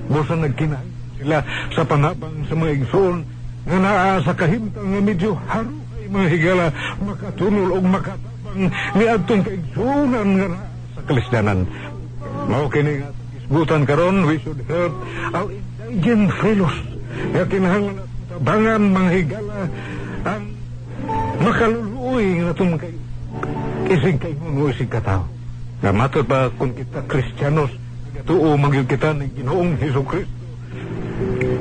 busa 0.10 0.34
nagkinain 0.40 0.90
sila 1.20 1.44
sa 1.76 1.84
panabang 1.84 2.48
sa 2.48 2.56
mga 2.56 2.72
igsoon 2.80 3.28
nga 3.68 3.78
naa 3.78 4.24
sa 4.24 4.34
kahimtang 4.34 4.88
nga 4.88 5.02
medyo 5.04 5.36
harukay 5.52 6.06
mga 6.08 6.28
higala 6.32 6.66
makatunol 7.04 7.70
og 7.76 7.86
makatabang 7.86 8.60
ni 8.72 9.04
adtong 9.06 9.44
kaigsunan 9.44 10.30
nga 10.40 10.48
naa 10.48 10.68
sa 10.96 11.02
kalisdanan. 11.06 11.60
Mao 12.50 12.66
kini 12.72 13.04
nga 13.04 13.12
atong 13.12 13.32
isgutan 13.36 13.84
karon 13.84 14.18
we 14.26 14.36
should 14.40 14.62
help 14.72 14.94
our 15.36 15.50
indigent 15.52 16.32
fellows. 16.40 16.78
Nga 17.36 17.44
kinahanglan 17.52 17.96
atong 18.00 18.10
tabangan 18.32 18.84
mga 18.96 19.10
higala 19.12 19.60
ang 20.24 20.44
makaluluoy 21.44 22.26
nga 22.40 22.54
itong 22.56 22.74
kay 22.80 22.96
isig 23.92 24.18
kay 24.24 24.34
mo 24.40 24.72
isig 24.72 24.88
katao. 24.88 25.28
Nga 25.80 25.92
matod 25.96 26.28
pa 26.28 26.52
kung 26.60 26.76
kita 26.76 27.00
Kristiyanos, 27.08 27.72
tuo 28.28 28.60
magyud 28.60 28.84
kita 28.84 29.16
ng 29.16 29.32
Ginoong 29.32 29.80
Hesus 29.80 30.04
Kristo. 30.04 30.36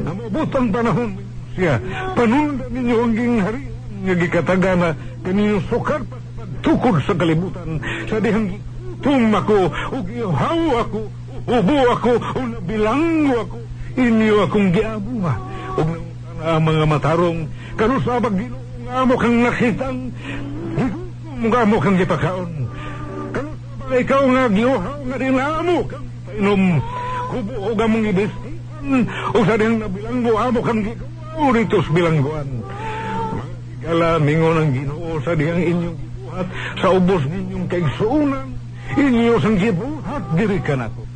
Na 0.02 0.10
mabutang 0.10 0.74
panahon 0.74 1.14
siya, 1.54 1.78
panundan 2.18 2.70
ninyo 2.70 2.96
ang 2.98 3.14
ginghari 3.14 3.64
nga 4.02 4.14
gikatagana 4.14 4.88
kaninyo 5.22 5.58
sukar 5.70 6.02
pa 6.06 6.18
sa 6.18 6.26
pagtukod 6.34 6.94
sa 7.06 7.14
kalibutan. 7.14 7.78
Sa 8.10 8.18
dihang 8.18 8.58
gutom 8.58 9.22
ako 9.34 9.58
o 9.70 9.96
gihaw 10.02 10.62
ako 10.82 11.00
ubo 11.48 11.78
ako 11.94 12.12
o 12.18 12.40
nabilanggo 12.42 13.34
ako. 13.46 13.58
Inyo 13.98 14.34
akong 14.46 14.68
giabuha. 14.74 15.34
O 15.78 15.80
ang 16.38 16.62
mga 16.62 16.84
matarong 16.86 17.50
kanusabag 17.74 18.34
Ginoo 18.34 18.62
nga 18.86 19.02
mo 19.04 19.14
kang 19.18 19.38
nakitang? 19.42 19.98
Nga 21.38 21.60
mo 21.66 21.76
kang 21.78 21.98
gipakaon. 21.98 22.50
ba 22.50 22.67
ikaw 23.92 24.22
nga 24.28 24.44
giuhaw 24.52 25.00
nga 25.08 25.16
din 25.16 25.38
amo. 25.38 25.76
Kang 25.88 26.06
painom 26.28 26.62
kubo 27.28 27.54
o 27.56 27.68
gamong 27.76 28.04
ibestihan 28.08 29.02
o 29.32 29.38
sa 29.44 29.54
dihang 29.56 29.78
nabilanggo 29.80 30.32
amo 30.36 30.60
kang 30.64 30.80
gigawa 30.84 31.46
rito 31.52 31.76
sa 31.84 31.90
bilangguan. 31.92 32.48
Mga 32.48 33.44
higala 33.68 34.08
mingon 34.20 34.56
ang 34.60 34.70
ginoo 34.72 35.10
sa 35.24 35.32
dihang 35.36 35.64
inyong 35.64 35.96
gibuhat 35.96 36.48
sa 36.80 36.88
ubos 36.92 37.22
ninyong 37.28 37.66
kaigsuunan. 37.68 38.48
Inyo 38.96 39.36
sang 39.40 39.60
gibuhat 39.60 40.24
diri 40.36 40.58
ka 40.64 40.76
nako 40.76 41.08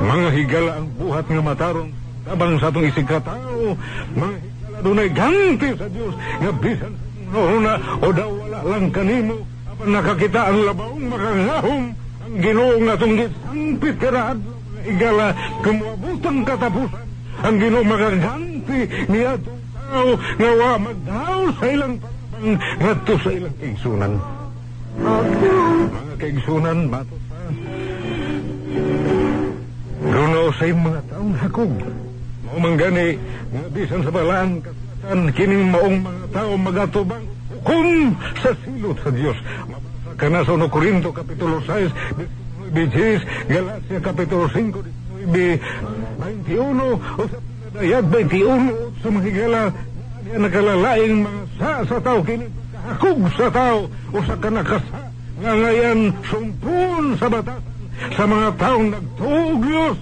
mga 0.00 0.28
higala 0.32 0.70
ang 0.80 0.88
buhat 0.96 1.24
nga 1.28 1.42
matarong 1.44 1.90
tabang 2.24 2.56
sa 2.60 2.68
atong 2.68 2.88
isig 2.88 3.08
katao. 3.08 3.76
Mga 4.16 4.36
higala 4.40 4.78
dunay 4.80 5.08
ganti 5.12 5.68
sa 5.76 5.86
Dios 5.92 6.14
nga 6.16 6.50
bisan 6.56 6.94
noon 7.30 7.66
o 8.00 8.08
daw 8.10 8.30
lang 8.64 8.88
kanimo. 8.90 9.36
Apan 9.70 9.88
nakakita 9.92 10.40
ang 10.50 10.60
labaong 10.66 11.04
makangahom 11.08 11.82
ang 12.30 12.38
ginoo 12.38 12.78
nga 12.86 12.94
itong 12.94 13.16
gisangpit 13.18 13.96
karaad 13.98 14.38
igala 14.86 15.34
kumabutang 15.66 16.40
katapusan 16.46 17.06
ang 17.42 17.56
ginoo 17.58 17.82
makaganti 17.82 18.80
niya 19.10 19.34
tao 19.90 20.14
nga 20.14 20.50
wa 20.54 20.70
magdaw 20.78 21.40
sa 21.58 21.66
ilang 21.66 21.94
parabang 21.98 22.54
ngadto 22.78 23.14
sa 23.18 23.30
ilang 23.34 23.54
kaigsunan 23.58 24.12
mga 25.00 26.16
kaigsunan 26.22 26.78
mato 26.86 27.16
pa 27.26 27.38
Runo 30.00 30.42
sa 30.54 30.64
mga 30.70 31.00
taong 31.10 31.34
hakog 31.34 31.74
Mao 32.46 32.58
man 32.62 32.74
gani 32.78 33.18
nga 33.50 33.62
bisan 33.74 34.06
sa 34.06 34.14
balaan 34.14 34.62
kasatan 34.62 35.34
kining 35.34 35.74
maong 35.74 35.98
mga 36.06 36.24
tao 36.30 36.52
magatubang 36.54 37.26
hukom 37.50 38.14
sa 38.38 38.54
silot 38.62 38.96
sa 39.02 39.10
Dios. 39.10 39.38
1 40.20 40.68
Corinto 40.68 41.08
kapitulo 41.14 41.64
6 41.64 41.88
19 42.74 43.48
Galacia 43.48 43.98
kapitulo 44.04 44.46
5 44.52 44.76
21 45.32 46.76
o 46.76 47.22
sa 47.24 47.38
pinadayag 47.40 48.04
21 48.12 49.00
sa 49.00 49.08
mga 49.08 49.30
niya 49.30 50.36
nakalalaing 50.36 51.24
mga 51.24 51.42
sa 51.56 51.70
sa 51.88 51.96
tao 52.04 52.20
kini 52.20 52.46
hakog 52.84 53.20
sa 53.36 53.48
tao 53.48 53.88
o 53.88 54.18
sa 54.20 54.36
kanakasa 54.36 55.00
nga 55.40 55.52
ngayon 55.56 56.12
sumpun 56.28 57.16
sa 57.16 57.26
batas 57.32 57.60
sa 58.16 58.24
mga 58.24 58.48
taong 58.56 58.86
nagtuog 58.92 59.58
Diyos 59.64 59.96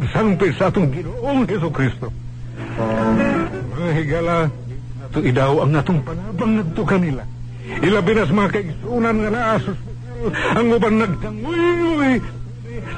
nagsangpit 0.00 0.52
sa 0.58 0.68
atong 0.68 0.92
Ginoong 0.92 1.48
Heso 1.48 1.70
Kristo. 1.72 2.12
Mga 3.76 3.90
higala, 4.02 4.36
nato 5.00 5.18
idaw 5.24 5.64
ang 5.64 5.72
atong 5.72 6.00
panabang 6.04 6.52
nagto 6.60 6.82
kanila. 6.84 7.22
Ilabi 7.66 8.10
na 8.14 8.24
sa 8.26 8.34
mga 8.34 8.52
kaigsunan 8.54 9.16
nga 9.18 9.30
naa 9.34 9.56
sa 9.58 9.70
ospital, 9.74 10.26
ang 10.54 10.68
uban 10.70 10.94
nagtanguy 11.02 12.14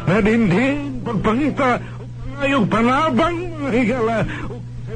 nadindin 0.09 1.01
pagpangita 1.05 1.71
o 1.81 2.03
pangayong 2.05 2.69
panabang 2.69 3.37
mga 3.57 3.71
higala 3.73 4.17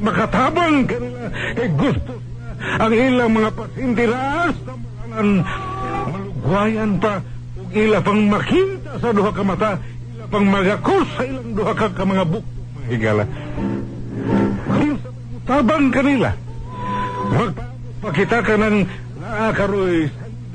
makatabang 0.01 0.85
kanila 0.85 1.27
kay 1.57 1.69
gusto 1.73 2.13
na 2.17 2.85
ang 2.85 2.93
ilang 2.93 3.31
mga 3.33 3.49
pasyente 3.53 4.03
raas 4.09 4.55
na 4.65 4.73
malanan 4.77 5.29
malugwayan 6.09 6.91
pa 7.01 7.13
ug 7.57 7.71
ila 7.73 7.97
pang 8.01 8.21
makita 8.29 8.91
sa 9.01 9.09
duha 9.09 9.31
ka 9.33 9.43
mata 9.45 9.71
ila 9.81 10.25
pang 10.29 10.45
magakos 10.47 11.07
sa 11.17 11.23
ilang 11.25 11.51
duha 11.53 11.73
ka, 11.73 11.93
ka 11.93 12.03
mga 12.05 12.25
bukto 12.29 12.59
mga 12.77 12.87
higala. 12.93 13.25
Tabang 15.43 15.91
kanila 15.91 16.31
magpakita 17.33 18.39
ka 18.47 18.55
ng 18.55 18.87
naakaroy 19.33 20.13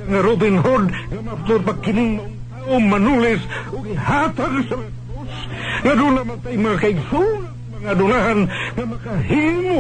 nga 0.08 0.20
Robin 0.22 0.56
Hood 0.62 0.84
nga 0.94 1.20
maftur 1.26 1.60
pagkining 1.66 2.22
tao 2.62 2.78
manulis 2.86 3.42
ug 3.74 3.82
ihatag 3.90 4.54
sa 4.70 4.76
krus 4.78 5.36
nga 5.82 5.92
doon 5.98 6.14
naman 6.14 6.38
tayo 6.40 6.56
mga 6.62 6.78
kaigsunan 6.78 7.54
mga 7.78 7.92
dunahan 7.94 8.40
nga 8.46 8.84
makahimo 8.86 9.78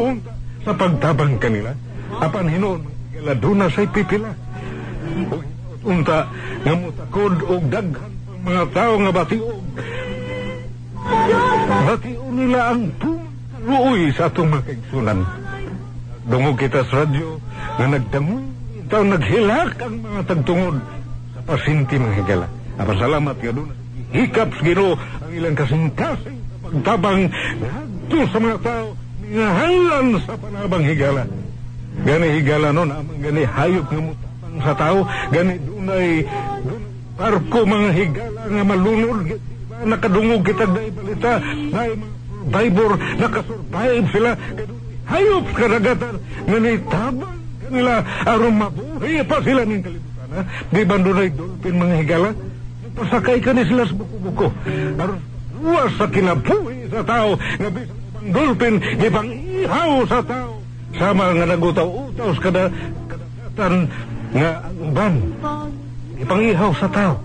sa 0.62 0.72
pagtabang 0.74 1.34
kanila. 1.38 1.74
Apan 2.18 2.46
hinon 2.50 2.80
mga 3.14 3.34
doon 3.38 3.58
na 3.62 3.68
sa'y 3.70 3.90
pipila. 3.90 4.30
Unta 5.82 6.30
nga 6.62 6.74
mutakod 6.74 7.34
og 7.46 7.64
daghan 7.70 8.12
mga 8.42 8.64
tao 8.74 8.94
nga 9.02 9.12
batiog. 9.14 9.62
Batiog 11.86 12.30
nila 12.34 12.60
ang 12.74 12.90
tumuloy 12.98 14.10
sa 14.14 14.30
atong 14.30 14.50
mga 14.52 14.64
kaigsunan 14.66 15.20
Dungog 16.28 16.60
kita 16.60 16.84
sa 16.84 17.08
radyo 17.08 17.40
nga 17.80 17.86
nagdangoy 17.88 18.57
itaw 18.88 19.04
naghilak 19.04 19.76
ang 19.84 20.00
mga 20.00 20.20
tagtungod 20.32 20.80
sa 21.36 21.40
pasinti 21.44 22.00
mga 22.00 22.24
higala. 22.24 22.48
Apa 22.80 22.96
salamat 22.96 23.36
nga 23.36 23.52
doon. 23.52 23.68
Hikap 24.16 24.48
Ginoo 24.64 24.96
ang 24.96 25.32
ilang 25.36 25.52
kasing-kasing 25.52 26.40
pagtabang 26.64 27.28
ngadto 27.28 28.18
sa 28.32 28.38
mga 28.40 28.58
tao 28.64 28.96
mingahalan 29.20 30.06
sa 30.24 30.40
panabang 30.40 30.84
higala. 30.88 31.28
Gani 32.00 32.28
higala 32.40 32.72
nun, 32.72 32.88
amang 32.88 33.20
gani 33.20 33.44
hayop 33.44 33.92
nga 33.92 34.00
mutabang 34.00 34.56
sa 34.64 34.72
tao, 34.72 34.98
gani 35.36 35.54
dunay 35.60 36.08
barko 37.20 37.60
mga 37.68 37.90
higala 37.92 38.40
nga 38.48 38.64
malunod. 38.64 39.20
Nakadungog 39.78 40.42
kita 40.48 40.64
dahil 40.64 40.90
balita 40.96 41.32
na 41.44 41.80
mga 41.92 42.16
survivor, 42.24 42.90
nakasurvive 43.20 44.08
sila. 44.16 44.30
Hayop 45.12 45.44
karagatan 45.52 46.14
nga 46.48 46.56
nitabang 46.56 47.37
kanila 47.68 47.94
aron 48.24 48.54
mabuhi 48.56 49.20
pa 49.28 49.36
sila 49.44 49.62
ng 49.68 49.82
kalibutan 49.84 50.28
ha? 50.32 50.42
di 50.72 50.82
ba 50.88 50.96
doon 50.96 51.20
ay 51.20 51.30
dolphin 51.36 51.74
mga 51.76 51.96
higala? 52.00 52.30
Pasakay 52.96 53.38
ka 53.38 53.52
ni 53.54 53.62
sila 53.68 53.84
sa 53.86 53.94
buko-buko. 53.94 54.48
Aron 54.98 55.20
luwas 55.58 55.92
sa 56.00 56.06
kinabuhi 56.08 56.88
sa 56.90 57.02
tao 57.04 57.36
nga 57.36 57.68
bisan 57.70 57.98
pang 58.10 58.28
dolphin 58.32 58.74
di 58.80 59.08
pang 59.12 59.28
ihaw 59.28 59.92
sa 60.08 60.20
tao. 60.24 60.52
Sama 60.96 61.36
nga 61.36 61.46
nagutaw-utaw 61.46 62.28
sa 62.32 62.40
kada 62.40 62.62
kadagatan 63.06 63.74
nga 64.32 64.50
ang 64.64 64.76
uban. 64.80 65.14
Di 66.16 66.24
pang 66.24 66.42
ihaw 66.42 66.72
sa 66.74 66.88
tao. 66.88 67.20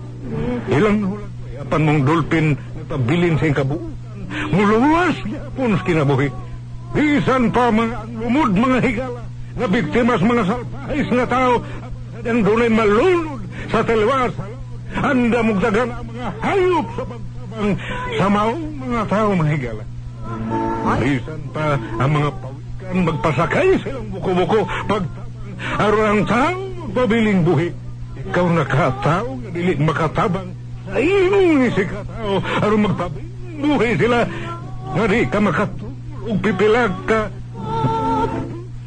Ilang 0.68 0.98
hulag 1.08 1.32
apan 1.64 1.80
mong 1.88 2.00
dolphin 2.04 2.46
pabilin 2.84 3.40
sa 3.40 3.48
kabuutan. 3.50 4.18
Muluwas 4.52 5.16
yapon 5.24 5.72
sa 5.80 5.84
kinabuhi. 5.88 6.28
Bisan 6.94 7.50
pa 7.50 7.74
mga 7.74 8.06
lumod 8.06 8.50
mga 8.54 8.78
higala 8.84 9.23
na 9.54 9.66
biktima 9.70 10.18
sa 10.18 10.26
mga 10.26 10.44
salpahis 10.50 11.08
nga 11.14 11.26
tao 11.30 11.52
at 11.62 11.92
sadyang 12.18 12.40
dunay 12.42 12.70
malunod 12.70 13.42
sa 13.70 13.80
taliwas 13.86 14.34
anda 14.94 15.38
mugdagan 15.42 15.90
ang 15.90 16.06
mga 16.06 16.28
hayop 16.38 16.86
sa 16.94 17.02
pagtabang 17.06 17.72
sa 18.14 18.26
maong 18.30 18.64
mga 18.78 19.00
tao 19.10 19.28
mga 19.34 19.52
higala. 19.58 19.84
Bisan 21.02 21.42
pa 21.50 21.64
ang 21.98 22.10
mga 22.14 22.30
pawikan 22.38 22.96
magpasakay 23.02 23.68
silang 23.82 24.08
buko-buko 24.14 24.60
pagtabang 24.86 25.58
aron 25.82 26.06
ang 26.06 26.22
tao 26.30 26.58
magpabiling 26.86 27.42
buhi. 27.42 27.68
Ikaw 28.24 28.46
nakatao 28.54 29.28
nga 29.42 29.50
dili 29.50 29.72
makatabang 29.82 30.50
sa 30.86 30.98
imong 31.02 31.62
isikatao 31.74 32.32
aron 32.62 32.80
magpabiling 32.86 33.58
buhi 33.58 33.90
sila 33.98 34.18
nga 34.94 35.04
di 35.10 35.20
ka 35.26 35.38
makatulog 35.42 36.38
pipilag 36.38 36.94
ka 37.06 37.20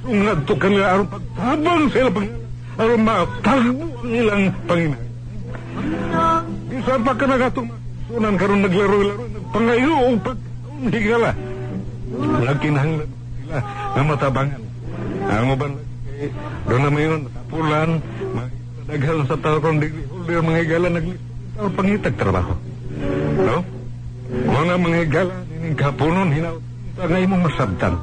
ungad 0.08 0.40
to 0.48 0.54
kanila 0.56 0.86
aron 0.96 1.08
pagtabang 1.12 1.86
sila 1.92 2.10
pang 2.12 2.30
aron 2.80 3.02
matagbo 3.04 3.86
ang 4.04 4.14
ilang 4.16 4.44
Panginoon. 4.66 5.06
Bisan 6.72 7.02
pa 7.04 7.14
ka 7.14 7.26
nagatong 7.28 7.70
sunan 8.08 8.36
karon 8.40 8.62
naglaro-laro 8.64 9.26
nagpangayo 9.28 9.94
og 9.94 10.18
pagkaon 10.24 10.92
higala. 10.96 11.32
Nagkinahanglan 12.48 13.10
sila 13.12 13.58
nga 13.94 14.04
matabangan. 14.08 14.62
Ang 15.28 15.50
uban 15.52 15.72
lagi 15.76 16.28
doon 16.68 16.82
na 16.82 16.90
mayon 16.90 17.22
pulan 17.52 17.90
daghan 18.88 19.28
sa 19.28 19.36
tao 19.38 19.60
kung 19.60 19.84
di 19.84 19.92
holder 19.92 20.40
mga 20.40 20.60
higala 20.64 20.88
naglitaw 20.96 21.68
pangitag 21.76 22.16
trabaho. 22.16 22.54
No? 23.44 23.60
Mga 24.28 24.76
mga 24.80 24.98
higala 25.04 25.36
ning 25.60 25.76
kapunon 25.76 26.32
hinaw 26.32 26.58
Tangay 26.98 27.30
mong 27.30 27.46
masabtan. 27.46 27.94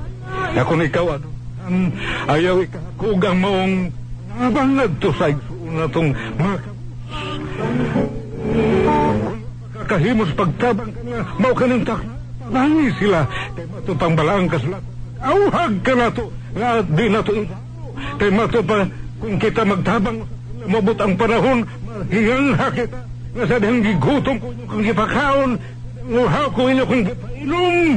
Ako 0.55 0.79
ni 0.79 0.87
ikaw, 0.87 1.19
ano? 1.19 1.27
Um, 1.65 1.89
ayaw 2.29 2.61
ikakog 2.61 3.25
ang 3.25 3.41
maong 3.41 3.75
nabang 4.37 4.77
igsuon 4.77 5.73
na 5.73 5.89
itong 5.89 6.12
mga 6.12 6.57
kakahimos 9.73 10.31
pagtabang 10.37 10.93
ka 10.93 11.03
na, 11.09 11.19
mao 11.41 11.55
ka 11.57 11.65
ng 11.65 11.85
takna. 11.89 12.15
Nangi 12.53 12.89
sila. 13.01 13.25
Kay 13.57 13.65
mato 13.65 13.93
pang 13.97 14.12
balaang 14.12 14.49
kaslat. 14.53 14.85
Auhag 15.25 15.75
ka 15.81 15.93
na 15.97 16.09
to. 16.12 16.29
Nga 16.53 16.69
di 16.85 17.07
na 17.09 17.21
to. 17.25 17.33
Kay 18.21 18.31
mato 18.33 18.61
pa 18.61 18.85
kung 19.25 19.37
kita 19.41 19.65
magtabang 19.65 20.19
mabot 20.69 20.99
ang 21.01 21.17
panahon, 21.17 21.65
mahingangha 21.65 22.67
kita. 22.77 23.01
Nga 23.35 23.45
sa 23.49 23.57
dihang 23.57 23.81
gigutom 23.81 24.37
ko 24.37 24.47
inyo 24.53 24.65
kang 24.69 24.85
gipakaon. 24.85 25.51
Nguhaw 26.12 26.47
ko 26.53 26.61
inyo 26.69 26.85
kang 26.85 27.05
gipainom. 27.09 27.89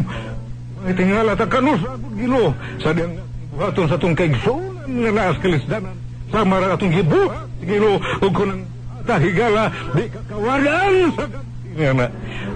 Ay 0.88 0.94
tingala 0.96 1.36
ta 1.36 1.44
kanus 1.44 1.84
agud 1.84 2.16
Ginoo 2.16 2.56
sa 2.80 2.96
diyang 2.96 3.27
buhaton 3.58 3.90
sa 3.90 3.98
tong 3.98 4.14
kaigsunan 4.14 4.86
nga 4.86 5.12
naas 5.18 5.38
kalisdanan 5.42 5.98
sama 6.30 6.62
ra 6.62 6.78
atong 6.78 6.94
gibuhat 6.94 7.50
Ginoo 7.58 7.98
ug 7.98 8.32
kunang 8.32 8.64
tahigala 9.10 9.74
di 9.98 10.06
kakawalan 10.14 11.10
sa 11.18 11.26
nga 11.74 11.92
na 11.98 12.06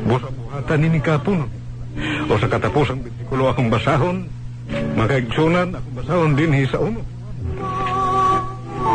busa 0.05 0.29
buhatan 0.29 0.85
ini 0.85 0.99
kapun 1.01 1.39
o 2.29 2.33
sa 2.37 2.47
katapusang 2.47 3.01
bersikulo 3.01 3.49
akong 3.49 3.73
basahon. 3.73 4.29
Makaigsunan 4.95 5.73
akong 5.73 5.95
basahon 5.97 6.31
din 6.37 6.53
sa 6.69 6.77
uno. 6.79 7.01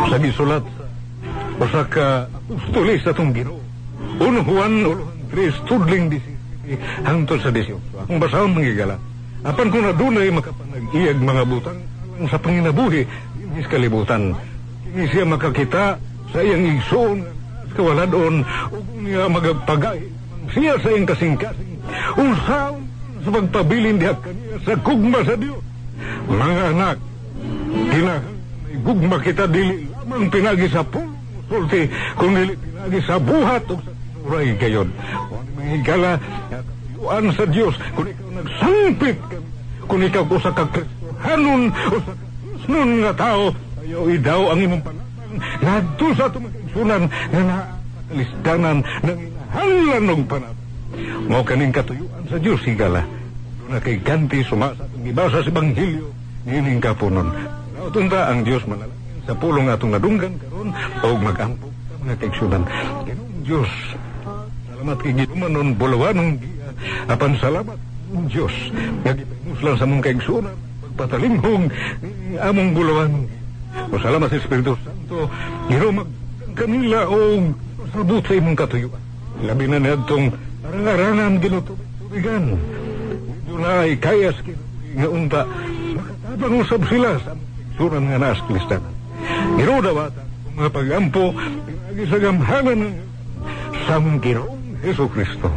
Sa 0.06 0.16
gisulat 0.22 0.62
sa 0.62 0.84
usa 1.58 1.82
ka 1.90 2.06
apostolis 2.30 3.02
sa 3.02 3.10
tong 3.10 3.34
Ginoo. 3.34 3.58
Uno 4.22 4.40
Juan 4.46 4.86
uluhan 4.86 5.18
3 5.34 5.66
tudling 5.66 6.06
17 6.14 7.02
hangtod 7.02 7.42
sa 7.42 7.50
18 7.50 7.74
akong 8.06 8.20
basahon 8.22 8.54
mangigala 8.54 8.96
Apan 9.46 9.70
kung 9.70 9.84
nadunay 9.84 10.32
makapanag-iyag 10.32 11.22
mga 11.22 11.42
butang 11.46 11.78
sa 12.24 12.40
panginabuhi, 12.40 13.04
inis 13.36 13.68
kalibutan. 13.68 14.32
Kini 14.88 15.04
siya 15.12 15.28
makakita 15.28 16.00
sa 16.32 16.38
iyang 16.40 16.64
igsoon 16.80 17.20
at 17.60 17.70
kawaladon 17.76 18.40
o 18.72 18.76
kung 18.80 19.02
niya 19.04 19.28
magagpagay 19.28 20.00
siya 20.56 20.80
sa 20.80 20.88
iyang 20.88 21.04
kasing-kasing 21.04 21.76
unsaon 22.16 22.82
sa 23.20 23.28
pagpabilin 23.28 24.00
diha 24.00 24.14
kaniya 24.16 24.56
sa 24.64 24.72
kugma 24.80 25.20
sa 25.26 25.34
Dios. 25.36 25.60
Mga 26.26 26.64
anak, 26.76 26.96
may 27.66 28.02
gugma 28.80 29.16
kita 29.20 29.44
dili 29.50 29.88
lamang 29.92 30.30
pinagi 30.30 30.68
sa 30.70 30.82
pulo 30.86 31.12
sulti 31.46 31.86
kung 32.18 32.34
dili 32.34 32.54
pinagi 32.56 33.00
sa 33.04 33.16
buhat 33.20 33.64
o 33.70 33.78
sa 33.78 33.92
tinuray 33.92 34.54
gayon. 34.58 34.88
Kung 35.30 35.46
mga 35.58 35.68
higala, 35.78 36.12
katuyuan 36.50 37.26
sa 37.34 37.44
Dios 37.46 37.74
kung 37.94 38.08
ikaw 38.08 38.28
nagsangpit 38.34 39.18
ka 39.26 39.38
kung 39.86 40.02
ikaw 40.02 40.24
ko 40.26 40.36
sa 40.42 40.50
kakristohanon 40.50 40.95
sa 41.22 41.34
kakrisnon 41.36 42.90
nga 43.02 43.12
tao 43.14 43.44
ayaw 43.80 44.02
idaw 44.10 44.42
ang 44.52 44.60
imong 44.60 44.82
panatang 44.82 45.36
ngadto 45.62 46.06
sa 46.16 46.26
tumakigsunan 46.32 47.02
nga 47.06 47.40
nakalisdanan 47.46 48.78
ng 49.04 49.18
inahanglan 49.20 50.04
ng 50.04 50.22
panatang. 50.26 50.64
Mo 51.28 51.42
kaning 51.42 51.74
katuyuan 51.74 52.24
sa 52.30 52.36
Dios 52.40 52.62
higala. 52.64 53.02
Na 53.66 53.82
kay 53.82 53.98
ganti 53.98 54.46
sumasa 54.46 54.86
atong 54.86 55.04
gibasa 55.04 55.42
sa 55.42 55.50
Ebanghelyo 55.50 56.06
nining 56.46 56.78
kapunon. 56.78 57.34
Nautunta 57.74 58.30
ang 58.30 58.46
Dios 58.46 58.62
manalangin 58.70 59.22
sa 59.26 59.34
pulong 59.34 59.66
atong 59.66 59.90
nadunggan 59.90 60.38
karon 60.38 60.70
o 61.02 61.06
magampok 61.18 61.72
sa 61.74 61.94
mga 61.98 62.14
kaigsunan. 62.22 62.62
Ginoong 63.02 63.42
Dios 63.42 63.70
salamat 64.70 64.96
kay 65.02 65.12
ginumanon 65.18 65.74
bulawanong 65.74 66.30
apan 67.10 67.32
salamat 67.42 67.78
ang 68.14 68.26
Diyos. 68.30 68.54
Nagimuslan 69.02 69.74
sa 69.74 69.86
mong 69.88 70.02
kaigsunan, 70.04 70.56
pagpatalinghong 70.96 71.68
among 72.40 72.68
bulawan. 72.72 73.12
O 73.92 74.00
salamat 74.00 74.32
sa 74.32 74.40
Espiritu 74.40 74.72
Santo, 74.80 75.28
giromag 75.68 76.08
kanila 76.56 77.04
o 77.04 77.52
sabot 77.92 78.24
sa 78.24 78.32
imong 78.32 78.56
katuyuan. 78.56 79.02
Labi 79.44 79.68
na 79.68 79.76
niadtong 79.76 80.32
arangarangan 80.64 81.36
ginutubigan. 81.36 82.56
Doon 83.44 83.60
na 83.60 83.84
ay 83.84 84.00
kayas 84.00 84.40
nga 84.96 85.08
unta. 85.12 85.44
Makatabang 85.92 86.64
sila 86.88 87.20
sa 87.20 87.32
suran 87.76 88.08
nga 88.08 88.16
naas 88.16 88.40
Kristan. 88.48 88.80
Giro 89.60 89.84
daw 89.84 90.08
ang 90.08 90.56
mga 90.56 90.70
pagampo, 90.72 91.36
pinagi 91.36 92.04
sa 92.08 92.16
gamhanan 92.16 92.78
ng 92.80 92.94
Sanggirong 93.84 94.80
Heso 94.80 95.04
Kristo. 95.12 95.52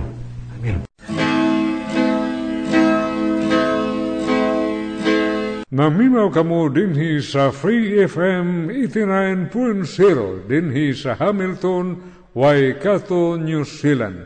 Namimaw 5.70 6.34
kamo 6.34 6.66
dinhi 6.74 7.22
sa 7.22 7.54
Free 7.54 8.02
FM 8.02 8.74
89.0 8.74 10.50
dinhi 10.50 10.98
sa 10.98 11.14
Hamilton, 11.14 11.94
Waikato, 12.34 13.38
New 13.38 13.62
Zealand. 13.62 14.26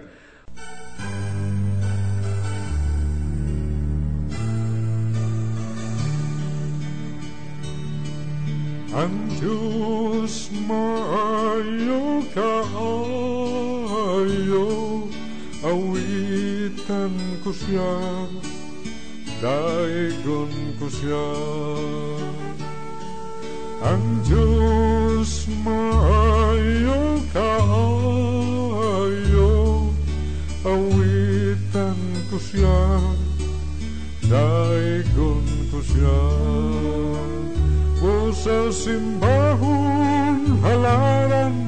Ang 8.96 9.28
Diyos 9.36 10.48
maayo 10.64 12.24
kaayo, 12.32 12.88
awitan 15.60 17.12
ko 17.44 17.52
siya 17.52 17.92
daigon 19.44 20.56
ko 20.80 20.88
siya. 20.88 21.28
Ang 23.84 24.24
Diyos 24.24 25.52
maayo 25.68 27.20
kaayo, 27.36 28.32
awitan 30.64 32.00
ko 32.32 32.40
siya, 32.40 33.04
daigon 34.32 35.44
ko 35.68 35.84
siya. 35.84 36.24
O 38.00 38.32
sa 38.32 38.72
simbahon 38.72 40.64
halaran, 40.64 41.68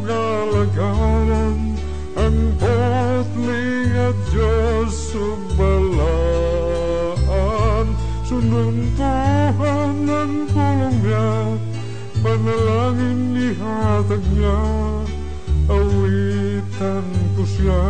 galagaran, 0.00 1.75
ang 2.16 2.56
potling 2.56 3.92
at 3.92 4.16
Diyos 4.32 5.12
sumbalaan. 5.12 6.56
Sununtuhan 8.26 10.08
ang 10.08 10.48
pulong 10.50 10.96
niya, 11.04 11.54
panalangin 12.24 13.36
ihatag 13.36 14.24
niya, 14.34 14.58
awitan 15.70 17.06
ko 17.36 17.44
siya, 17.44 17.84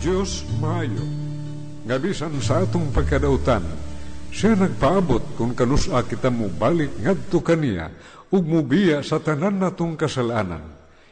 Diyos 0.00 0.48
mayo, 0.56 1.04
nga 1.84 2.00
bisan 2.00 2.32
sa 2.40 2.64
atong 2.64 2.88
pagkadautan, 2.88 3.60
siya 4.32 4.56
nagpaabot 4.56 5.36
kung 5.36 5.52
kanusa 5.52 6.00
kita 6.08 6.32
mo 6.32 6.48
balik 6.48 6.96
ngadto 7.04 7.44
kaniya 7.44 7.92
ug 8.32 8.40
mubiya 8.40 9.04
sa 9.04 9.20
tanan 9.20 9.60
natong 9.60 10.00
kasalanan. 10.00 10.64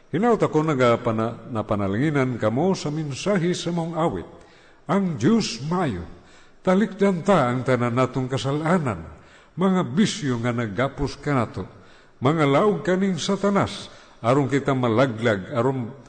Hinaut 0.09 0.41
ako 0.41 0.65
nagapana 0.65 1.37
na 1.53 1.61
panalanginan 1.61 2.41
kamo 2.41 2.73
sa 2.73 2.89
minsahi 2.89 3.53
sa 3.53 3.69
mong 3.69 3.93
awit. 3.93 4.25
Ang 4.89 5.21
Diyos 5.21 5.61
mayo, 5.69 6.01
talikdan 6.65 7.21
ta 7.21 7.45
ang 7.45 7.61
tanan 7.61 7.93
natong 7.93 8.25
kasalanan, 8.25 9.05
mga 9.53 9.85
bisyo 9.85 10.41
nga 10.41 10.49
naggapos 10.49 11.21
kanato, 11.21 11.69
mga 12.25 12.41
laog 12.41 12.81
kaning 12.81 13.21
satanas, 13.21 13.93
aron 14.17 14.49
kita 14.49 14.73
malaglag, 14.73 15.45
aron 15.53 16.08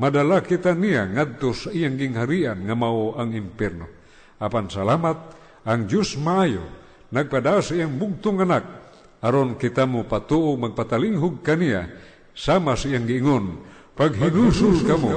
madala 0.00 0.40
kita 0.40 0.72
niya 0.72 1.04
ngadto 1.12 1.52
sa 1.52 1.68
iyang 1.68 2.00
gingharian 2.00 2.56
nga 2.64 2.72
mao 2.72 3.20
ang 3.20 3.36
impierno. 3.36 3.84
Apan 4.40 4.72
salamat, 4.72 5.18
ang 5.68 5.84
Diyos 5.84 6.16
maayo, 6.16 6.64
nagpada 7.12 7.60
iyang 7.60 8.00
bugtong 8.00 8.40
anak, 8.40 8.64
aron 9.20 9.60
kita 9.60 9.84
mo 9.84 10.08
patuo 10.08 10.56
magpatalinghog 10.56 11.44
kaniya, 11.44 11.84
sama 12.32 12.80
sa 12.80 12.88
iyang 12.88 13.04
giingon, 13.04 13.46
pag 13.92 14.16
hinusul 14.16 14.80
ka 14.88 14.96
mo, 14.96 15.12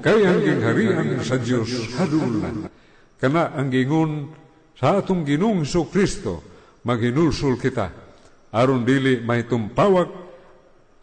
kay 0.00 0.24
ang 0.24 0.40
gingharian 0.40 1.20
sa 1.20 1.36
Diyos 1.36 1.92
hadulan. 2.00 2.72
Kana 3.20 3.52
ang 3.52 3.68
gingon 3.68 4.32
sa 4.80 5.04
atong 5.04 5.28
ginong 5.28 5.68
Hesus 5.68 5.92
Kristo, 5.92 6.40
maghinulsul 6.88 7.60
kita, 7.60 7.92
aron 8.56 8.88
dili 8.88 9.20
may 9.20 9.44
tumpawak 9.44 10.08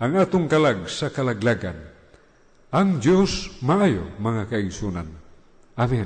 ang 0.02 0.18
atong 0.18 0.50
kalag 0.50 0.90
sa 0.90 1.14
kalaglagan. 1.14 1.89
Ang 2.70 3.02
Diyos 3.02 3.50
maayo, 3.66 4.06
mga 4.22 4.46
kaigsunan. 4.46 5.10
Amen. 5.74 6.06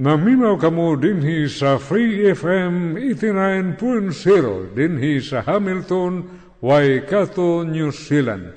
Namimaw 0.00 0.56
kamo 0.56 0.96
dinhi 0.96 1.48
sa 1.52 1.76
Free 1.76 2.24
FM 2.32 2.96
89.0 3.16 4.72
dinhi 4.72 5.20
sa 5.20 5.44
Hamilton, 5.44 6.24
Waikato, 6.64 7.60
New 7.64 7.92
Zealand. 7.92 8.56